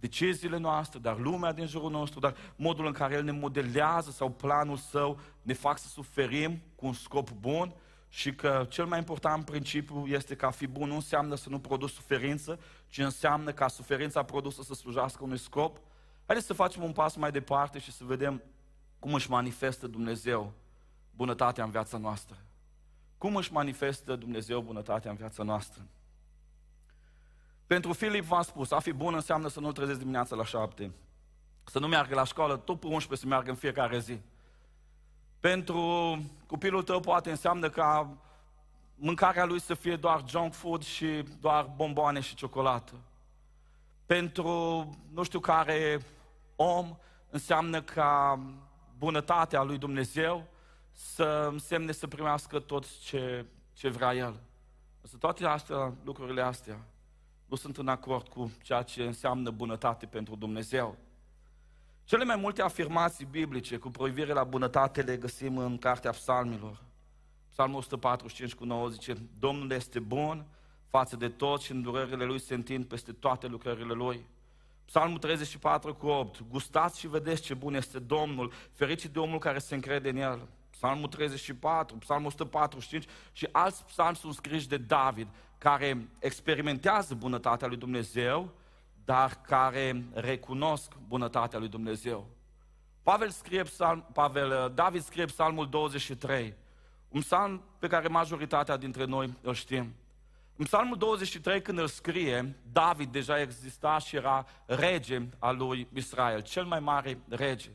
deciziile 0.00 0.56
noastre, 0.56 0.98
dar 0.98 1.18
lumea 1.18 1.52
din 1.52 1.66
jurul 1.66 1.90
nostru, 1.90 2.20
dar 2.20 2.34
modul 2.56 2.86
în 2.86 2.92
care 2.92 3.14
El 3.14 3.24
ne 3.24 3.30
modelează 3.30 4.10
sau 4.10 4.30
planul 4.30 4.76
Său 4.76 5.18
ne 5.42 5.52
fac 5.52 5.78
să 5.78 5.88
suferim 5.88 6.62
cu 6.74 6.86
un 6.86 6.92
scop 6.92 7.30
bun 7.30 7.74
și 8.08 8.34
că 8.34 8.66
cel 8.68 8.84
mai 8.84 8.98
important 8.98 9.44
principiu 9.44 10.06
este 10.06 10.34
că 10.34 10.46
a 10.46 10.50
fi 10.50 10.66
bun 10.66 10.88
nu 10.88 10.94
înseamnă 10.94 11.34
să 11.34 11.48
nu 11.48 11.58
produci 11.58 11.90
suferință, 11.90 12.60
ci 12.88 12.98
înseamnă 12.98 13.52
ca 13.52 13.68
suferința 13.68 14.22
produsă 14.22 14.62
să 14.62 14.74
slujească 14.74 15.24
unui 15.24 15.38
scop. 15.38 15.80
Haideți 16.26 16.46
să 16.46 16.52
facem 16.52 16.82
un 16.82 16.92
pas 16.92 17.16
mai 17.16 17.30
departe 17.30 17.78
și 17.78 17.92
să 17.92 18.04
vedem 18.04 18.42
cum 18.98 19.14
își 19.14 19.30
manifestă 19.30 19.86
Dumnezeu 19.86 20.52
bunătatea 21.10 21.64
în 21.64 21.70
viața 21.70 21.98
noastră. 21.98 22.43
Cum 23.24 23.36
își 23.36 23.52
manifestă 23.52 24.16
Dumnezeu 24.16 24.60
bunătatea 24.60 25.10
în 25.10 25.16
viața 25.16 25.42
noastră? 25.42 25.82
Pentru 27.66 27.92
Filip 27.92 28.24
v-am 28.24 28.42
spus, 28.42 28.70
a 28.70 28.78
fi 28.78 28.92
bun 28.92 29.14
înseamnă 29.14 29.48
să 29.48 29.60
nu 29.60 29.72
trezesc 29.72 29.98
dimineața 29.98 30.36
la 30.36 30.44
șapte, 30.44 30.90
să 31.64 31.78
nu 31.78 31.86
meargă 31.86 32.14
la 32.14 32.24
școală 32.24 32.56
tot 32.56 32.80
pe 32.80 32.86
11 32.86 33.26
să 33.26 33.26
meargă 33.26 33.50
în 33.50 33.56
fiecare 33.56 33.98
zi. 33.98 34.20
Pentru 35.40 35.78
copilul 36.46 36.82
tău 36.82 37.00
poate 37.00 37.30
înseamnă 37.30 37.70
ca 37.70 38.16
mâncarea 38.94 39.44
lui 39.44 39.60
să 39.60 39.74
fie 39.74 39.96
doar 39.96 40.24
junk 40.28 40.52
food 40.52 40.82
și 40.82 41.24
doar 41.40 41.70
bomboane 41.76 42.20
și 42.20 42.34
ciocolată. 42.34 42.94
Pentru 44.06 44.48
nu 45.12 45.22
știu 45.22 45.40
care 45.40 46.00
om 46.56 46.96
înseamnă 47.30 47.82
ca 47.82 48.40
bunătatea 48.98 49.62
lui 49.62 49.78
Dumnezeu 49.78 50.52
să 50.94 51.48
însemne 51.52 51.92
să 51.92 52.06
primească 52.06 52.58
tot 52.58 53.00
ce, 53.00 53.44
ce 53.72 53.88
vrea 53.88 54.14
El. 54.14 54.40
Însă 55.00 55.16
toate 55.16 55.44
astea, 55.44 55.94
lucrurile 56.04 56.42
astea, 56.42 56.86
nu 57.46 57.56
sunt 57.56 57.76
în 57.76 57.88
acord 57.88 58.28
cu 58.28 58.52
ceea 58.62 58.82
ce 58.82 59.02
înseamnă 59.02 59.50
bunătate 59.50 60.06
pentru 60.06 60.36
Dumnezeu. 60.36 60.96
Cele 62.04 62.24
mai 62.24 62.36
multe 62.36 62.62
afirmații 62.62 63.24
biblice 63.30 63.76
cu 63.76 63.90
privire 63.90 64.32
la 64.32 64.44
bunătate 64.44 65.02
le 65.02 65.16
găsim 65.16 65.58
în 65.58 65.78
Cartea 65.78 66.10
Psalmilor. 66.10 66.82
Psalmul 67.50 67.78
145 67.78 68.54
cu 68.54 68.64
9 68.64 68.88
zice, 68.88 69.16
Domnul 69.38 69.70
este 69.70 69.98
bun 69.98 70.46
față 70.88 71.16
de 71.16 71.28
tot 71.28 71.60
și 71.60 71.72
îndurările 71.72 72.24
Lui 72.24 72.40
se 72.40 72.54
întind 72.54 72.84
peste 72.84 73.12
toate 73.12 73.46
lucrările 73.46 73.92
Lui. 73.92 74.26
Psalmul 74.84 75.18
34 75.18 75.94
cu 75.94 76.06
8, 76.06 76.42
gustați 76.50 76.98
și 76.98 77.08
vedeți 77.08 77.42
ce 77.42 77.54
bun 77.54 77.74
este 77.74 77.98
Domnul, 77.98 78.52
fericit 78.72 79.10
de 79.10 79.18
omul 79.18 79.38
care 79.38 79.58
se 79.58 79.74
încrede 79.74 80.08
în 80.08 80.16
El. 80.16 80.48
Psalmul 80.84 81.08
34, 81.08 81.96
Psalmul 81.96 82.26
145 82.26 83.04
și 83.32 83.48
alți 83.52 83.84
psalmi 83.84 84.16
sunt 84.16 84.34
scriși 84.34 84.68
de 84.68 84.76
David, 84.76 85.28
care 85.58 86.08
experimentează 86.18 87.14
bunătatea 87.14 87.68
lui 87.68 87.76
Dumnezeu, 87.76 88.50
dar 89.04 89.40
care 89.46 90.04
recunosc 90.12 90.92
bunătatea 91.08 91.58
lui 91.58 91.68
Dumnezeu. 91.68 92.26
Pavel 93.02 93.30
scrie 93.30 93.62
psalm, 93.62 94.06
Pavel, 94.12 94.72
David 94.74 95.02
scrie 95.02 95.24
psalmul 95.24 95.68
23, 95.68 96.54
un 97.08 97.20
psalm 97.20 97.62
pe 97.78 97.86
care 97.86 98.08
majoritatea 98.08 98.76
dintre 98.76 99.04
noi 99.04 99.36
îl 99.40 99.54
știm. 99.54 99.94
În 100.56 100.64
psalmul 100.64 100.96
23, 100.96 101.62
când 101.62 101.78
îl 101.78 101.86
scrie, 101.86 102.56
David 102.72 103.12
deja 103.12 103.40
exista 103.40 103.98
și 103.98 104.16
era 104.16 104.46
rege 104.66 105.28
al 105.38 105.56
lui 105.56 105.88
Israel, 105.94 106.40
cel 106.40 106.64
mai 106.64 106.80
mare 106.80 107.18
rege. 107.28 107.70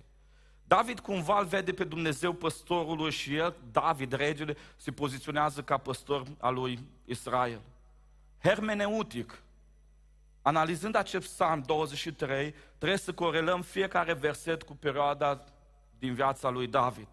David 0.70 1.00
cumva 1.00 1.40
îl 1.40 1.46
vede 1.46 1.74
pe 1.74 1.84
Dumnezeu 1.84 2.34
păstorul 2.34 3.10
și 3.10 3.36
el, 3.36 3.56
David, 3.72 4.12
regele, 4.12 4.58
se 4.76 4.92
poziționează 4.92 5.62
ca 5.62 5.78
păstor 5.78 6.24
al 6.38 6.54
lui 6.54 6.80
Israel. 7.06 7.62
Hermeneutic, 8.44 9.42
analizând 10.42 10.96
acest 10.96 11.28
psalm 11.28 11.64
23, 11.66 12.56
trebuie 12.78 12.98
să 12.98 13.14
corelăm 13.14 13.62
fiecare 13.62 14.14
verset 14.14 14.64
cu 14.64 14.76
perioada 14.76 15.44
din 16.00 16.14
viața 16.14 16.50
lui 16.50 16.68
David. 16.68 17.08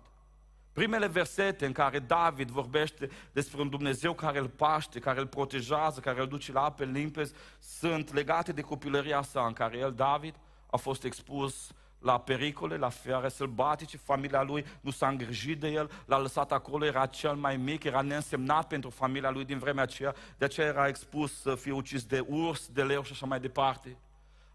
Primele 0.72 1.06
versete 1.06 1.66
în 1.66 1.72
care 1.72 1.98
David 1.98 2.48
vorbește 2.48 3.10
despre 3.32 3.60
un 3.60 3.68
Dumnezeu 3.68 4.12
care 4.14 4.38
îl 4.38 4.48
paște, 4.48 4.98
care 4.98 5.20
îl 5.20 5.26
protejează, 5.26 6.00
care 6.00 6.20
îl 6.20 6.28
duce 6.28 6.52
la 6.52 6.64
ape 6.64 6.84
limpezi, 6.84 7.32
sunt 7.58 8.12
legate 8.12 8.52
de 8.52 8.60
copilăria 8.60 9.22
sa 9.22 9.46
în 9.46 9.52
care 9.52 9.78
el, 9.78 9.92
David, 9.92 10.34
a 10.66 10.76
fost 10.76 11.04
expus 11.04 11.70
la 11.98 12.20
pericole, 12.20 12.76
la 12.76 12.88
fiare 12.88 13.28
sălbatice, 13.28 13.96
familia 13.96 14.42
lui 14.42 14.64
nu 14.80 14.90
s-a 14.90 15.08
îngrijit 15.08 15.60
de 15.60 15.68
el, 15.68 15.90
l-a 16.06 16.18
lăsat 16.18 16.52
acolo, 16.52 16.84
era 16.84 17.06
cel 17.06 17.34
mai 17.34 17.56
mic, 17.56 17.84
era 17.84 18.00
neînsemnat 18.00 18.66
pentru 18.66 18.90
familia 18.90 19.30
lui 19.30 19.44
din 19.44 19.58
vremea 19.58 19.82
aceea, 19.82 20.14
de 20.38 20.44
aceea 20.44 20.66
era 20.66 20.88
expus 20.88 21.40
să 21.40 21.54
fie 21.54 21.72
ucis 21.72 22.04
de 22.04 22.24
urs, 22.28 22.68
de 22.68 22.82
leu 22.82 23.02
și 23.02 23.12
așa 23.12 23.26
mai 23.26 23.40
departe. 23.40 23.98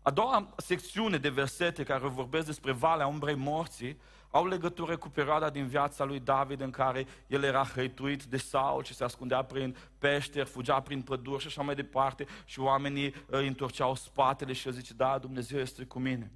A 0.01 0.12
doua 0.12 0.54
secțiune 0.58 1.18
de 1.18 1.30
versete 1.30 1.84
care 1.84 2.07
vorbesc 2.07 2.45
despre 2.45 2.72
Valea 2.72 3.07
Umbrei 3.07 3.36
Morții 3.36 3.99
au 4.32 4.47
legătură 4.47 4.97
cu 4.97 5.09
perioada 5.09 5.49
din 5.49 5.68
viața 5.68 6.03
lui 6.03 6.20
David 6.20 6.61
în 6.61 6.70
care 6.70 7.07
el 7.28 7.43
era 7.43 7.63
hăituit 7.63 8.24
de 8.24 8.38
Saul 8.38 8.84
și 8.84 8.93
se 8.93 9.03
ascundea 9.03 9.43
prin 9.43 9.76
peșteri, 9.97 10.49
fugea 10.49 10.80
prin 10.80 11.01
păduri 11.01 11.41
și 11.41 11.47
așa 11.47 11.61
mai 11.61 11.76
departe 11.76 12.26
și 12.45 12.59
oamenii 12.59 13.13
îi 13.26 13.47
întorceau 13.47 13.95
spatele 13.95 14.53
și 14.53 14.68
el 14.68 14.74
zice, 14.74 14.93
da, 14.93 15.18
Dumnezeu 15.18 15.59
este 15.59 15.84
cu 15.84 15.99
mine. 15.99 16.32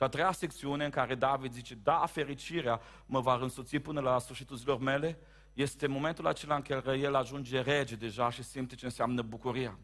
Și 0.00 0.06
a 0.06 0.08
treia 0.08 0.32
secțiune 0.32 0.84
în 0.84 0.90
care 0.90 1.14
David 1.14 1.52
zice, 1.52 1.74
da, 1.74 2.06
fericirea 2.06 2.80
mă 3.06 3.20
va 3.20 3.34
însoți 3.34 3.76
până 3.76 4.00
la 4.00 4.18
sfârșitul 4.18 4.56
zilor 4.56 4.78
mele, 4.78 5.18
este 5.52 5.86
momentul 5.86 6.26
acela 6.26 6.54
în 6.54 6.62
care 6.62 6.98
el 6.98 7.14
ajunge 7.14 7.60
rege 7.60 7.94
deja 7.94 8.30
și 8.30 8.42
simte 8.42 8.74
ce 8.74 8.84
înseamnă 8.84 9.22
bucuria. 9.22 9.78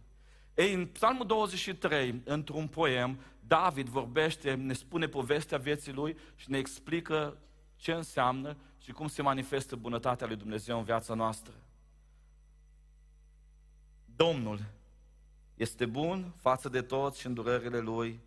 Ei, 0.55 0.75
în 0.75 0.87
Psalmul 0.87 1.27
23, 1.27 2.21
într-un 2.25 2.67
poem, 2.67 3.19
David 3.41 3.89
vorbește, 3.89 4.55
ne 4.55 4.73
spune 4.73 5.07
povestea 5.07 5.59
vieții 5.59 5.93
lui 5.93 6.17
și 6.35 6.51
ne 6.51 6.59
explică 6.59 7.37
ce 7.77 7.93
înseamnă 7.93 8.57
și 8.79 8.93
cum 8.93 9.07
se 9.07 9.23
manifestă 9.23 9.77
bunătatea 9.77 10.27
lui 10.27 10.37
Dumnezeu 10.37 10.79
în 10.79 10.85
viața 10.85 11.15
noastră. 11.15 11.55
Domnul 14.05 14.61
este 15.55 15.87
bun 15.87 16.33
față 16.37 16.69
de 16.69 16.83
toți 16.83 17.21
și 17.21 17.27
îndurările 17.27 17.79
Lui 17.79 18.21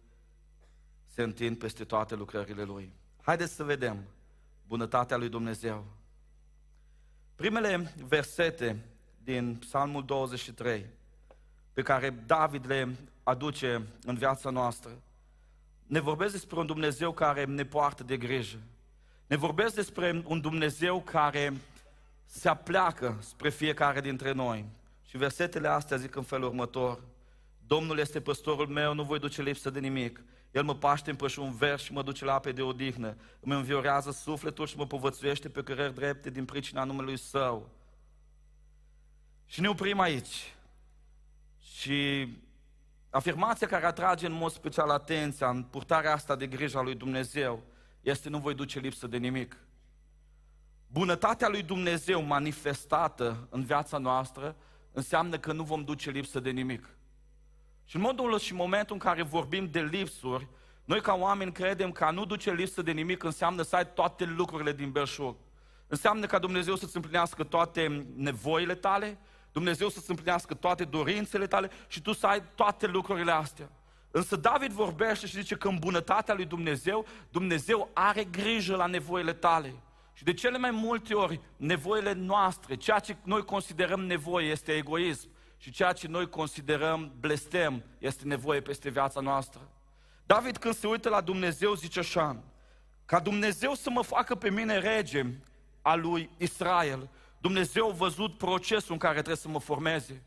se 1.13 1.21
întind 1.21 1.57
peste 1.57 1.83
toate 1.83 2.15
lucrările 2.15 2.63
Lui. 2.63 2.91
Haideți 3.21 3.53
să 3.53 3.63
vedem 3.63 4.03
bunătatea 4.67 5.17
Lui 5.17 5.29
Dumnezeu. 5.29 5.85
Primele 7.35 7.93
versete 8.07 8.85
din 9.23 9.55
Psalmul 9.55 10.05
23 10.05 10.85
pe 11.73 11.81
care 11.81 12.09
David 12.09 12.65
le 12.67 12.95
aduce 13.23 13.87
în 14.05 14.15
viața 14.15 14.49
noastră 14.49 14.91
ne 15.89 15.99
vorbesc 15.99 16.31
despre 16.31 16.59
un 16.59 16.65
Dumnezeu 16.65 17.11
care 17.11 17.45
ne 17.45 17.65
poartă 17.65 18.03
de 18.03 18.17
grijă. 18.17 18.57
Ne 19.27 19.35
vorbesc 19.35 19.75
despre 19.75 20.23
un 20.25 20.41
Dumnezeu 20.41 21.01
care 21.01 21.53
se 22.25 22.49
apleacă 22.49 23.17
spre 23.21 23.49
fiecare 23.49 24.01
dintre 24.01 24.31
noi. 24.31 24.65
Și 25.05 25.17
versetele 25.17 25.67
astea 25.67 25.97
zic 25.97 26.15
în 26.15 26.23
felul 26.23 26.47
următor. 26.47 26.99
Domnul 27.67 27.97
este 27.97 28.21
păstorul 28.21 28.67
meu, 28.67 28.93
nu 28.93 29.03
voi 29.03 29.19
duce 29.19 29.41
lipsă 29.41 29.69
de 29.69 29.79
nimic. 29.79 30.21
El 30.51 30.63
mă 30.63 30.75
paște 30.75 31.09
în 31.09 31.15
pășun 31.15 31.51
vers 31.51 31.81
și 31.83 31.91
mă 31.91 32.03
duce 32.03 32.25
la 32.25 32.33
ape 32.33 32.51
de 32.51 32.61
odihnă. 32.61 33.15
Îmi 33.39 33.55
înviorează 33.55 34.11
sufletul 34.11 34.67
și 34.67 34.77
mă 34.77 34.87
povățuiește 34.87 35.49
pe 35.49 35.63
cărări 35.63 35.93
drepte 35.93 36.29
din 36.29 36.45
pricina 36.45 36.83
numelui 36.83 37.17
Său. 37.17 37.69
Și 39.45 39.61
ne 39.61 39.69
oprim 39.69 39.99
aici. 39.99 40.53
Și 41.61 42.27
afirmația 43.09 43.67
care 43.67 43.85
atrage 43.85 44.25
în 44.25 44.31
mod 44.31 44.51
special 44.51 44.89
atenția 44.89 45.49
în 45.49 45.63
purtarea 45.63 46.13
asta 46.13 46.35
de 46.35 46.47
grijă 46.47 46.77
a 46.77 46.81
lui 46.81 46.95
Dumnezeu 46.95 47.63
este 48.01 48.29
nu 48.29 48.39
voi 48.39 48.53
duce 48.53 48.79
lipsă 48.79 49.07
de 49.07 49.17
nimic. 49.17 49.57
Bunătatea 50.87 51.47
lui 51.47 51.63
Dumnezeu 51.63 52.21
manifestată 52.21 53.47
în 53.49 53.63
viața 53.63 53.97
noastră 53.97 54.55
înseamnă 54.91 55.39
că 55.39 55.53
nu 55.53 55.63
vom 55.63 55.83
duce 55.83 56.09
lipsă 56.09 56.39
de 56.39 56.49
nimic. 56.49 56.89
Și 57.89 57.95
în 57.95 58.01
modul 58.01 58.39
și 58.39 58.53
momentul 58.53 58.95
în 58.95 59.01
care 59.01 59.23
vorbim 59.23 59.69
de 59.71 59.81
lipsuri, 59.81 60.47
noi 60.85 61.01
ca 61.01 61.13
oameni 61.13 61.51
credem 61.51 61.91
că 61.91 62.03
a 62.03 62.11
nu 62.11 62.25
duce 62.25 62.51
lipsă 62.51 62.81
de 62.81 62.91
nimic 62.91 63.23
înseamnă 63.23 63.61
să 63.61 63.75
ai 63.75 63.93
toate 63.93 64.25
lucrurile 64.25 64.73
din 64.73 64.91
belșug. 64.91 65.35
Înseamnă 65.87 66.25
ca 66.25 66.39
Dumnezeu 66.39 66.75
să-ți 66.75 66.95
împlinească 66.95 67.43
toate 67.43 68.05
nevoile 68.15 68.75
tale, 68.75 69.17
Dumnezeu 69.51 69.89
să-ți 69.89 70.09
împlinească 70.09 70.53
toate 70.53 70.83
dorințele 70.83 71.47
tale 71.47 71.69
și 71.87 72.01
tu 72.01 72.13
să 72.13 72.27
ai 72.27 72.43
toate 72.55 72.87
lucrurile 72.87 73.31
astea. 73.31 73.69
Însă 74.11 74.35
David 74.35 74.71
vorbește 74.71 75.27
și 75.27 75.35
zice 75.35 75.55
că 75.55 75.67
în 75.67 75.77
bunătatea 75.79 76.33
lui 76.33 76.45
Dumnezeu, 76.45 77.05
Dumnezeu 77.31 77.89
are 77.93 78.23
grijă 78.23 78.75
la 78.75 78.85
nevoile 78.85 79.33
tale. 79.33 79.73
Și 80.13 80.23
de 80.23 80.33
cele 80.33 80.57
mai 80.57 80.71
multe 80.71 81.13
ori, 81.13 81.39
nevoile 81.55 82.13
noastre, 82.13 82.75
ceea 82.75 82.99
ce 82.99 83.15
noi 83.23 83.41
considerăm 83.43 83.99
nevoie 83.99 84.49
este 84.49 84.71
egoism 84.71 85.29
și 85.61 85.71
ceea 85.71 85.91
ce 85.91 86.07
noi 86.07 86.29
considerăm 86.29 87.11
blestem 87.19 87.83
este 87.97 88.25
nevoie 88.25 88.61
peste 88.61 88.89
viața 88.89 89.19
noastră. 89.19 89.61
David 90.25 90.57
când 90.57 90.75
se 90.75 90.87
uită 90.87 91.09
la 91.09 91.21
Dumnezeu 91.21 91.73
zice 91.73 91.99
așa, 91.99 92.43
ca 93.05 93.19
Dumnezeu 93.19 93.73
să 93.73 93.89
mă 93.89 94.01
facă 94.01 94.35
pe 94.35 94.49
mine 94.49 94.77
rege 94.77 95.25
al 95.81 96.01
lui 96.01 96.29
Israel, 96.37 97.09
Dumnezeu 97.41 97.89
a 97.89 97.93
văzut 97.93 98.37
procesul 98.37 98.91
în 98.91 98.97
care 98.97 99.13
trebuie 99.13 99.35
să 99.35 99.47
mă 99.47 99.59
formeze. 99.59 100.23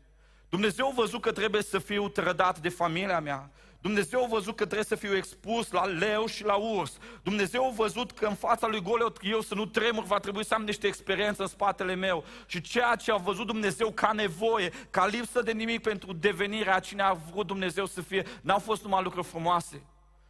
Dumnezeu 0.49 0.87
a 0.87 0.93
văzut 0.95 1.21
că 1.21 1.31
trebuie 1.31 1.61
să 1.61 1.79
fiu 1.79 2.09
trădat 2.09 2.59
de 2.59 2.69
familia 2.69 3.19
mea. 3.19 3.49
Dumnezeu 3.83 4.23
a 4.23 4.27
văzut 4.27 4.55
că 4.55 4.63
trebuie 4.65 4.85
să 4.85 4.95
fiu 4.95 5.15
expus 5.15 5.71
la 5.71 5.85
leu 5.85 6.25
și 6.25 6.43
la 6.43 6.55
urs. 6.55 6.97
Dumnezeu 7.23 7.65
a 7.65 7.71
văzut 7.75 8.11
că 8.11 8.25
în 8.25 8.35
fața 8.35 8.67
lui 8.67 8.81
Goliot 8.81 9.17
eu 9.21 9.41
să 9.41 9.55
nu 9.55 9.65
tremur, 9.65 10.03
va 10.03 10.19
trebui 10.19 10.45
să 10.45 10.53
am 10.53 10.63
niște 10.63 10.87
experiență 10.87 11.41
în 11.41 11.47
spatele 11.47 11.95
meu. 11.95 12.23
Și 12.45 12.61
ceea 12.61 12.95
ce 12.95 13.11
a 13.11 13.15
văzut 13.15 13.45
Dumnezeu 13.45 13.91
ca 13.91 14.11
nevoie, 14.11 14.71
ca 14.89 15.05
lipsă 15.05 15.41
de 15.41 15.51
nimic 15.51 15.81
pentru 15.81 16.13
devenirea 16.13 16.75
a 16.75 16.79
cine 16.79 17.01
a 17.01 17.13
vrut 17.13 17.47
Dumnezeu 17.47 17.85
să 17.85 18.01
fie, 18.01 18.25
n-au 18.41 18.59
fost 18.59 18.83
numai 18.83 19.03
lucruri 19.03 19.27
frumoase. 19.27 19.81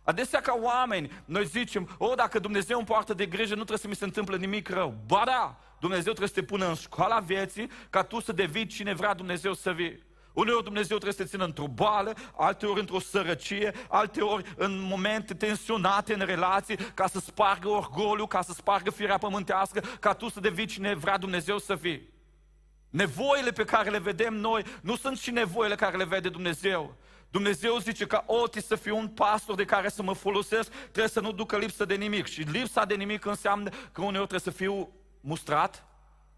Adesea 0.03 0.41
ca 0.41 0.59
oameni, 0.61 1.11
noi 1.25 1.45
zicem, 1.45 1.95
o, 1.97 2.15
dacă 2.15 2.39
Dumnezeu 2.39 2.77
îmi 2.77 2.87
poartă 2.87 3.13
de 3.13 3.25
grijă, 3.25 3.49
nu 3.49 3.63
trebuie 3.63 3.77
să 3.77 3.87
mi 3.87 3.95
se 3.95 4.05
întâmple 4.05 4.37
nimic 4.37 4.69
rău. 4.69 4.95
Ba 5.07 5.21
da, 5.25 5.59
Dumnezeu 5.79 6.13
trebuie 6.13 6.27
să 6.27 6.39
te 6.39 6.43
pună 6.43 6.67
în 6.67 6.75
școala 6.75 7.19
vieții 7.19 7.69
ca 7.89 8.03
tu 8.03 8.19
să 8.19 8.31
devii 8.31 8.65
cine 8.65 8.93
vrea 8.93 9.13
Dumnezeu 9.13 9.53
să 9.53 9.71
vii. 9.71 10.11
Uneori 10.33 10.63
Dumnezeu 10.63 10.97
trebuie 10.97 11.17
să 11.17 11.23
te 11.23 11.29
țină 11.29 11.43
într-o 11.43 11.67
boală, 11.67 12.13
alteori 12.35 12.79
într-o 12.79 12.99
sărăcie, 12.99 13.73
alteori 13.89 14.53
în 14.57 14.79
momente 14.79 15.33
tensionate 15.33 16.13
în 16.13 16.25
relații, 16.25 16.75
ca 16.75 17.07
să 17.07 17.19
spargă 17.19 17.67
orgoliu, 17.67 18.27
ca 18.27 18.41
să 18.41 18.53
spargă 18.53 18.89
firea 18.89 19.17
pământească, 19.17 19.83
ca 19.99 20.13
tu 20.13 20.29
să 20.29 20.39
devii 20.39 20.65
cine 20.65 20.93
vrea 20.93 21.17
Dumnezeu 21.17 21.57
să 21.57 21.75
fii. 21.75 22.11
Nevoile 22.89 23.51
pe 23.51 23.63
care 23.63 23.89
le 23.89 23.99
vedem 23.99 24.33
noi 24.33 24.63
nu 24.81 24.95
sunt 24.95 25.17
și 25.17 25.31
nevoile 25.31 25.75
care 25.75 25.97
le 25.97 26.05
vede 26.05 26.29
Dumnezeu. 26.29 26.95
Dumnezeu 27.29 27.77
zice 27.77 28.05
că 28.05 28.23
oti 28.25 28.61
să 28.61 28.75
fiu 28.75 28.97
un 28.97 29.07
pastor 29.07 29.55
de 29.55 29.65
care 29.65 29.89
să 29.89 30.03
mă 30.03 30.13
folosesc, 30.13 30.69
trebuie 30.71 31.07
să 31.07 31.19
nu 31.19 31.31
ducă 31.31 31.57
lipsă 31.57 31.85
de 31.85 31.95
nimic. 31.95 32.25
Și 32.25 32.41
lipsa 32.41 32.85
de 32.85 32.95
nimic 32.95 33.25
înseamnă 33.25 33.69
că 33.69 34.01
uneori 34.01 34.27
trebuie 34.27 34.53
să 34.53 34.61
fiu 34.61 34.89
mustrat, 35.21 35.85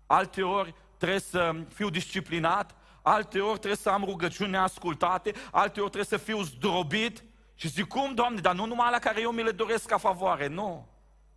alteori 0.05 0.73
trebuie 0.97 1.19
să 1.19 1.55
fiu 1.73 1.89
disciplinat, 1.89 2.75
alteori 3.07 3.57
trebuie 3.59 3.75
să 3.75 3.89
am 3.89 4.03
rugăciuni 4.03 4.51
neascultate, 4.51 5.33
alteori 5.51 5.89
trebuie 5.91 6.19
să 6.19 6.25
fiu 6.25 6.41
zdrobit. 6.41 7.23
Și 7.55 7.67
zic, 7.67 7.87
cum, 7.87 8.13
Doamne, 8.13 8.39
dar 8.39 8.55
nu 8.55 8.65
numai 8.65 8.91
la 8.91 8.99
care 8.99 9.21
eu 9.21 9.31
mi 9.31 9.43
le 9.43 9.51
doresc 9.51 9.85
ca 9.85 9.97
favoare, 9.97 10.47
nu. 10.47 10.87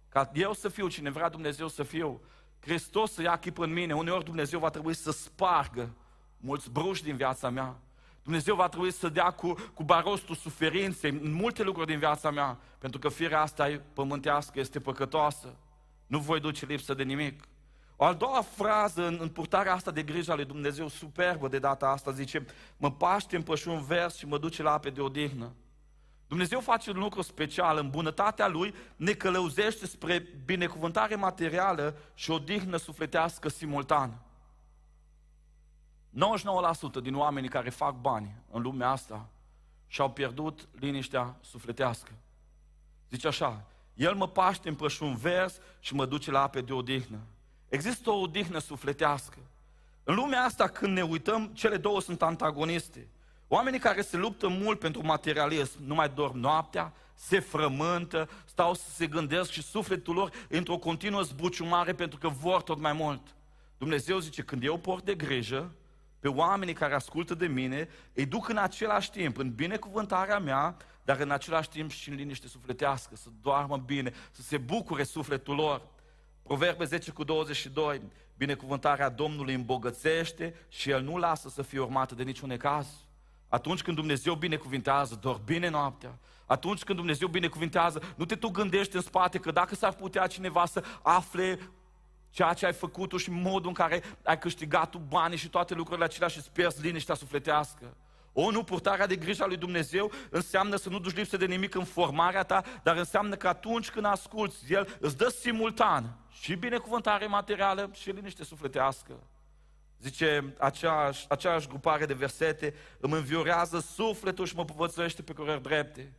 Ca 0.08 0.30
eu 0.34 0.52
să 0.52 0.68
fiu 0.68 0.88
cine 0.88 1.10
vrea 1.10 1.28
Dumnezeu 1.28 1.68
să 1.68 1.82
fiu. 1.82 2.20
Hristos 2.60 3.12
să 3.12 3.22
ia 3.22 3.36
chip 3.36 3.58
în 3.58 3.72
mine. 3.72 3.94
Uneori 3.94 4.24
Dumnezeu 4.24 4.58
va 4.58 4.70
trebui 4.70 4.94
să 4.94 5.10
spargă 5.10 5.94
mulți 6.36 6.70
bruși 6.70 7.02
din 7.02 7.16
viața 7.16 7.50
mea. 7.50 7.76
Dumnezeu 8.22 8.54
va 8.54 8.68
trebui 8.68 8.92
să 8.92 9.08
dea 9.08 9.30
cu, 9.30 9.54
cu 9.74 9.82
barostul 9.82 10.34
suferinței 10.34 11.10
în 11.10 11.32
multe 11.32 11.62
lucruri 11.62 11.86
din 11.86 11.98
viața 11.98 12.30
mea, 12.30 12.58
pentru 12.78 12.98
că 12.98 13.08
firea 13.08 13.40
asta 13.40 13.68
e 13.68 13.80
pământească, 13.92 14.60
este 14.60 14.80
păcătoasă. 14.80 15.56
Nu 16.06 16.18
voi 16.18 16.40
duce 16.40 16.66
lipsă 16.66 16.94
de 16.94 17.02
nimic. 17.02 17.42
O 18.00 18.04
al 18.04 18.14
doua 18.14 18.42
frază 18.42 19.06
în, 19.06 19.18
în 19.20 19.28
purtarea 19.28 19.74
asta 19.74 19.90
de 19.90 20.02
grijă 20.02 20.32
a 20.32 20.34
lui 20.34 20.44
Dumnezeu, 20.44 20.88
superbă 20.88 21.48
de 21.48 21.58
data 21.58 21.86
asta, 21.88 22.10
zice, 22.10 22.46
mă 22.76 22.92
paște 22.92 23.36
în 23.36 23.42
pășun 23.42 23.82
vers 23.82 24.16
și 24.16 24.26
mă 24.26 24.38
duce 24.38 24.62
la 24.62 24.72
ape 24.72 24.90
de 24.90 25.00
odihnă. 25.00 25.52
Dumnezeu 26.26 26.60
face 26.60 26.90
un 26.90 26.98
lucru 26.98 27.22
special, 27.22 27.76
în 27.76 27.90
bunătatea 27.90 28.48
Lui 28.48 28.74
ne 28.96 29.12
călăuzește 29.12 29.86
spre 29.86 30.26
binecuvântare 30.44 31.14
materială 31.14 31.96
și 32.14 32.30
odihnă 32.30 32.76
sufletească 32.76 33.48
simultan. 33.48 34.20
99% 36.98 37.02
din 37.02 37.14
oamenii 37.14 37.48
care 37.48 37.70
fac 37.70 38.00
bani 38.00 38.34
în 38.50 38.62
lumea 38.62 38.90
asta 38.90 39.28
și-au 39.86 40.10
pierdut 40.10 40.68
liniștea 40.80 41.36
sufletească. 41.40 42.10
Zice 43.10 43.26
așa, 43.26 43.64
El 43.94 44.14
mă 44.14 44.28
paște 44.28 44.68
în 44.68 44.74
pășun 44.74 45.16
vers 45.16 45.58
și 45.80 45.94
mă 45.94 46.06
duce 46.06 46.30
la 46.30 46.42
ape 46.42 46.60
de 46.60 46.72
odihnă. 46.72 47.18
Există 47.68 48.10
o 48.10 48.20
odihnă 48.20 48.58
sufletească. 48.58 49.38
În 50.04 50.14
lumea 50.14 50.42
asta, 50.42 50.68
când 50.68 50.92
ne 50.92 51.02
uităm, 51.02 51.46
cele 51.46 51.76
două 51.76 52.00
sunt 52.00 52.22
antagoniste. 52.22 53.08
Oamenii 53.48 53.78
care 53.78 54.00
se 54.02 54.16
luptă 54.16 54.48
mult 54.48 54.78
pentru 54.78 55.04
materialism, 55.04 55.78
nu 55.84 55.94
mai 55.94 56.08
dorm 56.08 56.38
noaptea, 56.38 56.92
se 57.14 57.40
frământă, 57.40 58.28
stau 58.44 58.74
să 58.74 58.90
se 58.90 59.06
gândesc 59.06 59.50
și 59.50 59.62
sufletul 59.62 60.14
lor 60.14 60.32
într-o 60.48 60.76
continuă 60.76 61.22
zbuciumare 61.22 61.94
pentru 61.94 62.18
că 62.18 62.28
vor 62.28 62.62
tot 62.62 62.78
mai 62.80 62.92
mult. 62.92 63.20
Dumnezeu 63.78 64.18
zice, 64.18 64.42
când 64.42 64.64
eu 64.64 64.76
port 64.76 65.04
de 65.04 65.14
grijă 65.14 65.72
pe 66.20 66.28
oamenii 66.28 66.74
care 66.74 66.94
ascultă 66.94 67.34
de 67.34 67.46
mine, 67.46 67.88
îi 68.12 68.26
duc 68.26 68.48
în 68.48 68.56
același 68.56 69.10
timp, 69.10 69.38
în 69.38 69.54
binecuvântarea 69.54 70.38
mea, 70.38 70.76
dar 71.04 71.20
în 71.20 71.30
același 71.30 71.68
timp 71.68 71.90
și 71.90 72.08
în 72.08 72.14
liniște 72.14 72.48
sufletească, 72.48 73.16
să 73.16 73.28
doarmă 73.42 73.76
bine, 73.76 74.12
să 74.30 74.42
se 74.42 74.58
bucure 74.58 75.02
sufletul 75.02 75.54
lor. 75.54 75.82
Proverbe 76.48 76.84
10 76.84 77.10
cu 77.10 77.24
22, 77.24 78.02
binecuvântarea 78.36 79.08
Domnului 79.08 79.54
îmbogățește 79.54 80.54
și 80.68 80.90
El 80.90 81.02
nu 81.02 81.16
lasă 81.16 81.48
să 81.48 81.62
fie 81.62 81.80
urmată 81.80 82.14
de 82.14 82.22
niciun 82.22 82.56
caz. 82.56 82.86
Atunci 83.48 83.82
când 83.82 83.96
Dumnezeu 83.96 84.34
binecuvintează, 84.34 85.18
doar 85.20 85.40
bine 85.44 85.68
noaptea. 85.68 86.18
Atunci 86.46 86.82
când 86.82 86.98
Dumnezeu 86.98 87.28
binecuvintează, 87.28 88.02
nu 88.16 88.24
te 88.24 88.34
tu 88.34 88.48
gândești 88.48 88.96
în 88.96 89.02
spate 89.02 89.38
că 89.38 89.50
dacă 89.50 89.74
s-ar 89.74 89.92
putea 89.92 90.26
cineva 90.26 90.66
să 90.66 90.84
afle 91.02 91.58
ceea 92.30 92.52
ce 92.52 92.66
ai 92.66 92.72
făcut 92.72 93.08
tu 93.08 93.16
și 93.16 93.30
modul 93.30 93.68
în 93.68 93.74
care 93.74 94.02
ai 94.22 94.38
câștigat 94.38 94.90
tu 94.90 94.98
banii 94.98 95.38
și 95.38 95.48
toate 95.48 95.74
lucrurile 95.74 96.04
acelea 96.04 96.28
și 96.28 96.38
îți 96.38 96.52
pierzi 96.52 96.82
liniștea 96.82 97.14
sufletească. 97.14 97.96
O, 98.32 98.50
nu, 98.50 98.62
purtarea 98.62 99.06
de 99.06 99.16
grijă 99.16 99.42
a 99.42 99.46
lui 99.46 99.56
Dumnezeu 99.56 100.12
înseamnă 100.30 100.76
să 100.76 100.88
nu 100.88 100.98
duci 100.98 101.14
lipsă 101.14 101.36
de 101.36 101.46
nimic 101.46 101.74
în 101.74 101.84
formarea 101.84 102.42
ta, 102.42 102.62
dar 102.82 102.96
înseamnă 102.96 103.36
că 103.36 103.48
atunci 103.48 103.90
când 103.90 104.04
asculți, 104.04 104.72
El 104.72 104.96
îți 105.00 105.16
dă 105.16 105.28
simultan 105.28 106.16
și 106.30 106.54
binecuvântare 106.54 107.26
materială 107.26 107.90
și 107.92 108.10
liniște 108.10 108.44
sufletească. 108.44 109.12
Zice 110.00 110.54
aceeași, 110.58 111.26
aceeași 111.28 111.68
grupare 111.68 112.06
de 112.06 112.14
versete, 112.14 112.74
îmi 113.00 113.14
înviorează 113.14 113.78
sufletul 113.78 114.46
și 114.46 114.56
mă 114.56 114.64
povățuiește 114.64 115.22
pe 115.22 115.32
curări 115.32 115.62
drepte. 115.62 116.12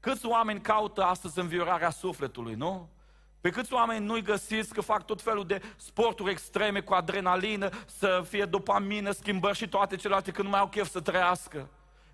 Câți 0.00 0.26
oameni 0.26 0.60
caută 0.60 1.02
astăzi 1.02 1.38
înviorarea 1.38 1.90
sufletului, 1.90 2.54
nu? 2.54 2.88
Pe 3.44 3.50
câți 3.50 3.72
oameni 3.72 4.04
nu-i 4.04 4.22
găsiți 4.22 4.74
că 4.74 4.80
fac 4.80 5.06
tot 5.06 5.22
felul 5.22 5.46
de 5.46 5.62
sporturi 5.76 6.30
extreme 6.30 6.80
cu 6.80 6.94
adrenalină, 6.94 7.68
să 7.86 8.24
fie 8.28 8.44
dopamină, 8.44 9.10
schimbări 9.10 9.56
și 9.56 9.68
toate 9.68 9.96
celelalte, 9.96 10.30
când 10.30 10.44
nu 10.44 10.50
mai 10.50 10.60
au 10.60 10.68
chef 10.68 10.90
să 10.90 11.00
trăiască. 11.00 11.68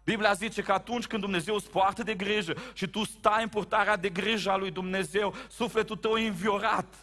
Biblia 0.05 0.33
zice 0.33 0.63
că 0.63 0.73
atunci 0.73 1.07
când 1.07 1.23
Dumnezeu 1.23 1.55
îți 1.55 1.71
poartă 1.71 2.03
de 2.03 2.15
grijă 2.15 2.55
și 2.73 2.87
tu 2.87 3.05
stai 3.05 3.43
în 3.43 3.49
purtarea 3.49 3.97
de 3.97 4.09
grijă 4.09 4.51
a 4.51 4.57
lui 4.57 4.71
Dumnezeu, 4.71 5.35
sufletul 5.49 5.97
tău 5.97 6.17
e 6.17 6.27
înviorat. 6.27 6.95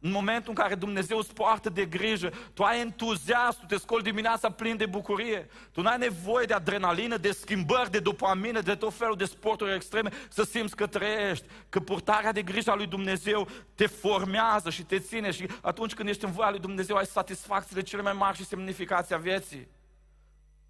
În 0.00 0.10
momentul 0.10 0.48
în 0.48 0.54
care 0.54 0.74
Dumnezeu 0.74 1.18
îți 1.18 1.34
poartă 1.34 1.68
de 1.68 1.84
grijă, 1.84 2.32
tu 2.54 2.62
ai 2.62 2.80
entuziasm, 2.80 3.60
tu 3.60 3.66
te 3.66 3.76
scoli 3.76 4.02
dimineața 4.02 4.50
plin 4.50 4.76
de 4.76 4.86
bucurie. 4.86 5.48
Tu 5.72 5.82
nu 5.82 5.88
ai 5.88 5.98
nevoie 5.98 6.46
de 6.46 6.54
adrenalină, 6.54 7.16
de 7.16 7.30
schimbări, 7.30 7.90
de 7.90 7.98
dopamină, 7.98 8.60
de 8.60 8.74
tot 8.74 8.94
felul 8.94 9.16
de 9.16 9.24
sporturi 9.24 9.74
extreme 9.74 10.10
să 10.28 10.42
simți 10.42 10.76
că 10.76 10.86
trăiești. 10.86 11.44
Că 11.68 11.80
purtarea 11.80 12.32
de 12.32 12.42
grijă 12.42 12.70
a 12.70 12.74
lui 12.74 12.86
Dumnezeu 12.86 13.48
te 13.74 13.86
formează 13.86 14.70
și 14.70 14.82
te 14.82 14.98
ține 14.98 15.30
și 15.30 15.48
atunci 15.62 15.94
când 15.94 16.08
ești 16.08 16.24
în 16.24 16.32
voia 16.32 16.50
lui 16.50 16.60
Dumnezeu 16.60 16.96
ai 16.96 17.06
satisfacțiile 17.06 17.82
cele 17.82 18.02
mai 18.02 18.12
mari 18.12 18.36
și 18.36 18.44
semnificația 18.44 19.16
vieții. 19.16 19.68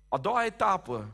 A 0.09 0.19
doua 0.19 0.45
etapă 0.45 1.09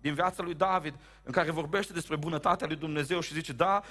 din 0.00 0.14
viața 0.14 0.42
lui 0.42 0.54
David, 0.54 0.94
în 1.22 1.32
care 1.32 1.50
vorbește 1.50 1.92
despre 1.92 2.16
bunătatea 2.16 2.66
lui 2.66 2.76
Dumnezeu 2.76 3.20
și 3.20 3.32
zice, 3.32 3.52
da, 3.52 3.82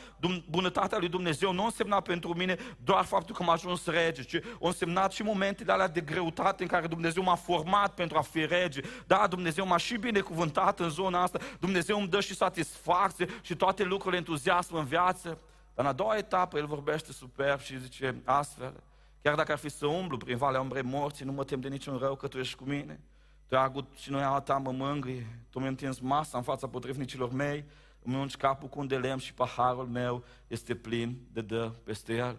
bunătatea 0.50 0.98
lui 0.98 1.08
Dumnezeu 1.08 1.52
nu 1.52 1.64
însemna 1.64 2.00
pentru 2.00 2.34
mine 2.34 2.58
doar 2.84 3.06
faptul 3.06 3.36
că 3.36 3.44
m-a 3.44 3.54
ajuns 3.54 3.86
rege, 3.86 4.24
ci 4.24 4.36
a 4.36 4.40
însemnat 4.60 5.12
și 5.12 5.24
momentele 5.24 5.72
alea 5.72 5.88
de 5.88 6.02
greutate 6.02 6.64
în 6.64 6.70
care 6.70 6.88
Dumnezeu 6.88 7.24
m-a 7.24 7.36
format 7.36 7.94
pentru 7.94 8.18
a 8.18 8.22
fi 8.22 8.46
rege. 8.46 8.82
Da, 9.08 9.28
Dumnezeu 9.28 9.68
m-a 9.68 9.78
și 9.78 9.98
binecuvântat 9.98 10.80
în 10.80 10.90
zona 10.90 11.22
asta, 11.22 11.40
Dumnezeu 11.60 12.00
îmi 12.00 12.08
dă 12.08 12.20
și 12.20 12.36
satisfacție 12.36 13.28
și 13.42 13.56
toate 13.56 13.84
lucrurile 13.84 14.18
entuziasm 14.18 14.76
în 14.76 14.86
viață. 14.86 15.28
Dar 15.74 15.86
în 15.86 15.92
a 15.92 15.94
doua 15.94 16.18
etapă 16.18 16.58
el 16.58 16.66
vorbește 16.66 17.12
superb 17.12 17.60
și 17.60 17.80
zice 17.80 18.22
astfel, 18.24 18.74
chiar 19.22 19.36
dacă 19.36 19.52
ar 19.52 19.58
fi 19.58 19.70
să 19.70 19.86
umblu 19.86 20.18
prin 20.18 20.38
valea 20.38 20.62
umbrei 20.62 20.82
morții, 20.82 21.26
nu 21.26 21.32
mă 21.32 21.44
tem 21.44 21.60
de 21.60 21.68
niciun 21.68 21.98
rău 21.98 22.16
că 22.16 22.28
tu 22.28 22.38
ești 22.38 22.56
cu 22.56 22.64
mine. 22.64 23.00
Dragul 23.48 23.88
și 23.96 24.10
noi 24.10 24.22
a 24.22 24.40
ta 24.40 24.58
mă 24.58 24.72
mângâie, 24.72 25.46
tu 25.50 25.58
mi-ai 25.58 25.70
întins 25.70 26.00
masa 26.00 26.38
în 26.38 26.44
fața 26.44 26.68
potrivnicilor 26.68 27.32
mei, 27.32 27.66
îmi 28.04 28.16
ungi 28.16 28.38
capul 28.38 28.68
cu 28.68 28.80
un 28.80 28.88
de 28.88 28.98
lemn 28.98 29.20
și 29.20 29.34
paharul 29.34 29.88
meu 29.88 30.24
este 30.48 30.76
plin 30.76 31.28
de 31.32 31.42
dă 31.42 31.72
peste 31.84 32.16
el. 32.16 32.38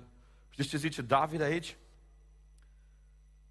Știți 0.49 0.69
ce 0.69 0.77
zice 0.77 1.03
David 1.03 1.41
aici? 1.41 1.77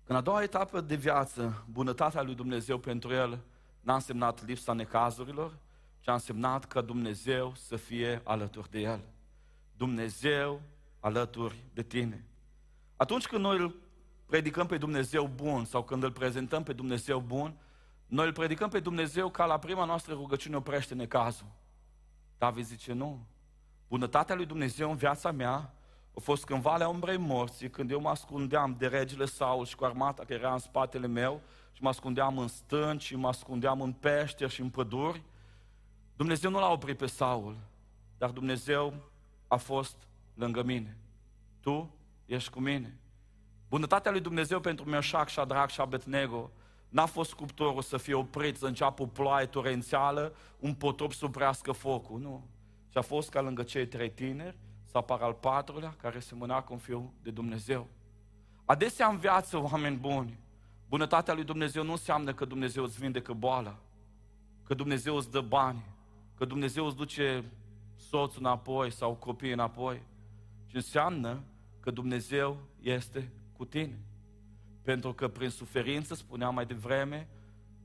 În 0.06 0.16
a 0.16 0.22
doua 0.22 0.44
etapă 0.44 0.82
de 0.82 0.96
viață, 0.96 1.66
bunătatea 1.70 2.22
lui 2.22 2.36
Dumnezeu 2.36 2.78
pentru 2.78 3.14
el 3.14 3.40
n-a 3.82 3.94
însemnat 3.94 4.46
lipsa 4.46 4.74
necazurilor, 4.74 5.58
ci 6.00 6.08
a 6.08 6.14
însemnat 6.14 6.66
că 6.66 6.82
Dumnezeu 6.82 7.54
să 7.56 7.76
fie 7.76 8.22
alături 8.24 8.72
de 8.72 8.80
el. 8.80 9.02
Dumnezeu 9.78 10.62
alături 11.00 11.64
de 11.74 11.84
tine. 11.84 12.26
Atunci 12.96 13.28
când 13.28 13.44
noi 13.44 13.58
îl 13.58 13.76
predicăm 14.28 14.66
pe 14.66 14.78
Dumnezeu 14.78 15.28
bun 15.36 15.66
sau 15.66 15.84
când 15.84 16.04
îl 16.04 16.12
prezentăm 16.12 16.64
pe 16.64 16.74
Dumnezeu 16.74 17.20
bun, 17.20 17.58
noi 18.06 18.26
îl 18.26 18.34
predicăm 18.34 18.70
pe 18.70 18.80
Dumnezeu 18.80 19.30
ca 19.30 19.46
la 19.46 19.60
prima 19.60 19.86
noastră 19.86 20.14
rugăciune 20.14 20.56
oprește 20.56 20.94
necazul. 20.94 21.48
David 22.38 22.66
zice, 22.66 22.94
nu. 22.94 23.26
Bunătatea 23.88 24.36
lui 24.36 24.46
Dumnezeu 24.46 24.90
în 24.90 24.96
viața 24.96 25.32
mea 25.32 25.74
a 26.16 26.20
fost 26.20 26.46
când 26.46 26.62
valea 26.62 26.88
umbrei 26.88 27.18
morții, 27.18 27.70
când 27.70 27.92
eu 27.92 28.00
mă 28.00 28.10
ascundeam 28.10 28.76
de 28.78 28.88
regele 28.88 29.26
Saul 29.26 29.66
și 29.66 29.76
cu 29.76 29.86
armata 29.86 30.24
care 30.24 30.40
era 30.40 30.54
în 30.54 30.60
spatele 30.60 31.08
meu 31.08 31.42
și 31.72 31.82
mă 31.84 31.90
ascundeam 31.90 32.38
în 32.38 32.48
stânci 32.48 33.04
și 33.04 33.16
mă 33.16 33.28
ascundeam 33.28 33.82
în 33.82 33.94
peșteri 33.94 34.52
și 34.52 34.62
în 34.62 34.70
păduri. 34.70 35.24
Dumnezeu 36.16 36.50
nu 36.50 36.60
l-a 36.60 36.72
oprit 36.72 36.98
pe 36.98 37.06
Saul, 37.06 37.58
dar 38.18 38.30
Dumnezeu 38.30 38.94
a 39.48 39.56
fost 39.56 40.08
lângă 40.34 40.64
mine. 40.64 40.98
Tu 41.60 41.96
ești 42.26 42.50
cu 42.50 42.60
mine. 42.60 43.00
Bunătatea 43.70 44.12
lui 44.12 44.22
Dumnezeu 44.22 44.60
pentru 44.60 44.90
Meșac, 44.90 45.30
Shadrach 45.30 45.72
și 45.72 45.82
Abednego 45.82 46.52
n-a 46.90 47.06
fost 47.06 47.34
cuptorul 47.34 47.82
să 47.82 47.98
fie 47.98 48.14
oprit, 48.14 48.58
să 48.58 48.66
înceapă 48.66 49.02
o 49.02 49.06
ploaie 49.06 49.46
torențială, 49.46 50.36
un 50.60 50.74
potop 50.74 51.14
să 51.14 51.26
oprească 51.26 51.72
focul, 51.72 52.20
nu. 52.20 52.48
Și 52.90 52.98
a 52.98 53.02
fost 53.02 53.30
ca 53.30 53.42
lângă 53.42 53.64
cei 53.64 53.88
trei 53.88 54.12
tineri 54.12 54.58
să 54.84 54.98
apară 54.98 55.24
al 55.24 55.34
patrulea 55.34 55.96
care 56.02 56.20
se 56.20 56.36
mâna 56.36 56.62
cu 56.62 56.74
un 56.74 56.80
fiu 56.80 57.14
de 57.22 57.32
Dumnezeu. 57.32 57.88
Adesea 58.66 59.08
în 59.08 59.18
viață, 59.18 59.58
oameni 59.58 59.98
buni, 59.98 60.40
bunătatea 60.90 61.34
lui 61.34 61.44
Dumnezeu 61.44 61.84
nu 61.84 61.92
înseamnă 61.92 62.34
că 62.34 62.46
Dumnezeu 62.46 62.84
îți 62.84 63.00
vindecă 63.00 63.34
boala, 63.34 63.80
că 64.64 64.74
Dumnezeu 64.74 65.16
îți 65.16 65.32
dă 65.32 65.42
bani, 65.42 65.86
că 66.36 66.46
Dumnezeu 66.46 66.86
îți 66.86 66.96
duce 66.96 67.44
soțul 67.96 68.40
înapoi 68.40 68.92
sau 68.92 69.14
copiii 69.14 69.54
înapoi, 69.54 70.02
ci 70.66 70.74
înseamnă 70.74 71.44
că 71.80 71.92
Dumnezeu 71.92 72.58
este 72.82 73.32
cu 73.58 73.66
tine. 73.66 74.00
Pentru 74.82 75.14
că 75.14 75.28
prin 75.28 75.50
suferință, 75.50 76.16
spuneam 76.16 76.54
mai 76.54 76.66
devreme, 76.66 77.28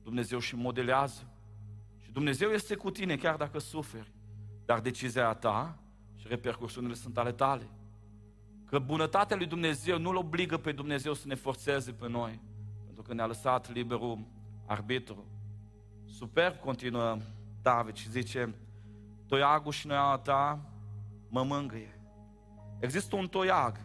Dumnezeu 0.03 0.39
și 0.39 0.55
modelează. 0.55 1.27
Și 2.03 2.11
Dumnezeu 2.11 2.49
este 2.49 2.75
cu 2.75 2.91
tine 2.91 3.15
chiar 3.15 3.35
dacă 3.35 3.59
suferi. 3.59 4.11
Dar 4.65 4.79
decizia 4.79 5.33
ta 5.33 5.79
și 6.15 6.27
repercursiunile 6.27 6.93
sunt 6.93 7.17
ale 7.17 7.31
tale. 7.31 7.69
Că 8.65 8.79
bunătatea 8.79 9.37
lui 9.37 9.45
Dumnezeu 9.45 9.97
nu-L 9.97 10.15
obligă 10.15 10.57
pe 10.57 10.71
Dumnezeu 10.71 11.13
să 11.13 11.27
ne 11.27 11.35
forțeze 11.35 11.91
pe 11.91 12.09
noi. 12.09 12.41
Pentru 12.85 13.03
că 13.03 13.13
ne-a 13.13 13.25
lăsat 13.25 13.73
liberul 13.73 14.27
arbitru. 14.65 15.25
Superb 16.05 16.59
continuă 16.59 17.17
David 17.61 17.95
și 17.95 18.09
zice, 18.09 18.55
toiagul 19.27 19.71
și 19.71 19.87
noia 19.87 20.17
ta 20.17 20.59
mă 21.29 21.43
mângâie. 21.43 21.99
Există 22.79 23.15
un 23.15 23.27
toiag 23.27 23.79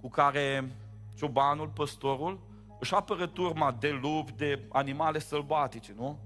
cu 0.00 0.08
care 0.08 0.72
ciobanul, 1.18 1.68
păstorul, 1.68 2.40
își 2.80 2.94
apără 2.94 3.26
turma 3.26 3.72
de 3.72 3.98
lupi, 4.02 4.32
de 4.32 4.66
animale 4.68 5.18
sălbatice, 5.18 5.94
nu? 5.96 6.18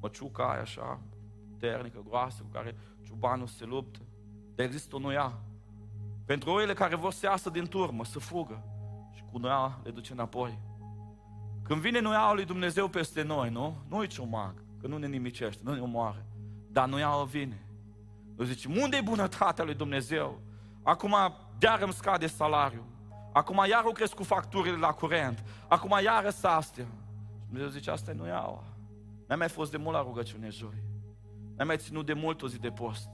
Măciuca 0.00 0.50
aia 0.50 0.60
așa, 0.60 1.00
ternică, 1.58 2.02
groasă, 2.08 2.42
cu 2.42 2.48
care 2.52 2.76
ciobanul 3.02 3.46
se 3.46 3.64
luptă. 3.64 3.98
Dar 4.54 4.66
există 4.66 4.96
o 4.96 4.98
noia. 4.98 5.38
Pentru 6.24 6.50
oile 6.50 6.72
care 6.72 6.96
vor 6.96 7.12
să 7.12 7.26
iasă 7.26 7.50
din 7.50 7.66
turmă, 7.66 8.04
să 8.04 8.18
fugă. 8.18 8.62
Și 9.14 9.22
cu 9.32 9.38
noia 9.38 9.80
le 9.82 9.90
duce 9.90 10.12
înapoi. 10.12 10.58
Când 11.62 11.80
vine 11.80 12.00
noia 12.00 12.32
lui 12.32 12.44
Dumnezeu 12.44 12.88
peste 12.88 13.22
noi, 13.22 13.50
nu? 13.50 13.76
Nu-i 13.88 14.06
ciomag, 14.06 14.54
că 14.80 14.86
nu 14.86 14.96
ne 14.96 15.06
nimicește, 15.06 15.62
nu 15.64 15.74
ne 15.74 15.80
omoară. 15.80 16.26
Dar 16.68 16.88
noia 16.88 17.22
vine. 17.30 17.66
Noi 18.36 18.46
zicem, 18.46 18.76
unde 18.76 18.96
e 18.96 19.00
bunătatea 19.00 19.64
lui 19.64 19.74
Dumnezeu? 19.74 20.40
Acum 20.82 21.16
de 21.58 21.68
îmi 21.80 21.92
scade 21.92 22.26
salariul. 22.26 22.84
Acum 23.32 23.64
iar 23.68 23.82
au 23.84 23.92
crescut 23.92 24.26
facturile 24.26 24.76
la 24.76 24.92
curent. 24.92 25.44
Acum 25.68 25.98
iară 26.02 26.30
să 26.30 26.46
astea. 26.46 26.84
Și 26.84 27.46
Dumnezeu 27.46 27.68
zice, 27.68 27.90
asta 27.90 28.12
nu 28.12 28.26
iau. 28.26 28.64
N-ai 29.26 29.38
mai 29.38 29.48
fost 29.48 29.70
de 29.70 29.76
mult 29.76 29.94
la 29.94 30.02
rugăciune 30.02 30.48
joi. 30.48 30.82
N-ai 31.56 31.66
mai 31.66 31.76
ținut 31.76 32.06
de 32.06 32.12
mult 32.12 32.42
o 32.42 32.48
zi 32.48 32.58
de 32.58 32.70
post. 32.70 33.08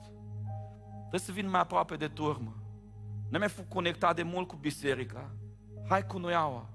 Trebuie 0.98 1.20
să 1.20 1.32
vin 1.32 1.50
mai 1.50 1.60
aproape 1.60 1.96
de 1.96 2.08
turmă. 2.08 2.56
N-ai 3.28 3.38
mai 3.38 3.48
fost 3.48 3.68
conectat 3.68 4.16
de 4.16 4.22
mult 4.22 4.48
cu 4.48 4.56
biserica. 4.56 5.30
Hai 5.88 6.06
cu 6.06 6.18
noiaua. 6.18 6.68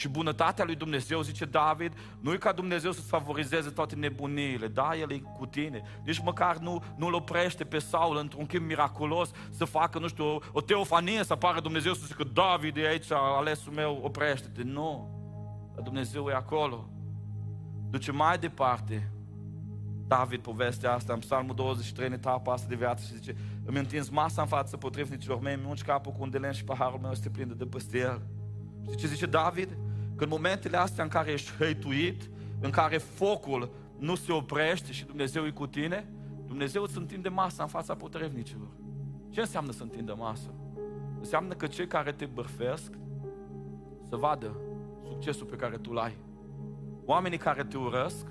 Și 0.00 0.08
bunătatea 0.08 0.64
lui 0.64 0.74
Dumnezeu, 0.74 1.22
zice 1.22 1.44
David, 1.44 1.92
nu 2.20 2.32
e 2.32 2.36
ca 2.36 2.52
Dumnezeu 2.52 2.92
să-ți 2.92 3.08
favorizeze 3.08 3.70
toate 3.70 3.94
nebuniile, 3.94 4.68
da, 4.68 4.90
El 5.00 5.12
e 5.12 5.22
cu 5.38 5.46
tine. 5.46 5.82
Nici 6.04 6.18
măcar 6.18 6.56
nu, 6.56 6.82
nu-l 6.96 7.14
oprește 7.14 7.64
pe 7.64 7.78
Saul 7.78 8.16
într-un 8.16 8.46
chip 8.46 8.60
miraculos 8.60 9.30
să 9.50 9.64
facă, 9.64 9.98
nu 9.98 10.08
știu, 10.08 10.24
o, 10.24 10.38
o 10.52 10.60
teofanie, 10.60 11.24
să 11.24 11.32
apară 11.32 11.60
Dumnezeu 11.60 11.94
să 11.94 12.06
zică, 12.06 12.24
David 12.24 12.76
e 12.76 12.86
aici, 12.86 13.10
alesul 13.10 13.72
meu, 13.72 14.00
oprește-te. 14.02 14.62
Nu, 14.62 15.08
dar 15.74 15.82
Dumnezeu 15.82 16.28
e 16.28 16.34
acolo. 16.34 16.90
Duce 17.90 18.12
mai 18.12 18.38
departe 18.38 19.12
David 20.06 20.40
povestea 20.40 20.92
asta 20.92 21.12
în 21.12 21.18
Psalmul 21.18 21.54
23, 21.54 22.06
în 22.06 22.12
etapa 22.12 22.52
asta 22.52 22.66
de 22.68 22.74
viață 22.74 23.04
și 23.06 23.14
zice, 23.14 23.36
îmi 23.64 23.78
întins 23.78 24.08
masa 24.08 24.42
în 24.42 24.48
față 24.48 24.76
potrivnicilor 24.76 25.40
mei, 25.40 25.54
îmi 25.54 25.66
ungi 25.66 25.82
capul 25.82 26.12
cu 26.12 26.22
un 26.22 26.30
de 26.30 26.50
și 26.52 26.64
paharul 26.64 26.98
meu 26.98 27.10
este 27.10 27.28
plin 27.28 27.48
de 27.48 27.54
dă 27.54 27.66
peste 27.66 27.98
el. 27.98 28.22
Știi 28.82 28.96
ce 28.96 29.06
zice 29.06 29.26
David? 29.26 29.76
Că 30.20 30.26
în 30.26 30.32
momentele 30.32 30.76
astea 30.76 31.04
în 31.04 31.10
care 31.10 31.30
ești 31.30 31.52
hăituit, 31.58 32.30
în 32.60 32.70
care 32.70 32.98
focul 32.98 33.70
nu 33.98 34.14
se 34.14 34.32
oprește 34.32 34.92
și 34.92 35.04
Dumnezeu 35.04 35.46
e 35.46 35.50
cu 35.50 35.66
tine, 35.66 36.08
Dumnezeu 36.46 36.82
îți 36.82 36.98
întinde 36.98 37.28
masa 37.28 37.62
în 37.62 37.68
fața 37.68 37.94
potrivnicilor. 37.94 38.68
Ce 39.30 39.40
înseamnă 39.40 39.72
să 39.72 39.82
întindă 39.82 40.14
masă? 40.18 40.54
Înseamnă 41.18 41.54
că 41.54 41.66
cei 41.66 41.86
care 41.86 42.12
te 42.12 42.24
bărfesc 42.24 42.92
să 44.08 44.16
vadă 44.16 44.56
succesul 45.08 45.46
pe 45.46 45.56
care 45.56 45.76
tu 45.76 45.92
l-ai. 45.92 46.16
Oamenii 47.04 47.38
care 47.38 47.64
te 47.64 47.76
urăsc 47.76 48.26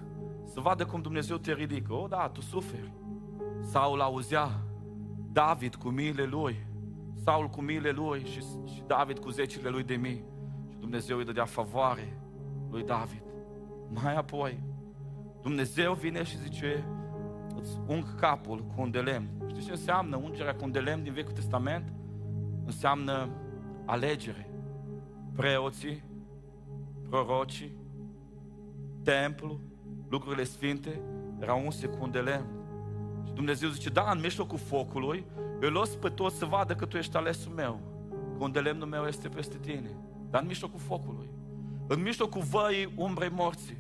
să 0.45 0.59
vadă 0.59 0.85
cum 0.85 1.01
Dumnezeu 1.01 1.37
te 1.37 1.53
ridică. 1.53 1.93
O, 1.93 2.07
da, 2.07 2.29
tu 2.29 2.41
suferi. 2.41 2.91
Saul 3.61 4.01
auzea 4.01 4.61
David 5.31 5.75
cu 5.75 5.89
miile 5.89 6.23
lui, 6.23 6.65
Saul 7.23 7.47
cu 7.47 7.61
miile 7.61 7.89
lui 7.89 8.25
și, 8.25 8.39
și 8.73 8.83
David 8.87 9.19
cu 9.19 9.29
zecile 9.29 9.69
lui 9.69 9.83
de 9.83 9.95
mii. 9.95 10.23
Dumnezeu 10.79 11.17
îi 11.17 11.25
dădea 11.25 11.45
favoare 11.45 12.19
lui 12.69 12.83
David. 12.83 13.23
Mai 14.03 14.15
apoi, 14.15 14.59
Dumnezeu 15.41 15.93
vine 15.93 16.23
și 16.23 16.37
zice, 16.37 16.85
îți 17.59 17.79
ung 17.87 18.15
capul 18.19 18.65
cu 18.65 18.81
un 18.81 18.91
de 18.91 18.99
lemn. 18.99 19.27
Știți 19.47 19.65
ce 19.65 19.71
înseamnă 19.71 20.15
ungerea 20.15 20.55
cu 20.55 20.63
un 20.63 20.71
de 20.71 20.79
lemn 20.79 21.03
din 21.03 21.13
Vechiul 21.13 21.33
Testament? 21.33 21.93
înseamnă 22.69 23.29
alegere. 23.85 24.49
Preoții, 25.35 26.03
prorocii, 27.09 27.77
templu, 29.03 29.59
lucrurile 30.09 30.43
sfinte, 30.43 31.01
erau 31.39 31.61
un 31.65 31.71
secund 31.71 32.11
de 32.11 32.19
lemn. 32.19 32.47
Și 33.25 33.33
Dumnezeu 33.33 33.69
zice, 33.69 33.89
da, 33.89 34.11
în 34.11 34.19
mijlocul 34.19 34.57
focului, 34.57 35.25
eu 35.61 35.69
los 35.69 35.95
pe 35.95 36.09
toți 36.09 36.37
să 36.37 36.45
vadă 36.45 36.73
că 36.73 36.85
tu 36.85 36.97
ești 36.97 37.17
alesul 37.17 37.51
meu, 37.51 37.79
că 38.37 38.43
unde 38.43 38.59
lemnul 38.59 38.87
meu 38.87 39.05
este 39.05 39.27
peste 39.27 39.57
tine. 39.57 39.89
Dar 40.29 40.41
în 40.41 40.47
mijlocul 40.47 40.79
focului, 40.79 41.29
în 41.87 42.01
mijlocul 42.01 42.41
văii 42.41 42.93
umbrei 42.95 43.29
morții, 43.29 43.77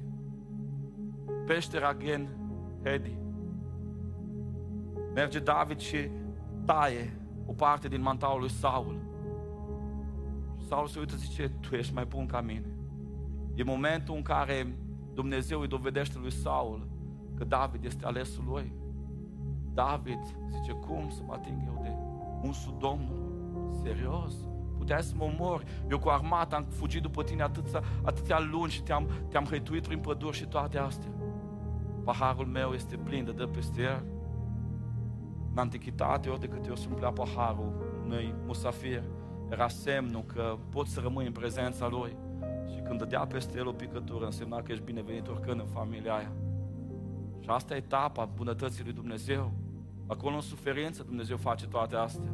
peștera 1.45 1.93
Gen 1.93 2.29
Hedi, 2.83 3.17
merge 5.13 5.39
David 5.39 5.79
și 5.79 6.09
taie 6.65 7.19
o 7.45 7.51
parte 7.51 7.87
din 7.87 8.01
mantaul 8.01 8.39
lui 8.39 8.49
Saul. 8.49 8.97
Și 10.59 10.67
Saul 10.67 10.87
se 10.87 10.99
uită 10.99 11.15
și 11.15 11.21
zice, 11.21 11.49
tu 11.49 11.75
ești 11.75 11.93
mai 11.93 12.05
bun 12.05 12.25
ca 12.25 12.41
mine. 12.41 12.75
E 13.55 13.63
momentul 13.63 14.15
în 14.15 14.21
care 14.21 14.75
Dumnezeu 15.13 15.59
îi 15.59 15.67
dovedește 15.67 16.17
lui 16.17 16.31
Saul 16.31 16.87
că 17.35 17.43
David 17.43 17.85
este 17.85 18.05
alesul 18.05 18.43
lui. 18.47 18.73
David 19.73 20.19
zice, 20.49 20.71
cum 20.71 21.09
să 21.09 21.21
mă 21.25 21.33
ating 21.33 21.61
eu 21.65 21.79
de 21.81 21.91
unsul 22.47 22.75
Domnului? 22.79 23.27
Serios? 23.83 24.48
Puteai 24.79 25.01
să 25.01 25.13
mă 25.17 25.23
omori. 25.23 25.65
Eu 25.89 25.99
cu 25.99 26.09
armata 26.09 26.55
am 26.55 26.63
fugit 26.63 27.01
după 27.01 27.23
tine 27.23 27.41
atâția, 27.41 27.83
atâția 28.03 28.39
luni 28.51 28.71
și 28.71 28.81
te-am, 28.83 29.09
te-am 29.29 29.45
hăituit 29.45 29.87
prin 29.87 29.99
păduri 29.99 30.37
și 30.37 30.45
toate 30.45 30.77
astea. 30.77 31.11
Paharul 32.03 32.45
meu 32.45 32.71
este 32.71 32.95
plin 32.95 33.25
de 33.25 33.31
dă 33.31 33.47
peste 33.47 33.81
el. 33.81 34.03
În 35.51 35.57
antichitate, 35.57 36.29
ori 36.29 36.39
de 36.39 36.47
câte 36.47 36.69
ori 36.69 36.79
se 36.79 36.87
umplea 36.89 37.11
paharul 37.11 38.01
unui 38.05 38.33
musafir, 38.45 39.03
era 39.49 39.67
semnul 39.67 40.23
că 40.23 40.57
poți 40.69 40.91
să 40.91 40.99
rămâi 40.99 41.25
în 41.25 41.31
prezența 41.31 41.87
lui. 41.87 42.17
Și 42.73 42.81
când 42.81 42.99
dădea 42.99 43.25
peste 43.25 43.57
el 43.57 43.67
o 43.67 43.71
picătură, 43.71 44.25
însemna 44.25 44.61
că 44.61 44.71
ești 44.71 44.83
binevenit 44.83 45.27
oricând 45.27 45.59
în 45.59 45.67
familia 45.67 46.13
aia. 46.15 46.31
Și 47.39 47.49
asta 47.49 47.73
e 47.73 47.77
etapa 47.77 48.25
bunătății 48.25 48.83
lui 48.83 48.93
Dumnezeu. 48.93 49.51
Acolo 50.07 50.35
în 50.35 50.41
suferință 50.41 51.03
Dumnezeu 51.03 51.37
face 51.37 51.67
toate 51.67 51.95
astea. 51.95 52.31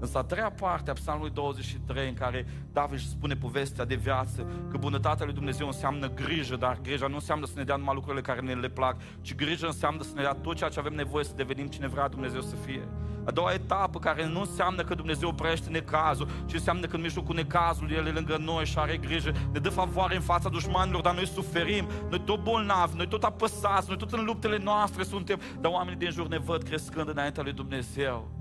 Însă 0.00 0.18
a 0.18 0.22
treia 0.22 0.50
parte 0.50 0.90
a 0.90 0.92
Psalmului 0.92 1.30
23 1.30 2.08
în 2.08 2.14
care 2.14 2.46
David 2.72 2.98
își 2.98 3.08
spune 3.08 3.34
povestea 3.34 3.84
de 3.84 3.94
viață, 3.94 4.46
că 4.70 4.76
bunătatea 4.76 5.24
lui 5.24 5.34
Dumnezeu 5.34 5.66
înseamnă 5.66 6.10
grijă, 6.10 6.56
dar 6.56 6.78
grija 6.82 7.06
nu 7.06 7.14
înseamnă 7.14 7.46
să 7.46 7.52
ne 7.56 7.64
dea 7.64 7.76
numai 7.76 7.94
lucrurile 7.94 8.22
care 8.22 8.40
ne 8.40 8.54
le 8.54 8.68
plac, 8.68 8.96
ci 9.20 9.34
grijă 9.34 9.66
înseamnă 9.66 10.02
să 10.02 10.12
ne 10.14 10.22
dea 10.22 10.32
tot 10.32 10.56
ceea 10.56 10.70
ce 10.70 10.78
avem 10.78 10.92
nevoie 10.92 11.24
să 11.24 11.32
devenim 11.36 11.66
cine 11.66 11.88
vrea 11.88 12.08
Dumnezeu 12.08 12.40
să 12.40 12.56
fie. 12.56 12.88
A 13.24 13.30
doua 13.30 13.52
etapă 13.52 13.98
care 13.98 14.26
nu 14.26 14.40
înseamnă 14.40 14.82
că 14.82 14.94
Dumnezeu 14.94 15.28
oprește 15.28 15.70
necazul, 15.70 16.28
ci 16.46 16.52
înseamnă 16.52 16.86
că 16.86 16.96
în 16.96 17.02
mijlocul 17.02 17.34
necazului 17.34 17.94
El 17.94 18.06
e 18.06 18.10
lângă 18.10 18.36
noi 18.36 18.64
și 18.64 18.78
are 18.78 18.96
grijă, 18.96 19.32
ne 19.52 19.58
dă 19.58 19.68
favoare 19.68 20.14
în 20.14 20.20
fața 20.20 20.48
dușmanilor, 20.48 21.00
dar 21.00 21.14
noi 21.14 21.26
suferim, 21.26 21.88
noi 22.08 22.20
tot 22.20 22.42
bolnavi, 22.42 22.96
noi 22.96 23.08
tot 23.08 23.22
apăsați, 23.22 23.88
noi 23.88 23.96
tot 23.96 24.12
în 24.12 24.24
luptele 24.24 24.58
noastre 24.58 25.02
suntem, 25.02 25.40
dar 25.60 25.72
oamenii 25.72 25.98
din 25.98 26.10
jur 26.10 26.28
ne 26.28 26.38
văd 26.38 26.62
crescând 26.62 27.08
înaintea 27.08 27.42
lui 27.42 27.52
Dumnezeu. 27.52 28.39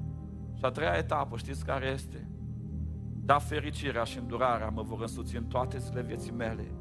Și 0.60 0.66
a 0.66 0.70
treia 0.70 0.93
etapă, 0.93 1.38
știți 1.38 1.66
care 1.66 1.88
este? 1.88 2.28
Da, 3.26 3.38
fericirea 3.38 4.03
și 4.03 4.18
îndurarea 4.18 4.70
mă 4.70 4.82
vor 4.82 5.01
însuți 5.01 5.36
în 5.36 5.43
toate 5.43 5.78
zilele 5.78 6.05
vieții 6.05 6.32
mele 6.32 6.72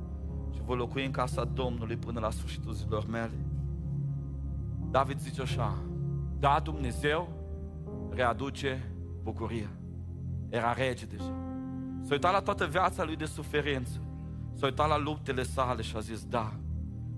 și 0.54 0.62
voi 0.62 0.76
locui 0.76 1.04
în 1.04 1.10
casa 1.10 1.44
Domnului 1.44 1.96
până 1.96 2.20
la 2.20 2.30
sfârșitul 2.30 2.72
zilor 2.72 3.06
mele. 3.06 3.46
David 4.90 5.18
zice 5.18 5.40
așa, 5.40 5.74
da, 6.38 6.60
Dumnezeu 6.62 7.28
readuce 8.10 8.92
bucuria. 9.22 9.70
Era 10.48 10.72
rege 10.72 11.04
deja. 11.04 11.34
S-a 12.02 12.12
uitat 12.12 12.32
la 12.32 12.40
toată 12.40 12.66
viața 12.66 13.04
lui 13.04 13.16
de 13.16 13.24
suferință. 13.24 14.00
S-a 14.52 14.66
uitat 14.66 14.88
la 14.88 14.98
luptele 14.98 15.42
sale 15.42 15.82
și 15.82 15.96
a 15.96 16.00
zis, 16.00 16.24
da, 16.24 16.52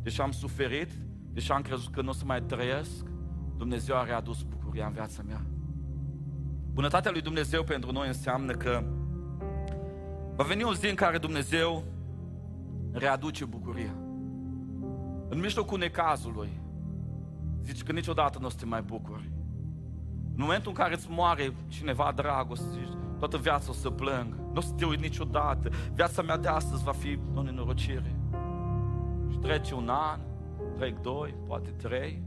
deși 0.03 0.21
am 0.21 0.31
suferit, 0.31 0.91
deși 1.33 1.53
am 1.53 1.63
crezut 1.63 1.93
că 1.93 2.03
nu 2.03 2.09
o 2.09 2.13
să 2.13 2.25
mai 2.25 2.43
trăiesc, 2.43 3.07
Dumnezeu 3.57 3.97
a 3.97 4.05
readus 4.05 4.43
bucuria 4.43 4.87
în 4.87 4.93
viața 4.93 5.23
mea. 5.23 5.50
Bunătatea 6.73 7.11
lui 7.11 7.21
Dumnezeu 7.21 7.63
pentru 7.63 7.93
noi 7.93 8.07
înseamnă 8.07 8.53
că 8.53 8.83
va 10.35 10.45
veni 10.45 10.63
o 10.63 10.75
zi 10.75 10.89
în 10.89 10.95
care 10.95 11.19
Dumnezeu 11.19 11.85
readuce 12.93 13.45
bucuria. 13.45 13.95
În 15.29 15.41
mijlocul 15.41 15.79
necazului, 15.79 16.61
zici 17.63 17.83
că 17.83 17.93
niciodată 17.93 18.39
nu 18.39 18.47
o 18.47 18.49
să 18.49 18.57
te 18.57 18.65
mai 18.65 18.83
bucuri. 18.83 19.31
În 20.35 20.47
momentul 20.47 20.71
în 20.71 20.77
care 20.77 20.95
îți 20.95 21.11
moare 21.11 21.55
cineva 21.69 22.13
dragoste, 22.15 22.67
zici, 22.71 22.97
toată 23.19 23.37
viața 23.37 23.71
o 23.71 23.73
să 23.73 23.91
plâng, 23.91 24.35
nu 24.35 24.57
o 24.57 24.61
să 24.61 24.73
te 24.73 24.85
uit 24.85 25.01
niciodată, 25.01 25.71
viața 25.93 26.23
mea 26.23 26.37
de 26.37 26.49
astăzi 26.49 26.85
va 26.85 26.93
fi 26.93 27.19
o 27.35 27.43
nenorocire. 27.43 28.17
Și 29.31 29.39
trece 29.39 29.75
un 29.75 29.89
an, 29.89 30.21
trec 30.77 31.01
doi, 31.01 31.35
poate 31.47 31.71
trei, 31.71 32.23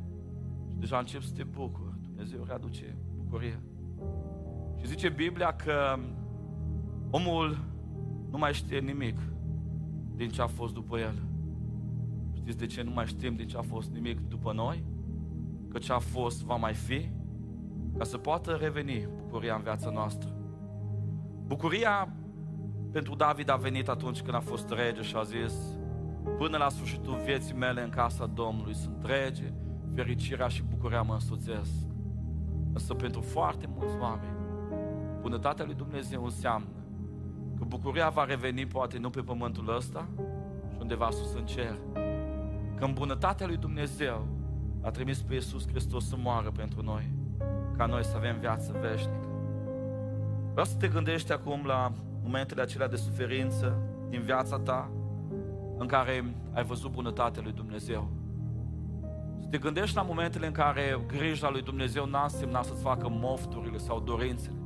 și 0.69 0.75
deja 0.75 0.97
încep 0.97 1.21
să 1.21 1.33
te 1.35 1.43
bucuri. 1.43 1.95
Dumnezeu 2.01 2.43
readuce 2.47 2.97
bucuria. 3.15 3.59
Și 4.83 4.89
zice 4.89 5.09
Biblia 5.09 5.53
că 5.53 5.97
omul 7.09 7.57
nu 8.31 8.37
mai 8.37 8.53
știe 8.53 8.79
nimic 8.79 9.17
din 10.15 10.29
ce 10.29 10.41
a 10.41 10.47
fost 10.47 10.73
după 10.73 10.97
el. 10.97 11.13
Știți 12.33 12.57
de 12.57 12.65
ce 12.65 12.81
nu 12.81 12.91
mai 12.91 13.05
știm 13.05 13.35
din 13.35 13.47
ce 13.47 13.57
a 13.57 13.61
fost 13.61 13.91
nimic 13.91 14.19
după 14.19 14.53
noi? 14.53 14.83
Că 15.69 15.77
ce 15.77 15.93
a 15.93 15.99
fost 15.99 16.43
va 16.43 16.55
mai 16.55 16.73
fi? 16.73 17.09
Ca 17.97 18.03
să 18.03 18.17
poată 18.17 18.51
reveni 18.51 19.07
bucuria 19.17 19.55
în 19.55 19.61
viața 19.61 19.89
noastră. 19.89 20.35
Bucuria 21.45 22.15
pentru 22.91 23.15
David 23.15 23.49
a 23.49 23.55
venit 23.55 23.87
atunci 23.87 24.21
când 24.21 24.35
a 24.35 24.39
fost 24.39 24.69
rege 24.69 25.01
și 25.01 25.15
a 25.15 25.23
zis 25.23 25.53
Până 26.37 26.57
la 26.57 26.69
sfârșitul 26.69 27.21
vieții 27.25 27.55
mele 27.55 27.83
în 27.83 27.89
casa 27.89 28.25
Domnului 28.25 28.75
sunt 28.75 29.05
rege, 29.05 29.53
fericirea 29.93 30.47
și 30.47 30.63
bucuria 30.63 31.01
mă 31.01 31.13
însoțesc. 31.13 31.71
Însă 32.73 32.93
pentru 32.93 33.21
foarte 33.21 33.69
mulți 33.75 33.95
oameni 33.99 34.42
bunătatea 35.23 35.65
lui 35.65 35.73
Dumnezeu 35.73 36.23
înseamnă 36.23 36.67
că 37.57 37.63
bucuria 37.67 38.09
va 38.09 38.25
reveni 38.25 38.65
poate 38.65 38.97
nu 38.97 39.09
pe 39.09 39.21
pământul 39.21 39.75
ăsta 39.75 40.07
și 40.71 40.77
undeva 40.79 41.09
sus 41.11 41.33
în 41.33 41.45
cer. 41.45 41.77
Că 42.75 42.83
în 42.83 42.93
bunătatea 42.93 43.47
lui 43.47 43.57
Dumnezeu 43.57 44.27
a 44.81 44.89
trimis 44.89 45.21
pe 45.21 45.33
Iisus 45.33 45.67
Hristos 45.67 46.07
să 46.07 46.15
moară 46.17 46.51
pentru 46.51 46.81
noi, 46.81 47.09
ca 47.77 47.85
noi 47.85 48.03
să 48.03 48.15
avem 48.15 48.39
viață 48.39 48.77
veșnică. 48.81 49.27
Vreau 50.51 50.65
să 50.65 50.75
te 50.77 50.87
gândești 50.87 51.31
acum 51.31 51.65
la 51.65 51.91
momentele 52.23 52.61
acelea 52.61 52.87
de 52.87 52.95
suferință 52.95 53.77
din 54.09 54.21
viața 54.21 54.59
ta, 54.59 54.89
în 55.77 55.87
care 55.87 56.35
ai 56.53 56.63
văzut 56.63 56.91
bunătatea 56.91 57.41
lui 57.43 57.51
Dumnezeu. 57.51 58.09
Să 59.39 59.47
te 59.49 59.57
gândești 59.57 59.95
la 59.95 60.01
momentele 60.01 60.45
în 60.45 60.51
care 60.51 61.03
grija 61.07 61.49
lui 61.49 61.61
Dumnezeu 61.61 62.05
n-a 62.05 62.23
însemnat 62.23 62.65
să-ți 62.65 62.81
facă 62.81 63.07
mofturile 63.09 63.77
sau 63.77 63.99
dorințele. 63.99 64.62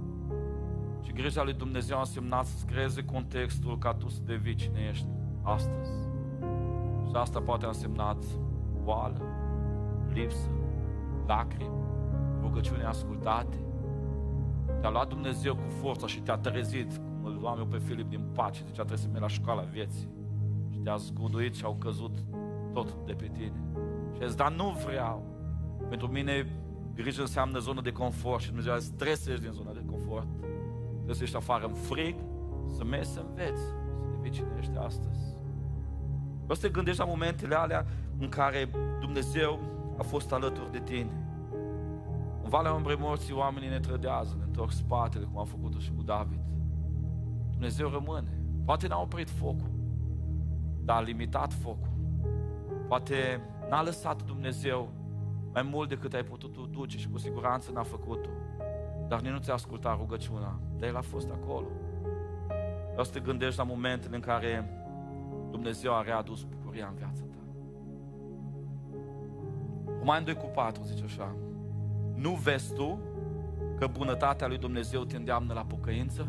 Și 1.07 1.13
grija 1.13 1.43
lui 1.43 1.53
Dumnezeu 1.53 1.97
a 1.97 1.99
însemnat 1.99 2.45
să-ți 2.45 2.65
creeze 2.65 3.03
contextul 3.03 3.77
ca 3.77 3.93
tu 3.93 4.09
să 4.09 4.19
devii 4.25 4.55
cine 4.55 4.87
ești 4.89 5.07
astăzi. 5.41 5.91
Și 7.09 7.13
asta 7.13 7.41
poate 7.41 7.65
a 7.65 7.67
însemnat 7.67 8.23
boală, 8.83 9.21
lipsă, 10.13 10.49
lacrimi, 11.27 11.83
rugăciuni 12.41 12.83
ascultate. 12.83 13.57
Te-a 14.81 14.89
luat 14.89 15.07
Dumnezeu 15.07 15.55
cu 15.55 15.69
forța 15.69 16.07
și 16.07 16.19
te-a 16.19 16.37
trezit, 16.37 16.97
cum 16.97 17.25
îl 17.25 17.37
luam 17.41 17.57
eu 17.57 17.65
pe 17.65 17.77
Filip 17.77 18.09
din 18.09 18.23
pace, 18.33 18.59
zicea 18.65 18.73
trebuie 18.73 18.97
să 18.97 19.07
mergi 19.07 19.21
la 19.21 19.27
școala 19.27 19.61
vieții. 19.61 20.09
Și 20.71 20.77
te-a 20.79 20.95
zguduit 20.95 21.55
și 21.55 21.65
au 21.65 21.75
căzut 21.79 22.17
tot 22.73 22.95
de 23.05 23.13
pe 23.13 23.27
tine. 23.27 23.63
Și 24.15 24.21
a 24.21 24.25
zis, 24.25 24.35
dar 24.35 24.51
nu 24.51 24.77
vreau. 24.85 25.23
Pentru 25.89 26.07
mine 26.07 26.47
grijă 26.95 27.21
înseamnă 27.21 27.59
zonă 27.59 27.81
de 27.81 27.91
confort 27.91 28.41
și 28.41 28.47
Dumnezeu 28.47 28.73
a 28.73 28.77
zis, 28.77 28.89
trebuie 28.89 29.15
să 29.15 29.29
ieși 29.29 29.41
din 29.41 29.51
zona 29.51 29.71
de 29.71 29.83
confort. 29.85 30.27
Trebuie 31.07 31.27
să 31.27 31.33
ieși 31.33 31.49
afară 31.49 31.65
în 31.65 31.73
frig, 31.73 32.15
să 32.75 32.83
mergi 32.83 33.09
să 33.09 33.19
înveți, 33.27 33.61
să 33.61 33.73
devii 34.11 34.31
cine 34.31 34.47
ești 34.59 34.77
astăzi. 34.77 35.19
Vreau 36.43 36.55
să 36.55 36.61
te 36.61 36.69
gândești 36.69 36.99
la 36.99 37.05
momentele 37.05 37.55
alea 37.55 37.85
în 38.17 38.29
care 38.29 38.69
Dumnezeu 38.99 39.59
a 39.97 40.03
fost 40.03 40.31
alături 40.31 40.71
de 40.71 40.79
tine. 40.79 41.27
În 42.43 42.49
Valea 42.49 42.73
Umbrei 42.73 42.97
Morții 42.99 43.33
oamenii 43.33 43.69
ne 43.69 43.79
trădează, 43.79 44.35
ne 44.37 44.43
întorc 44.43 44.71
spatele, 44.71 45.25
cum 45.25 45.39
a 45.39 45.43
făcut-o 45.43 45.79
și 45.79 45.91
cu 45.95 46.01
David. 46.01 46.39
Dumnezeu 47.51 47.89
rămâne. 47.89 48.41
Poate 48.65 48.87
n-a 48.87 49.01
oprit 49.01 49.29
focul, 49.29 49.71
dar 50.83 50.97
a 50.97 51.01
limitat 51.01 51.53
focul. 51.53 51.91
Poate 52.87 53.41
n-a 53.69 53.83
lăsat 53.83 54.23
Dumnezeu 54.23 54.89
mai 55.53 55.61
mult 55.61 55.89
decât 55.89 56.13
ai 56.13 56.23
putut 56.23 56.53
tu 56.53 56.65
duce 56.65 56.97
și 56.97 57.09
cu 57.09 57.17
siguranță 57.17 57.71
n-a 57.71 57.83
făcut-o. 57.83 58.29
Dar 59.07 59.21
nici 59.21 59.31
nu 59.31 59.37
ți-a 59.37 59.53
ascultat 59.53 59.97
rugăciunea, 59.97 60.59
dar 60.79 60.89
El 60.89 60.95
a 60.95 61.01
fost 61.01 61.29
acolo. 61.29 61.67
Vreau 62.89 63.03
să 63.03 63.11
te 63.11 63.19
gândești 63.19 63.57
la 63.57 63.63
momentele 63.63 64.15
în 64.15 64.21
care 64.21 64.69
Dumnezeu 65.51 65.95
a 65.95 66.01
readus 66.01 66.43
bucuria 66.43 66.87
în 66.87 66.95
viața 66.95 67.21
ta. 67.21 67.37
Roman 69.97 70.23
2 70.23 70.35
cu 70.35 70.45
4 70.45 70.83
zice 70.83 71.03
așa, 71.03 71.35
nu 72.13 72.31
vezi 72.31 72.73
tu 72.73 72.99
că 73.77 73.87
bunătatea 73.87 74.47
lui 74.47 74.57
Dumnezeu 74.57 75.03
te 75.03 75.15
îndeamnă 75.15 75.53
la 75.53 75.65
pocăință? 75.65 76.27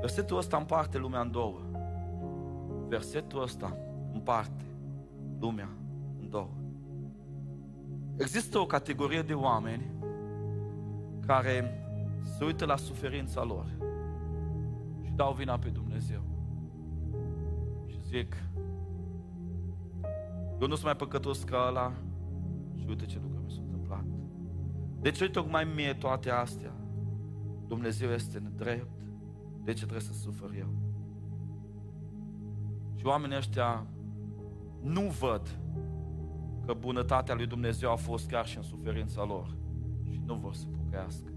Versetul 0.00 0.36
ăsta 0.36 0.56
împarte 0.56 0.98
lumea 0.98 1.20
în 1.20 1.30
două. 1.30 1.60
Versetul 2.88 3.42
ăsta 3.42 3.76
împarte 4.12 4.64
lumea 5.40 5.68
în 6.20 6.30
două. 6.30 6.50
Există 8.16 8.58
o 8.58 8.66
categorie 8.66 9.22
de 9.22 9.34
oameni 9.34 9.93
care 11.26 11.84
se 12.36 12.44
uită 12.44 12.64
la 12.64 12.76
suferința 12.76 13.44
lor 13.44 13.66
și 15.02 15.10
dau 15.10 15.32
vina 15.32 15.58
pe 15.58 15.68
Dumnezeu. 15.68 16.22
Și 17.86 17.98
zic, 18.02 18.36
eu 20.60 20.66
nu 20.66 20.74
sunt 20.74 20.84
mai 20.84 20.96
păcătos 20.96 21.42
ca 21.42 21.64
ăla 21.68 21.92
și 22.74 22.84
uite 22.88 23.04
ce 23.04 23.18
lucruri 23.22 23.44
mi 23.44 23.50
s-au 23.50 23.62
întâmplat. 23.64 24.04
De 25.00 25.10
ce 25.10 25.30
tocmai 25.30 25.64
mie 25.74 25.94
toate 25.94 26.30
astea? 26.30 26.72
Dumnezeu 27.66 28.10
este 28.10 28.38
nedrept, 28.38 29.00
de 29.62 29.72
ce 29.72 29.80
trebuie 29.80 30.00
să 30.00 30.12
sufăr 30.12 30.50
eu? 30.58 30.68
Și 32.94 33.06
oamenii 33.06 33.36
ăștia 33.36 33.86
nu 34.80 35.00
văd 35.00 35.58
că 36.66 36.72
bunătatea 36.72 37.34
lui 37.34 37.46
Dumnezeu 37.46 37.90
a 37.90 37.96
fost 37.96 38.28
chiar 38.28 38.46
și 38.46 38.56
în 38.56 38.62
suferința 38.62 39.24
lor 39.24 39.56
și 40.14 40.22
nu 40.26 40.34
vor 40.34 40.54
să 40.54 40.64
pocăiască. 40.76 41.28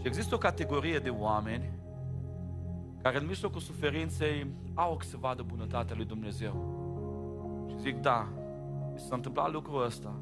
Și 0.00 0.06
există 0.06 0.34
o 0.34 0.38
categorie 0.38 0.98
de 0.98 1.10
oameni 1.10 1.70
care 3.02 3.18
în 3.18 3.26
mijlocul 3.26 3.60
suferinței 3.60 4.46
au 4.74 4.98
să 5.02 5.16
vadă 5.20 5.42
bunătatea 5.42 5.96
lui 5.96 6.04
Dumnezeu. 6.04 6.54
Și 7.68 7.78
zic, 7.78 7.96
da, 7.96 8.28
mi 8.92 8.98
s-a 8.98 9.14
întâmplat 9.14 9.52
lucrul 9.52 9.84
ăsta, 9.84 10.14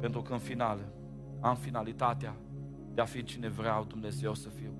pentru 0.00 0.22
că 0.22 0.32
în 0.32 0.38
final 0.38 0.78
am 1.40 1.54
finalitatea 1.54 2.34
de 2.94 3.00
a 3.00 3.04
fi 3.04 3.22
cine 3.22 3.48
vreau 3.48 3.84
Dumnezeu 3.84 4.34
să 4.34 4.48
fiu. 4.48 4.72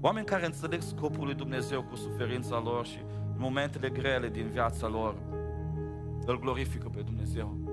Oameni 0.00 0.26
care 0.26 0.46
înțeleg 0.46 0.80
scopul 0.80 1.24
lui 1.24 1.34
Dumnezeu 1.34 1.82
cu 1.82 1.96
suferința 1.96 2.60
lor 2.60 2.86
și 2.86 2.98
în 3.32 3.38
momentele 3.38 3.88
grele 3.88 4.28
din 4.28 4.46
viața 4.46 4.88
lor, 4.88 5.14
îl 6.26 6.40
glorifică 6.40 6.88
pe 6.88 7.00
Dumnezeu. 7.00 7.65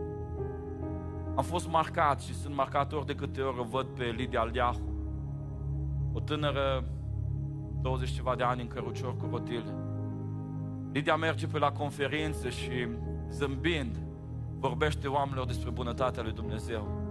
Am 1.35 1.43
fost 1.43 1.67
marcat 1.67 2.21
și 2.21 2.33
sunt 2.33 2.55
marcat 2.55 2.93
ori 2.93 3.05
de 3.05 3.15
câte 3.15 3.41
ori 3.41 3.59
o 3.59 3.63
văd 3.63 3.85
pe 3.85 4.03
Lidia 4.03 4.39
Aldeahu, 4.39 4.81
o 6.13 6.19
tânără 6.19 6.83
20 7.81 8.09
ceva 8.09 8.35
de 8.35 8.43
ani 8.43 8.61
în 8.61 8.67
cărucior 8.67 9.17
cu 9.17 9.27
rotile. 9.31 9.73
Lidia 10.91 11.15
merge 11.15 11.47
pe 11.47 11.57
la 11.57 11.71
conferințe 11.71 12.49
și 12.49 12.87
zâmbind 13.29 13.97
vorbește 14.59 15.07
oamenilor 15.07 15.45
despre 15.45 15.69
bunătatea 15.69 16.23
lui 16.23 16.31
Dumnezeu. 16.31 17.01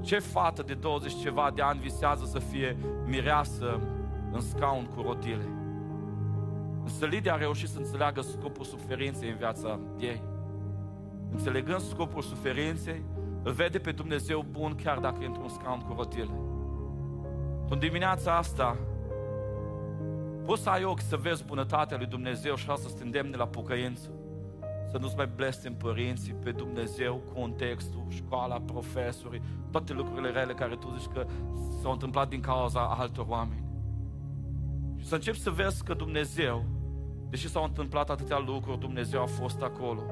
Ce 0.00 0.18
fată 0.18 0.62
de 0.62 0.74
20 0.74 1.14
ceva 1.20 1.50
de 1.54 1.62
ani 1.62 1.80
visează 1.80 2.24
să 2.24 2.38
fie 2.38 2.76
mireasă 3.06 3.80
în 4.32 4.40
scaun 4.40 4.84
cu 4.84 5.02
rotile? 5.02 5.48
Însă 6.82 7.06
Lidia 7.06 7.32
a 7.32 7.36
reușit 7.36 7.68
să 7.68 7.78
înțeleagă 7.78 8.20
scopul 8.20 8.64
suferinței 8.64 9.30
în 9.30 9.36
viața 9.36 9.78
ei. 9.98 10.22
Înțelegând 11.34 11.80
scopul 11.80 12.22
suferinței, 12.22 13.02
îl 13.42 13.52
vede 13.52 13.78
pe 13.78 13.92
Dumnezeu 13.92 14.44
bun 14.50 14.74
chiar 14.82 14.98
dacă 14.98 15.22
e 15.22 15.26
într-un 15.26 15.48
scaun 15.48 15.80
cu 15.80 15.94
rotile. 15.96 16.34
În 17.68 17.78
dimineața 17.78 18.36
asta, 18.36 18.76
poți 20.44 20.62
să 20.62 20.68
ai 20.68 20.84
ochi 20.84 21.00
să 21.00 21.16
vezi 21.16 21.44
bunătatea 21.44 21.96
lui 21.96 22.06
Dumnezeu 22.06 22.54
și 22.54 22.64
să 22.64 22.94
te 22.96 23.04
îndemne 23.04 23.36
la 23.36 23.46
pocăință. 23.46 24.10
Să 24.90 24.98
nu-ți 24.98 25.16
mai 25.16 25.30
blestem 25.36 25.74
părinții 25.74 26.32
pe 26.32 26.50
Dumnezeu, 26.50 27.22
contextul, 27.34 28.04
școala, 28.08 28.60
profesorii, 28.60 29.42
toate 29.70 29.92
lucrurile 29.92 30.30
rele 30.30 30.52
care 30.52 30.76
tu 30.76 30.94
zici 30.98 31.12
că 31.12 31.26
s-au 31.80 31.92
întâmplat 31.92 32.28
din 32.28 32.40
cauza 32.40 32.80
altor 32.80 33.26
oameni. 33.28 33.64
Și 34.96 35.06
să 35.06 35.14
începi 35.14 35.40
să 35.40 35.50
vezi 35.50 35.84
că 35.84 35.94
Dumnezeu, 35.94 36.64
deși 37.30 37.48
s-au 37.48 37.64
întâmplat 37.64 38.10
atâtea 38.10 38.38
lucruri, 38.38 38.78
Dumnezeu 38.78 39.22
a 39.22 39.26
fost 39.26 39.62
acolo, 39.62 40.02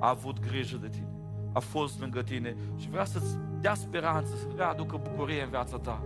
a 0.00 0.08
avut 0.08 0.40
grijă 0.40 0.76
de 0.76 0.88
tine, 0.88 1.12
a 1.52 1.58
fost 1.58 2.00
lângă 2.00 2.22
tine 2.22 2.56
și 2.76 2.88
vrea 2.90 3.04
să-ți 3.04 3.36
dea 3.60 3.74
speranță, 3.74 4.36
să 4.36 4.46
readucă 4.56 5.00
bucurie 5.02 5.42
în 5.42 5.50
viața 5.50 5.78
ta. 5.78 6.02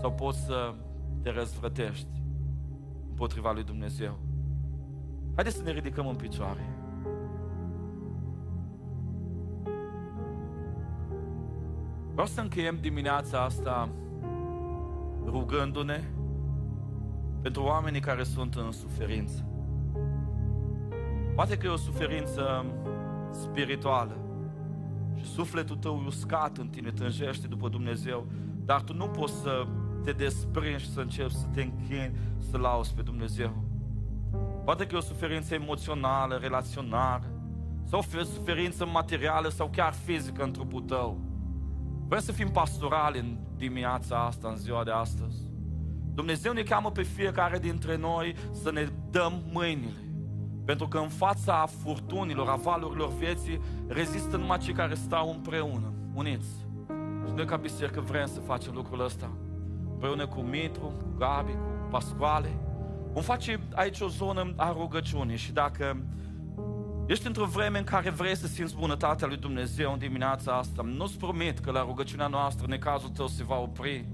Sau 0.00 0.12
poți 0.12 0.44
să 0.44 0.74
te 1.22 1.30
răzvrătești 1.30 2.22
împotriva 3.08 3.52
lui 3.52 3.64
Dumnezeu. 3.64 4.18
Haideți 5.34 5.56
să 5.56 5.62
ne 5.62 5.70
ridicăm 5.70 6.06
în 6.06 6.16
picioare. 6.16 6.76
Vreau 12.12 12.26
să 12.26 12.40
încheiem 12.40 12.78
dimineața 12.80 13.40
asta 13.40 13.88
rugându-ne 15.24 16.04
pentru 17.42 17.62
oamenii 17.62 18.00
care 18.00 18.22
sunt 18.22 18.54
în 18.54 18.72
suferință. 18.72 19.46
Poate 21.36 21.56
că 21.56 21.66
e 21.66 21.70
o 21.70 21.76
suferință 21.76 22.64
spirituală 23.30 24.16
și 25.16 25.24
sufletul 25.24 25.76
tău 25.76 26.00
e 26.02 26.06
uscat 26.06 26.56
în 26.56 26.68
tine, 26.68 26.90
tânjește 26.90 27.46
după 27.46 27.68
Dumnezeu, 27.68 28.26
dar 28.64 28.82
tu 28.82 28.94
nu 28.94 29.06
poți 29.06 29.32
să 29.32 29.66
te 30.04 30.12
desprinzi 30.12 30.84
și 30.84 30.92
să 30.92 31.00
începi 31.00 31.34
să 31.34 31.46
te 31.54 31.62
închini, 31.62 32.16
să 32.50 32.56
lauzi 32.56 32.94
pe 32.94 33.02
Dumnezeu. 33.02 33.64
Poate 34.64 34.86
că 34.86 34.94
e 34.94 34.98
o 34.98 35.00
suferință 35.00 35.54
emoțională, 35.54 36.36
relațională, 36.36 37.24
sau 37.84 38.04
o 38.18 38.22
suferință 38.22 38.86
materială 38.86 39.48
sau 39.48 39.68
chiar 39.72 39.92
fizică 39.92 40.42
în 40.42 40.52
trupul 40.52 40.80
tău. 40.80 41.20
Vrem 42.08 42.20
să 42.20 42.32
fim 42.32 42.48
pastorali 42.48 43.18
în 43.18 43.36
dimineața 43.56 44.24
asta, 44.24 44.48
în 44.48 44.56
ziua 44.56 44.84
de 44.84 44.90
astăzi. 44.90 45.36
Dumnezeu 46.14 46.52
ne 46.52 46.62
cheamă 46.62 46.90
pe 46.90 47.02
fiecare 47.02 47.58
dintre 47.58 47.96
noi 47.96 48.34
să 48.62 48.72
ne 48.72 48.88
dăm 49.10 49.42
mâinile. 49.52 50.05
Pentru 50.66 50.88
că 50.88 50.98
în 50.98 51.08
fața 51.08 51.66
furtunilor, 51.82 52.48
a 52.48 52.54
valurilor 52.54 53.08
vieții, 53.08 53.60
rezistă 53.86 54.36
numai 54.36 54.58
cei 54.58 54.74
care 54.74 54.94
stau 54.94 55.30
împreună, 55.30 55.92
uniți. 56.14 56.48
Și 57.26 57.32
noi 57.34 57.44
ca 57.44 57.56
biserică 57.56 58.00
vrem 58.00 58.26
să 58.26 58.40
facem 58.40 58.72
lucrul 58.74 59.04
ăsta. 59.04 59.30
Împreună 59.92 60.26
cu 60.26 60.40
Mitru, 60.40 60.80
cu 60.80 61.14
Gabi, 61.18 61.50
cu 61.50 61.86
Pascoale. 61.90 62.60
Vom 63.12 63.22
face 63.22 63.60
aici 63.74 64.00
o 64.00 64.08
zonă 64.08 64.52
a 64.56 64.72
rugăciunii 64.72 65.36
și 65.36 65.52
dacă 65.52 65.96
Ești 67.06 67.26
într-o 67.26 67.44
vreme 67.44 67.78
în 67.78 67.84
care 67.84 68.10
vrei 68.10 68.36
să 68.36 68.46
simți 68.46 68.76
bunătatea 68.76 69.26
lui 69.26 69.36
Dumnezeu 69.36 69.92
în 69.92 69.98
dimineața 69.98 70.52
asta. 70.52 70.82
Nu-ți 70.82 71.18
promit 71.18 71.58
că 71.58 71.70
la 71.70 71.82
rugăciunea 71.82 72.26
noastră 72.26 72.66
necazul 72.68 73.08
tău 73.08 73.26
se 73.26 73.44
va 73.44 73.58
opri. 73.58 74.08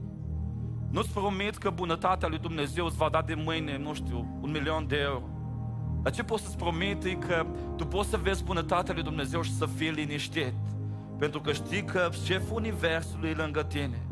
Nu-ți 0.90 1.12
promit 1.12 1.56
că 1.56 1.70
bunătatea 1.70 2.28
lui 2.28 2.38
Dumnezeu 2.38 2.84
îți 2.84 2.96
va 2.96 3.08
da 3.08 3.22
de 3.22 3.34
mâine, 3.34 3.78
nu 3.78 3.94
știu, 3.94 4.38
un 4.40 4.50
milion 4.50 4.86
de 4.86 4.96
euro. 4.96 5.31
Dar 6.02 6.12
ce 6.12 6.22
pot 6.22 6.40
să-ți 6.40 6.56
promit 6.56 7.04
e 7.04 7.12
că 7.14 7.46
tu 7.76 7.86
poți 7.86 8.08
să 8.08 8.16
vezi 8.16 8.44
bunătatea 8.44 8.94
lui 8.94 9.02
Dumnezeu 9.02 9.42
și 9.42 9.56
să 9.56 9.66
fii 9.76 9.90
liniștit. 9.90 10.54
Pentru 11.18 11.40
că 11.40 11.52
știi 11.52 11.84
că 11.84 12.08
șeful 12.24 12.56
Universului 12.56 13.30
e 13.30 13.34
lângă 13.34 13.62
tine. 13.62 14.06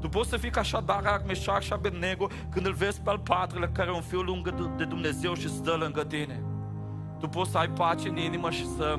Tu 0.00 0.08
poți 0.08 0.28
să 0.28 0.36
fii 0.36 0.50
ca 0.50 0.60
așa 0.60 0.80
Darak, 0.80 1.26
Meșac 1.26 1.60
și 1.60 1.72
Abednego 1.72 2.28
când 2.50 2.66
îl 2.66 2.72
vezi 2.72 3.00
pe 3.00 3.10
al 3.10 3.18
patrulea 3.18 3.70
care 3.72 3.90
e 3.90 3.94
un 3.94 4.00
fiu 4.00 4.20
lungă 4.20 4.74
de 4.76 4.84
Dumnezeu 4.84 5.34
și 5.34 5.48
stă 5.48 5.76
lângă 5.80 6.04
tine 6.04 6.44
tu 7.24 7.30
poți 7.30 7.50
să 7.50 7.58
ai 7.58 7.68
pace 7.68 8.08
în 8.08 8.16
inimă 8.16 8.50
și 8.50 8.66
să 8.76 8.98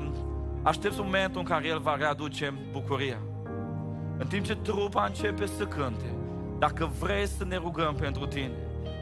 aștepți 0.62 1.00
momentul 1.00 1.40
în 1.40 1.46
care 1.46 1.66
El 1.66 1.78
va 1.78 1.96
readuce 1.96 2.54
bucuria. 2.72 3.18
În 4.18 4.26
timp 4.26 4.44
ce 4.44 4.56
trupa 4.56 5.04
începe 5.04 5.46
să 5.46 5.64
cânte, 5.64 6.14
dacă 6.58 6.90
vrei 7.00 7.26
să 7.26 7.44
ne 7.44 7.56
rugăm 7.56 7.94
pentru 7.94 8.26
tine, 8.26 8.52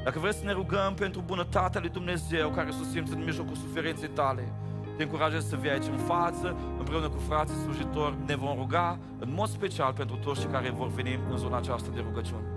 dacă 0.04 0.18
vrei 0.18 0.34
să 0.34 0.44
ne 0.44 0.52
rugăm 0.52 0.94
pentru 0.94 1.22
bunătatea 1.26 1.80
lui 1.80 1.90
Dumnezeu 1.90 2.50
care 2.50 2.70
să 2.70 2.84
simți 2.90 3.12
în 3.12 3.24
mijlocul 3.24 3.54
suferinței 3.54 4.08
tale, 4.08 4.52
te 4.96 5.02
încurajez 5.02 5.48
să 5.48 5.56
vii 5.56 5.70
aici 5.70 5.86
în 5.86 5.96
față, 5.96 6.56
împreună 6.78 7.08
cu 7.08 7.18
frații 7.28 7.54
slujitori, 7.54 8.16
ne 8.26 8.36
vom 8.36 8.56
ruga 8.58 8.98
în 9.18 9.32
mod 9.34 9.48
special 9.48 9.92
pentru 9.92 10.16
toți 10.16 10.40
cei 10.40 10.50
care 10.50 10.70
vor 10.70 10.88
veni 10.88 11.18
în 11.30 11.36
zona 11.36 11.56
aceasta 11.56 11.88
de 11.94 12.00
rugăciune. 12.00 12.53